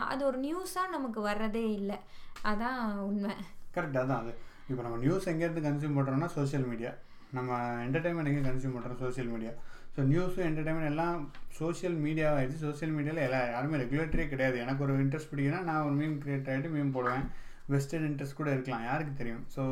அது 0.00 0.26
ஒரு 0.26 0.40
நியூஸாக 0.40 0.88
நமக்கு 0.88 1.26
வர்றதே 1.26 1.72
இல்லை. 1.72 1.98
அதான் 2.44 2.94
உண்மை. 2.94 3.34
கரெக்ட் 3.76 4.00
அதான் 4.02 4.22
அது. 4.24 4.32
இப்போ 4.70 4.82
நம்ம 4.86 4.98
நியூஸ் 5.04 5.30
எங்கேருந்து 5.32 5.66
கன்சியூம் 5.68 5.96
பண்ணுறோம்னா 5.98 6.28
சோஷியல் 6.38 6.66
மீடியா 6.72 6.92
நம்ம 7.36 7.56
என்டர்டைன்மெண்ட் 7.86 8.30
எங்கே 8.32 8.44
கன்சியூம் 8.48 8.74
பண்ணுறோம் 8.76 9.00
சோஷியல் 9.04 9.30
மீடியா 9.34 9.52
ஸோ 9.94 10.02
நியூஸும் 10.12 10.46
என்டர்டைன்மெண்ட் 10.50 10.90
எல்லாம் 10.92 11.16
சோஷியல் 11.58 11.96
மீடியா 12.04 12.28
ஆகிடுச்சு 12.36 12.64
சோஷியல் 12.66 12.94
மீடியாவில் 12.96 13.24
எல்லா 13.26 13.40
யாருமே 13.54 13.80
ரெகுலேட்டரே 13.82 14.24
கிடையாது. 14.32 14.56
எனக்கு 14.64 14.84
ஒரு 14.86 14.94
இன்ட்ரெஸ்ட் 15.02 15.30
பிடிக்குன்னா 15.32 15.60
நான் 15.68 15.84
ஒரு 15.88 15.94
மீம் 16.00 16.16
கிரியேட் 16.22 16.48
ஆகிட்டு 16.52 16.72
மீம் 16.76 16.94
போடுவேன். 16.96 17.26
வெஸ்டர்ன் 17.72 18.06
இன்ட்ரெஸ்ட் 18.08 18.38
கூட 18.40 18.48
இருக்கலாம். 18.54 18.86
யாருக்கு 18.88 19.12
தெரியும்? 19.20 19.44
ஸோ 19.54 19.62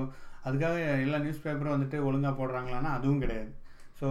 அதுக்காக 0.47 0.77
எல்லா 1.07 1.19
நியூஸ் 1.25 1.43
பேப்பரும் 1.47 1.75
வந்துட்டு 1.77 1.99
ஒழுங்காக 2.09 2.35
போடுறாங்களான்னா 2.41 2.93
அதுவும் 2.99 3.23
கிடையாது. 3.25 3.51
ஸோ 4.01 4.07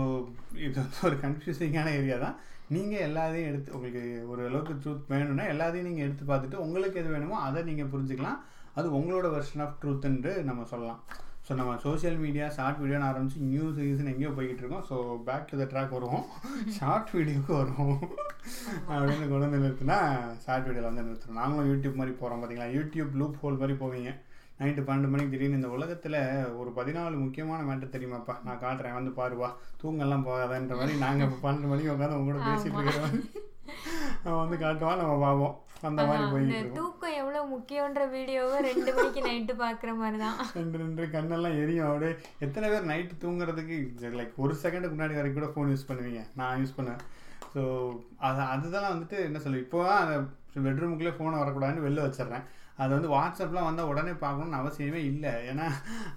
இது 0.65 0.75
வந்து 0.81 0.99
ஒரு 1.09 1.15
கன்ஃபியூசிங்கான 1.23 1.93
ஏரியா 1.99 2.17
தான். 2.25 2.35
நீங்கள் 2.75 3.05
எல்லாத்தையும் 3.07 3.49
எடுத்து 3.51 3.75
உங்களுக்கு 3.77 4.03
ஒரு 4.31 4.41
அளவுக்கு 4.49 4.73
ட்ரூத் 4.83 5.09
வேணும்னா 5.13 5.45
எல்லாத்தையும் 5.53 5.89
நீங்கள் 5.89 6.05
எடுத்து 6.07 6.25
பார்த்துட்டு 6.29 6.63
உங்களுக்கு 6.65 6.99
எது 7.01 7.15
வேணுமோ 7.15 7.39
அதை 7.47 7.61
நீங்கள் 7.69 7.91
புரிஞ்சுக்கலாம். 7.93 8.39
அது 8.75 8.87
உங்களோட 8.97 9.27
வெர்ஷன் 9.35 9.63
ஆஃப் 9.65 9.77
ட்ரூத்துன்ட்டு 9.81 10.31
நம்ம 10.43 10.65
சொல்லலாம். 10.71 11.01
ஸோ 11.45 11.51
நம்ம 11.59 11.71
சோஷியல் 11.83 12.19
மீடியா 12.23 12.45
ஷார்ட் 12.57 12.81
வீடியோன்னு 12.81 13.07
ஆரம்பிச்சு 13.07 13.47
நியூஸ் 13.47 13.79
கீஸ்னு 13.79 14.11
எங்கேயோ 14.11 14.31
போய்கிட்டு 14.35 14.61
இருக்கோம். 14.63 14.83
So 14.89 14.95
back 15.27 15.47
to 15.49 15.57
the 15.61 15.65
track 15.71 15.95
வருவோம். 15.95 16.25
ஷார்ட் 16.77 17.09
வீடியோவுக்கு 17.15 17.53
வருவோம். 17.57 17.95
அப்படின்னு 18.91 19.25
கொண்டு 19.31 19.45
வந்து 19.45 19.61
நிறுத்தினா 19.63 19.97
ஷார்ட் 20.45 20.67
வீடியோவில் 20.67 20.89
வந்து 20.89 21.05
நிறுத்துறோம் 21.07 21.39
நாங்களும் 21.41 21.69
யூடியூப் 21.71 21.99
மாதிரி 22.01 22.13
போகிறோம் 22.19 22.41
பார்த்தீங்களா 22.41 22.69
யூடியூப் 22.77 23.17
லூப் 23.21 23.39
ஹோல் 23.43 23.59
மாதிரி 23.61 23.75
போவீங்க. 23.81 24.11
நைட்டு 24.59 24.81
பன்னெண்டு 24.87 25.11
மணிக்கு 25.11 25.33
திடீர்னு 25.33 25.59
இந்த 25.59 25.69
உலகத்தில் 25.75 26.17
ஒரு 26.59 26.71
பதினாலு 26.77 27.15
முக்கியமான 27.23 27.61
மேட்டர் 27.69 27.93
தெரியுமாப்பா? 27.93 28.35
நான் 28.47 28.61
காட்டுறேன் 28.63 28.97
வந்து 28.97 29.11
பாருவா 29.19 29.49
தூங்கெல்லாம் 29.81 30.27
போகாதன்ற 30.27 30.75
மாதிரி 30.81 30.95
நாங்கள் 31.05 31.27
இப்போ 31.27 31.39
பன்னெண்டு 31.45 31.71
மணிக்கு 31.71 31.93
உட்காந்து 31.95 32.19
உங்க 32.19 32.31
கூட 32.31 32.43
பேசிட்டு 32.49 32.77
இருக்கிறோம் 32.79 33.17
அவன் 34.25 34.41
வந்து 34.41 34.57
காட்டுவான் 34.63 35.01
நம்ம 35.01 35.13
பார்ப்போம். 35.23 35.55
அந்த 35.87 36.01
மாதிரி 36.07 36.43
இந்த 36.45 36.57
முக்கியன்ற 37.53 38.03
வீடியோவை 38.15 38.57
ரெண்டு 38.69 38.91
மணிக்கு 38.97 39.21
நைட்டு 39.27 39.55
பார்க்குற 39.63 39.93
மாதிரி 40.01 40.19
தான் 40.25 40.37
ரெண்டு 40.59 40.77
ரெண்டு 40.83 41.09
கண்ணெல்லாம் 41.15 41.57
எரியும். 41.63 41.89
அப்படியே 41.89 42.13
எத்தனை 42.47 42.69
பேர் 42.73 42.89
நைட்டு 42.91 43.21
தூங்குறதுக்கு 43.23 43.77
லைக் 44.19 44.39
ஒரு 44.45 44.55
செகண்டுக்கு 44.63 44.95
முன்னாடி 44.95 45.19
வரைக்கும் 45.19 45.41
கூட 45.41 45.49
ஃபோன் 45.55 45.73
யூஸ் 45.73 45.89
பண்ணுவீங்க. 45.91 46.23
நான் 46.41 46.61
யூஸ் 46.63 46.77
பண்ணுவேன் 46.79 47.03
ஸோ 47.53 47.61
அது 48.27 48.41
அதுதான் 48.53 48.91
வந்துட்டு 48.93 49.17
என்ன 49.27 49.39
சொல்லு 49.43 49.65
இப்போ 49.65 49.79
தான் 49.89 50.01
அந்த 50.03 50.15
பெட்ரூமுக்குள்ளே 50.65 51.13
ஃபோனை 51.17 51.37
வரக்கூடாதுன்னு 51.41 51.85
வெளில 51.85 52.03
வச்சிடுறேன். 52.05 52.45
அது 52.81 52.91
வந்து 52.95 53.09
வாட்ஸ்அப்லாம் 53.13 53.67
வந்தால் 53.67 53.89
உடனே 53.91 54.13
பார்க்கணும்னு 54.21 54.59
அவசியமே 54.59 54.99
இல்லை. 55.09 55.31
ஏன்னா 55.49 55.65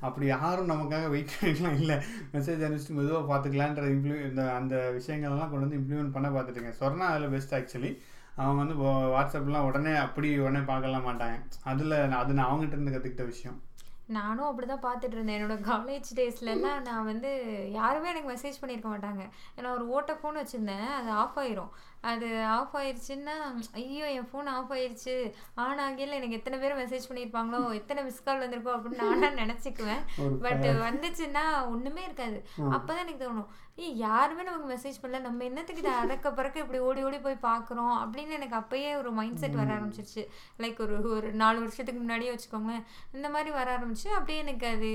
அப்படி 0.06 0.26
யாரும் 0.34 0.70
நமக்காக 0.72 1.08
வெயிட் 1.14 1.34
பண்ணிக்கலாம் 1.38 1.78
இல்லை. 1.80 1.96
மெசேஜ் 2.34 2.64
அனுப்பிச்சிட்டு 2.66 2.98
மெதுவாக 2.98 3.24
பார்த்துக்கலான்ற 3.30 3.86
இம்ப்ளூ 3.94 4.16
இந்த 4.28 4.42
அந்த 4.58 4.76
விஷயங்கள்லாம் 4.98 5.50
கொண்டு 5.52 5.66
வந்து 5.66 5.80
இம்ப்ளிமெண்ட் 5.80 6.14
பண்ண 6.16 6.28
பார்த்துட்டுங்க. 6.36 6.72
சொர்ணா 6.80 7.08
அதில் 7.14 7.34
பெஸ்ட் 7.34 7.56
ஆக்சுவலி 7.58 7.92
அவங்க 8.36 8.58
வந்து 8.60 8.74
இப்போ 8.76 8.92
வாட்ஸ்அப்லாம் 9.14 9.66
உடனே 9.68 9.92
அப்படி 10.06 10.28
உடனே 10.38 10.62
பார்க்கலாம் 10.70 11.06
மாட்டாங்க. 11.08 11.36
அதில் 11.72 11.96
அது 12.22 12.32
நான் 12.38 12.48
அவங்ககிட்ட 12.48 12.76
இருந்து 12.76 12.94
கற்றுக்கிட்ட 12.94 13.26
விஷயம். 13.26 13.58
நானும் 14.16 14.48
அப்படி 14.48 14.66
தான் 14.66 14.84
பார்த்துட்டு 14.86 15.16
இருந்தேன். 15.16 15.36
என்னோட 15.38 15.56
காலேஜ் 15.68 16.08
டேஸ்லலாம் 16.16 16.82
நான் 16.88 17.08
வந்து 17.10 17.30
யாருமே 17.78 18.10
எனக்கு 18.12 18.32
மெசேஜ் 18.32 18.58
பண்ணியிருக்க 18.62 18.88
மாட்டாங்க. 18.94 19.22
ஏன்னா 19.58 19.68
ஒரு 19.76 19.84
ஓட்ட 19.96 20.14
ஃபோன் 20.18 20.40
வச்சுருந்தேன். 20.40 20.88
அது 20.98 21.10
ஆஃப் 21.22 21.38
ஆயிரும். 21.42 21.70
அது 22.12 22.28
ஆஃப் 22.56 22.76
ஆயிருச்சுன்னா 22.80 23.34
ஐயோ 23.80 24.06
என் 24.18 24.30
ஃபோன் 24.30 24.48
ஆஃப் 24.54 24.72
ஆயிருச்சு. 24.76 25.16
ஆன் 25.64 25.82
ஆகியில் 25.86 26.16
எனக்கு 26.18 26.38
எத்தனை 26.40 26.58
பேர் 26.62 26.80
மெசேஜ் 26.82 27.08
பண்ணியிருப்பாங்களோ 27.10 27.60
எத்தனை 27.80 28.02
மிஸ் 28.06 28.24
கால் 28.28 28.42
வந்திருக்கோ 28.44 28.74
அப்படின்னு 28.76 29.02
நானா 29.04 29.30
நினச்சிக்குவேன். 29.42 30.04
பட் 30.46 30.66
வந்துச்சுன்னா 30.86 31.44
ஒன்றுமே 31.74 32.04
இருக்காது. 32.08 32.40
அப்பதான் 32.76 33.04
எனக்கு 33.04 33.22
தோணும் 33.26 33.52
ஏய் 33.84 33.96
யாருமே 34.02 34.42
நமக்கு 34.46 34.68
மெசேஜ் 34.72 34.98
பண்ணல. 35.02 35.20
நம்ம 35.26 35.44
என்னத்துக்கு 35.48 35.82
இதை 35.82 35.92
அறக்க 36.02 36.30
பறக்க 36.38 36.64
இப்படி 36.64 36.80
ஓடி 36.88 37.00
ஓடி 37.06 37.18
போய் 37.24 37.36
பார்க்குறோம்? 37.46 37.94
அப்படின்னு 38.02 38.36
எனக்கு 38.38 38.56
அப்பயே 38.60 38.90
ஒரு 39.00 39.10
மைண்ட் 39.16 39.40
செட் 39.42 39.58
வர 39.60 39.70
ஆரம்பிச்சிருச்சு. 39.76 40.22
லைக் 40.62 40.82
ஒரு 40.84 40.96
ஒரு 41.16 41.30
நாலு 41.42 41.58
வருஷத்துக்கு 41.62 42.02
முன்னாடியே 42.02 42.32
வச்சுக்கோங்களேன். 42.34 42.84
இந்த 43.16 43.28
மாதிரி 43.36 43.52
வர 43.58 43.70
ஆரம்பிச்சு 43.78 44.08
அப்படியே 44.18 44.38
எனக்கு 44.44 44.66
அது 44.74 44.90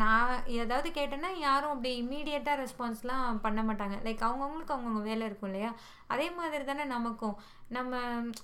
நான் 0.00 0.32
ஏதாவது 0.62 0.88
கேட்டேன்னா 0.96 1.30
யாரும் 1.46 1.72
அப்படி 1.74 1.90
இம்மீடியட்டாக 2.00 2.60
ரெஸ்பான்ஸ்லாம் 2.64 3.38
பண்ண 3.46 3.60
மாட்டாங்க. 3.68 3.96
லைக் 4.06 4.26
அவங்கவுங்களுக்கு 4.28 4.74
அவங்கவுங்க 4.74 5.04
வேலை 5.10 5.24
இருக்கும் 5.28 5.50
இல்லையா? 5.50 5.70
அதே 6.12 6.26
மாதிரி 6.38 6.64
தானே 6.68 6.84
நமக்கும். 6.94 7.36
நம்ம 7.76 8.00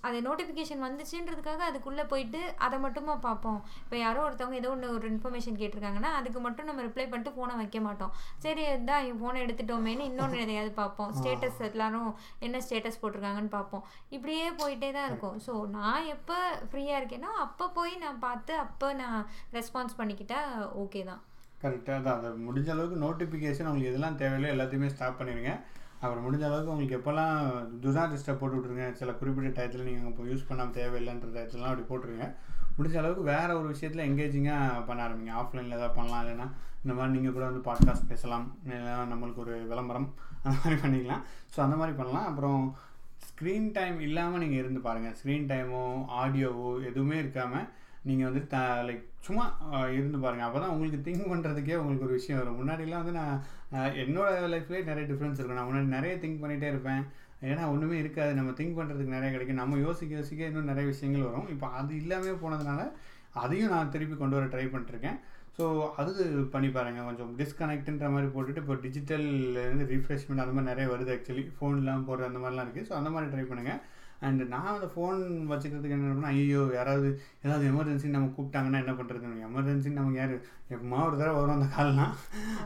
அது 0.07 0.19
நோட்டிஃபிகேஷன் 0.27 0.85
வந்துச்சுன்றதுக்காக 0.85 1.63
அதுக்குள்ளே 1.71 2.05
போயிட்டு 2.13 2.41
அதை 2.67 2.77
மட்டுமா 2.85 3.15
பார்ப்போம். 3.27 3.59
இப்போ 3.83 3.97
யாரோ 4.03 4.21
ஒருத்தவங்க 4.27 4.59
ஏதோ 4.61 4.71
ஒன்று 4.75 4.93
ஒரு 4.97 5.07
இன்ஃபர்மேஷன் 5.13 5.59
கேட்டிருக்காங்கன்னா 5.63 6.11
அதுக்கு 6.19 6.41
மட்டும் 6.47 6.69
நம்ம 6.69 6.83
ரிப்ளை 6.87 7.07
பண்ணிட்டு 7.11 7.35
ஃபோனை 7.37 7.57
வைக்க 7.61 7.81
மாட்டோம். 7.87 8.13
சரி 8.45 8.63
இதான் 8.75 9.07
என் 9.09 9.21
ஃபோனை 9.23 9.43
எடுத்துட்டோமேனு 9.47 10.09
இன்னொன்று 10.11 10.43
எதையாவது 10.45 10.73
பார்ப்போம். 10.81 11.13
ஸ்டேட்டஸ் 11.19 11.61
எல்லாரும் 11.71 12.11
என்ன 12.49 12.63
ஸ்டேட்டஸ் 12.67 13.01
போட்டிருக்காங்கன்னு 13.03 13.55
பார்ப்போம். 13.59 13.85
இப்படியே 14.17 14.47
போயிட்டே 14.61 14.91
தான் 14.99 15.09
இருக்கும். 15.11 15.39
ஸோ 15.47 15.55
நான் 15.77 16.11
எப்போ 16.17 16.39
ஃப்ரீயாக 16.71 17.01
இருக்கேனோ 17.01 17.33
அப்போ 17.47 17.67
போய் 17.79 17.95
நான் 18.05 18.23
பார்த்து 18.27 18.55
அப்போ 18.67 18.89
நான் 19.03 19.21
ரெஸ்பான்ஸ் 19.59 19.99
பண்ணிக்கிட்டா 20.01 20.41
ஓகே 20.85 21.03
தான். 21.11 21.23
கரெக்டாக 21.63 22.01
தான். 22.07 22.19
அதை 22.19 22.31
முடிஞ்ச 22.47 22.69
அளவுக்கு 22.75 23.05
நோட்டிஃபிகேஷன் 23.05 23.69
உங்களுக்கு 23.69 23.93
எதெல்லாம் 23.93 24.19
தேவையில்லை 24.23 24.51
எல்லாத்தையுமே 24.55 24.91
ஸ்டாப் 24.95 25.21
பண்ணிடுங்க. 25.21 25.53
அப்புறம் 26.01 26.25
முடிஞ்ச 26.25 26.45
அளவுக்கு 26.49 26.73
உங்களுக்கு 26.73 26.99
எப்போல்லாம் 26.99 27.37
துனா 27.85 28.03
லிஸ்ட்டை 28.11 28.35
போட்டு 28.41 28.57
விட்ருங்க 28.57 28.87
சில 29.01 29.13
குறிப்பிட்ட 29.21 29.51
டயத்தில் 29.57 29.87
நீங்கள் 29.89 30.11
இப்போ 30.13 30.25
யூஸ் 30.31 30.49
பண்ணாமல் 30.49 30.77
தேவையில்லைன்ற 30.79 31.29
டயத்துலலாம் 31.37 31.73
அப்படி 31.73 31.87
போட்டுருங்க. 31.91 32.27
முடிஞ்ச 32.77 32.97
அளவுக்கு 33.01 33.25
வேறு 33.33 33.53
ஒரு 33.61 33.69
விஷயத்தில் 33.75 34.07
எங்கேஜிங்காக 34.09 34.85
பண்ண 34.89 35.01
ஆரம்பிங்க. 35.07 35.33
ஆஃப்லைனில் 35.41 35.77
ஏதாவது 35.79 35.97
பண்ணலாம் 35.99 36.23
இல்லைன்னா 36.25 36.47
இந்த 36.83 36.93
மாதிரி 36.97 37.15
நீங்கள் 37.17 37.35
கூட 37.37 37.45
வந்து 37.51 37.63
பாட்காஸ்ட் 37.69 38.11
பேசலாம் 38.13 38.47
இல்லைன்னா 38.67 38.95
நம்மளுக்கு 39.13 39.43
ஒரு 39.45 39.55
விளம்பரம் 39.73 40.09
அந்த 40.45 40.55
மாதிரி 40.61 40.77
பண்ணிக்கலாம். 40.83 41.25
ஸோ 41.55 41.59
அந்த 41.67 41.77
மாதிரி 41.81 41.97
பண்ணலாம். 42.01 42.29
அப்புறம் 42.31 42.63
ஸ்க்ரீன் 43.29 43.69
டைம் 43.79 43.99
இல்லாமல் 44.09 44.43
நீங்கள் 44.45 44.61
இருந்து 44.63 44.81
பாருங்கள் 44.87 45.17
ஸ்க்ரீன் 45.21 45.49
டைமோ 45.53 45.83
ஆடியோவோ 46.21 46.71
எதுவுமே 46.91 47.17
இருக்காமல் 47.25 47.67
நீங்கள் 48.07 48.29
வந்து 48.29 48.43
த 48.53 48.59
லைக் 48.89 49.05
சும்மா 49.27 49.45
இருந்து 49.97 50.19
பாருங்கள் 50.25 50.47
அப்போ 50.49 50.59
தான் 50.65 50.73
உங்களுக்கு 50.75 50.99
திங்க் 51.07 51.31
பண்ணுறதுக்கே 51.33 51.79
உங்களுக்கு 51.83 52.07
ஒரு 52.09 52.19
விஷயம் 52.19 52.41
வரும். 52.41 52.59
முன்னாடிலாம் 52.61 53.03
வந்து 53.03 53.17
நான் 53.19 53.97
என்னோடய 54.03 54.51
லைஃப்லேயே 54.55 54.83
நிறைய 54.91 55.05
டிஃப்ரென்ஸ் 55.11 55.39
இருக்கும். 55.39 55.61
நான் 55.61 55.69
முன்னாடி 55.71 55.89
நிறைய 55.97 56.15
திங்க் 56.25 56.43
பண்ணிகிட்டே 56.43 56.71
இருப்பேன். 56.73 57.03
ஏன்னா 57.49 57.65
ஒன்றுமே 57.73 57.97
இருக்காது. 58.03 58.33
நம்ம 58.39 58.53
திங்க் 58.61 58.79
பண்ணுறதுக்கு 58.79 59.17
நிறைய 59.17 59.31
கிடைக்கும். 59.35 59.61
நம்ம 59.63 59.79
யோசிக்க 59.87 60.21
யோசிக்க 60.21 60.51
இன்னும் 60.51 60.71
நிறைய 60.73 60.87
விஷயங்கள் 60.93 61.29
வரும். 61.29 61.49
இப்போ 61.55 61.67
அது 61.81 61.93
இல்லாமல் 62.03 62.41
போனதுனால 62.45 62.81
அதையும் 63.43 63.75
நான் 63.75 63.93
திருப்பி 63.97 64.17
கொண்டு 64.17 64.39
வர 64.39 64.47
ட்ரை 64.55 64.67
பண்ணிட்டுருக்கேன். 64.71 65.19
ஸோ 65.57 65.65
அது 66.01 66.13
பண்ணி 66.55 66.69
பாருங்கள் 66.75 67.07
கொஞ்சம் 67.09 67.31
டிஸ்கனெக்ட்ன்ற 67.39 68.09
மாதிரி 68.15 68.29
போட்டுட்டு 68.35 68.63
இப்போ 68.63 68.75
டிஜிட்டல்லேருந்து 68.85 69.87
ரீஃப்ரெஷ்மெண்ட் 69.93 70.43
அந்த 70.43 70.53
மாதிரி 70.57 70.71
நிறைய 70.73 70.87
வருது 70.93 71.11
ஆக்சுவலி 71.15 71.45
ஃபோன்லாம் 71.57 72.05
போடுற 72.09 72.29
அந்த 72.31 72.41
மாதிரிலாம் 72.43 72.67
இருக்குது 72.67 72.89
ஸோ 72.91 72.95
அந்த 72.99 73.11
மாதிரி 73.15 73.31
ட்ரை 73.33 73.45
பண்ணுங்கள் 73.51 73.81
அண்ட் 74.23 74.43
நான் 74.53 74.71
அந்த 74.71 74.87
ஃபோன் 74.93 75.19
வச்சுக்கிறதுக்கு 75.51 75.97
என்ன 75.97 76.09
பண்ணால் 76.09 76.33
ஐயோ 76.35 76.63
யாராவது 76.77 77.09
ஏதாவது 77.45 77.65
எமர்ஜென்சி 77.71 78.09
நம்ம 78.15 78.31
கூப்பிட்டாங்கன்னா 78.37 78.81
என்ன 78.83 78.93
பண்ணுறது 78.93 79.17
எமர்ஜென்சி 79.49 79.91
நமக்கு 79.99 80.21
யார்? 80.21 80.35
எப்பமா 80.75 80.99
ஒரு 81.05 81.17
தடவை 81.19 81.37
வரும் 81.37 81.57
அந்த 81.57 81.69
கால்லாம் 81.75 82.15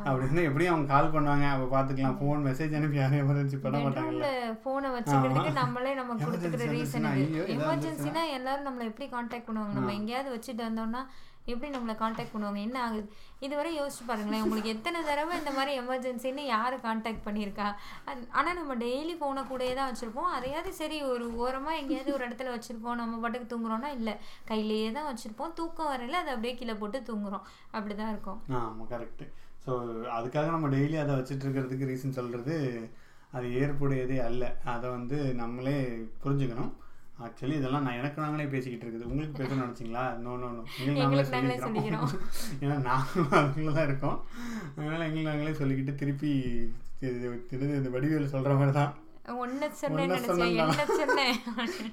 அப்படி 0.04 0.24
இருந்தால் 0.24 0.48
எப்படியும் 0.48 0.72
அவங்க 0.72 0.88
கால் 0.92 1.12
பண்ணுவாங்க. 1.14 1.46
அப்போ 1.54 1.66
பார்த்துக்கலாம் 1.74 2.16
ஃபோன் 2.20 2.40
மெசேஜ் 2.48 2.76
அனுப்பி 2.78 2.98
யாரும் 3.00 3.22
எமர்ஜென்சி 3.24 3.58
பண்ண 3.64 3.82
மாட்டாங்கல்ல. 3.84 4.28
பெட்ரூம்ல 4.28 4.62
போனை 4.64 4.88
வச்சுக்கிறதுக்கு 4.96 5.52
நம்மளே 5.60 5.92
நம்ம 6.00 6.16
கொடுத்துக்கிற 6.22 6.70
ரீசன் 6.72 7.08
எமர்ஜென்சினா 7.56 8.24
எல்லாரும் 8.38 8.66
நம்மளை 8.68 8.86
எப்படி 8.90 9.08
காண்டாக்ட் 9.14 9.48
பண்ணுவாங்க? 9.48 9.76
நம்ம 9.78 9.94
எங்கேயாவது 10.00 10.34
வச்சுட்டு 10.36 10.64
வந்தோம்னா 10.68 11.02
எப்படி 11.50 11.68
நம்மளை 11.74 11.94
காண்டாக்ட் 12.00 12.33
பண்ணுவாங்க? 12.33 12.61
என்ன 12.66 12.78
ஆகுது? 12.87 13.05
இதுவரை 13.46 13.70
யோசிச்சு 13.78 14.05
பாருங்களேன். 14.09 14.44
உங்களுக்கு 14.46 14.72
எத்தனை 14.74 14.98
தடவை 15.09 15.33
இந்த 15.40 15.52
மாதிரி 15.57 15.72
எமர்ஜென்சின்னு 15.83 16.44
யார் 16.55 16.74
காண்டாக்ட் 16.87 17.24
பண்ணியிருக்கா? 17.26 17.68
ஆனால் 18.38 18.59
நம்ம 18.61 18.76
டெய்லி 18.85 19.14
ஃபோனை 19.20 19.42
கூடயே 19.50 19.72
தான் 19.78 19.90
வச்சுருப்போம். 19.90 20.31
அதையாவது 20.37 20.72
சரி 20.81 20.98
ஒரு 21.12 21.26
ஓரமாக 21.44 21.81
எங்கேயாவது 21.83 22.14
ஒரு 22.16 22.26
இடத்துல 22.28 22.55
வச்சுருப்போம். 22.57 23.00
நம்ம 23.02 23.20
பாட்டுக்கு 23.24 23.52
தூங்குறோம்னா 23.55 23.92
இல்லை. 23.98 24.16
கையிலேயே 24.50 24.90
தான் 24.98 25.09
வச்சுருப்போம். 25.11 25.55
தூக்கம் 25.61 25.90
வரையில 25.92 26.20
அதை 26.22 26.33
அப்படியே 26.35 26.55
கீழே 26.61 26.76
போட்டு 26.83 27.00
தூங்குறோம். 27.11 27.46
அப்படி 27.76 27.96
தான் 28.02 28.12
இருக்கும் 28.14 28.40
ஆமாம் 28.61 28.90
கரெக்டு 28.94 29.26
ஸோ 29.64 29.72
அதுக்காக 30.18 30.46
நம்ம 30.55 30.68
டெய்லி 30.76 30.96
அதை 31.02 31.12
வச்சுட்டு 31.18 31.44
இருக்கிறதுக்கு 31.46 31.90
ரீசன் 31.90 32.18
சொல்கிறது 32.20 32.55
அது 33.37 33.46
ஏற்புடையதே 33.61 34.16
அல்ல. 34.28 34.44
அதை 34.72 34.87
வந்து 34.96 35.18
நம்மளே 35.42 35.76
புரிஞ்சுக்கணும். 36.22 36.72
ஆக்சுவலி 37.26 37.56
இதெல்லாம் 37.61 37.85
நான் 37.87 37.98
எனக்கு 38.00 38.18
நாங்களே 38.24 38.46
பேசிக்கிட்டு 38.54 38.85
இருக்குது. 38.85 39.06
உங்களுக்கு 39.11 39.38
பேசணும்னு 39.40 39.64
நினச்சிங்களா? 39.64 40.04
நோ 40.24 40.32
நோ 40.42 40.48
நோ 40.56 40.62
எங்களுக்கு 41.02 41.35
நாங்களே 41.37 41.56
சொல்லிக்கிறோம். 41.66 42.11
ஏன்னா 42.64 42.76
நாங்களும் 42.88 43.37
அதுக்குள்ள 43.38 43.72
தான் 43.78 43.88
இருக்கோம். 43.88 44.18
அதனால் 44.76 45.06
எங்களுக்கு 45.08 45.30
நாங்களே 45.30 45.54
சொல்லிக்கிட்டு 45.61 45.94
திருப்பி 46.02 46.32
இந்த 47.78 47.90
வடிவேல் 47.96 48.32
சொல்கிற 48.35 48.54
மாதிரி 48.61 48.74
தான். 48.80 48.92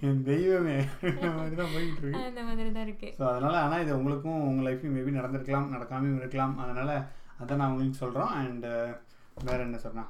என் 0.08 0.24
தெய்வமே. 0.30 0.78
அந்த 1.10 1.28
மாதிரி 1.38 1.56
தான் 1.60 1.74
போயிட்டு 1.74 2.02
இருக்கு. 2.04 2.22
அந்த 2.30 2.42
மாதிரி 2.48 2.70
தான் 2.78 2.86
இருக்கு. 2.88 3.10
ஸோ 3.20 3.24
அதனால் 3.32 3.58
ஆனால் 3.64 3.82
இது 3.84 3.92
உங்களுக்கும் 4.00 4.40
உங்கள் 4.50 4.68
லைஃப்லையும் 4.68 4.96
மேபி 4.98 5.12
நடந்திருக்கலாம் 5.20 5.70
நடக்காமையும் 5.76 6.20
இருக்கலாம். 6.22 6.56
அதனால் 6.66 6.94
அதை 7.42 7.52
நான் 7.60 7.72
உங்களுக்கு 7.74 8.02
சொல்கிறோம் 8.04 8.34
அண்டு 8.40 8.72
வேறு 9.48 9.64
என்ன 9.66 9.78
அதான், 9.90 10.10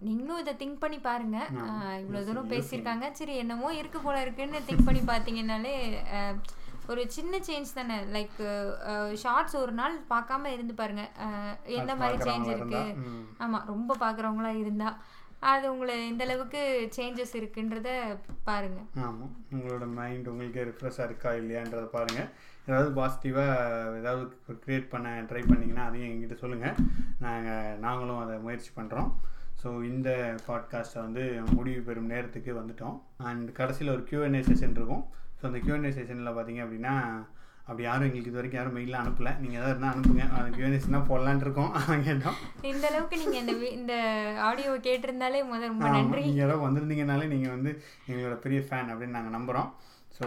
நீங்களும் 0.00 0.46
இதை 0.46 0.54
திங்க் 0.54 0.78
பண்ணி 0.78 0.98
பாருங்க. 0.98 1.38
யோசி- 1.52 2.24
தூரம். 2.24 2.50
பேசியிருக்காங்க. 2.50 3.10
சரி 3.12 3.36
என்னமோ 3.36 3.74
இருக்கு 3.74 4.00
போல 4.00 4.20
இருக்குன்னு 4.20 4.60
திங்க் 4.68 4.84
பண்ணி 4.84 5.00
பார்த்தீங்கன்னாலே 5.00 5.74
ஒரு 6.88 7.10
சின்ன 7.10 7.38
சேஞ்ச் 7.38 7.74
தானே. 7.74 7.96
லைக் 8.16 8.36
ஷார்ட்ஸ் 9.14 9.56
ஒரு 9.56 9.72
நாள் 9.72 10.00
பார்க்காம 10.10 10.44
இருந்து 10.46 10.74
பாருங்க. 10.74 11.04
அது 11.78 11.96
மாதிரி 11.96 12.30
சேஞ்ச் 12.30 12.46
இருக்கு? 12.46 12.80
இருந்தா, 12.80 12.82
ம். 13.06 13.24
ஆமா 13.38 13.66
ரொம்ப 13.66 13.96
பார்க்குறவங்களா 14.00 14.56
இருந்தா 14.56 14.90
அது 15.40 15.72
உங்களை 15.72 16.06
எந்த 16.06 16.24
அளவுக்கு 16.24 16.60
சேஞ்சஸ் 16.96 17.34
இருக்குன்றத 17.34 17.88
பாருங்க. 18.44 18.80
ஆமாம் 18.96 19.32
உங்களோட 19.52 19.92
மைண்ட் 19.94 20.28
உங்களுக்கு 20.28 20.60
ரிஃப்ரெஷ்ஷாக 20.64 21.04
இருக்கா 21.04 21.30
இல்லையான்றதை 21.30 21.84
பாருங்கள் 21.86 22.28
ஏதாவது 22.66 22.90
பாசிட்டிவாக 22.94 23.98
ஏதாவது 23.98 24.22
க்ரியேட் 24.66 24.88
பண்ண 24.88 25.22
ட்ரை 25.22 25.42
பண்ணிங்கன்னா 25.42 25.84
அதையும் 25.84 26.10
எங்கிட்ட 26.10 26.34
சொல்லுங்கள் 26.34 26.74
நாங்கள் 27.18 27.78
நாங்களும் 27.78 28.18
அதை 28.18 28.38
முயற்சி 28.38 28.70
பண்ணுறோம் 28.76 29.10
ஸோ 29.60 29.68
இந்த 29.90 30.08
பாட்காஸ்ட்டை 30.46 31.00
வந்து 31.04 31.22
முடிவு 31.56 31.80
பெறும் 31.86 32.10
நேரத்துக்கு 32.12 32.52
வந்துட்டோம். 32.58 32.96
அண்ட் 33.28 33.48
கடைசியில் 33.58 33.94
ஒரு 33.94 34.02
Q&A 34.10 34.42
செஷன் 34.48 34.76
இருக்கும். 34.78 35.04
ஸோ 35.38 35.42
அந்த 35.48 35.60
Q&A 35.66 35.90
செஷனில் 35.98 36.36
பார்த்தீங்க 36.36 36.62
அப்படின்னா 36.66 36.94
அப்படி 37.68 37.84
யாரும் 37.86 38.06
எங்களுக்கு 38.08 38.30
இது 38.30 38.38
வரைக்கும் 38.38 38.60
யாரும் 38.60 38.76
மெயிலில் 38.76 39.00
அனுப்பல. 39.00 39.30
நீங்கள் 39.42 39.58
ஏதாவது 39.60 39.72
இருந்தால் 39.74 39.94
அனுப்புங்க. 39.94 40.24
அந்த 40.36 40.50
Q&A 40.58 40.70
செஷன் 40.74 40.96
தான் 40.96 41.08
போடலான்னு 41.10 41.44
இருக்கோம். 41.46 41.72
கேட்டோம் 42.08 42.38
இந்த 42.72 42.84
அளவுக்கு 42.90 43.16
நீங்க 43.22 43.36
இந்த 43.42 43.54
இந்த 43.78 43.94
ஆடியோவை 44.48 44.78
கேட்டிருந்தாலே 44.88 45.40
முதல் 45.52 45.72
ரொம்ப 45.72 45.88
நன்றி. 45.96 46.22
நீங்க 46.28 46.42
யாரோ 46.44 46.58
வந்திருந்தீங்கனாலே 46.66 47.26
நீங்கள் 47.34 47.54
வந்து 47.56 47.72
எங்களோட 48.10 48.36
பெரிய 48.44 48.60
ஃபேன் 48.68 48.92
அப்படின்னு 48.92 49.18
நாங்கள் 49.18 49.36
நம்புகிறோம் 49.38 49.70
ஸோ 50.18 50.26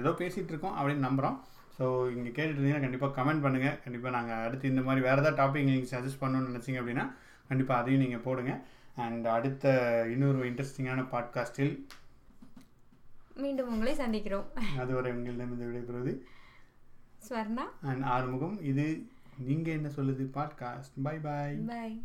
ஏதோ 0.00 0.10
பேசிகிட்டு 0.20 0.52
இருக்கோம் 0.52 0.76
அப்படின்னு 0.78 1.06
நம்புகிறோம் 1.08 1.36
ஸோ 1.76 1.84
இங்கே 2.14 2.30
கேட்டுட்டு 2.36 2.58
இருந்தீங்கன்னா 2.58 2.84
கண்டிப்பாக 2.84 3.12
கமெண்ட் 3.18 3.44
பண்ணுங்கள் 3.44 3.76
கண்டிப்பாக 3.84 4.14
நாங்கள் 4.16 4.42
அடுத்து 4.46 4.72
இந்த 4.72 4.82
மாதிரி 4.86 5.04
வேறு 5.06 5.20
ஏதாவது 5.22 5.38
டாபிக் 5.42 5.68
நீங்கள் 5.68 5.92
சஜஸ்ட் 5.92 6.22
பண்ணணும்னு 6.22 6.50
நினச்சிங்க 6.50 6.80
அப்படின்னா 6.82 7.04
கண்டிப்பாக 7.50 7.80
அதையும் 7.80 8.02
நீங்கள் 8.02 8.24
போடுங்க. 8.24 8.52
அண்ட் 8.96 9.26
அடுத்த 9.26 9.68
இன்னொரு 10.10 10.40
இன்ட்ரெஸ்டிங்கான 10.50 11.04
பாட்காஸ்டில் 11.12 11.74
மீண்டும் 13.34 13.68
உங்களை 13.68 13.92
சந்திக்கிறோம். 13.96 14.48
அதுவரை 14.78 15.12
உங்களிடம் 15.12 15.52
இந்த 15.54 15.66
விடைபெறுவது 15.66 16.14
ஸ்வர்ணா. 17.28 17.66
அண்ட் 17.82 18.02
ஆறுமுகம். 18.02 18.62
இது 18.62 18.86
நீங்கள் 19.38 19.72
என்ன 19.72 19.90
சொல்லுது? 19.96 20.26
Podcast 20.36 20.96
bye 21.02 21.16
bye 21.18 21.56
bye 21.66 22.02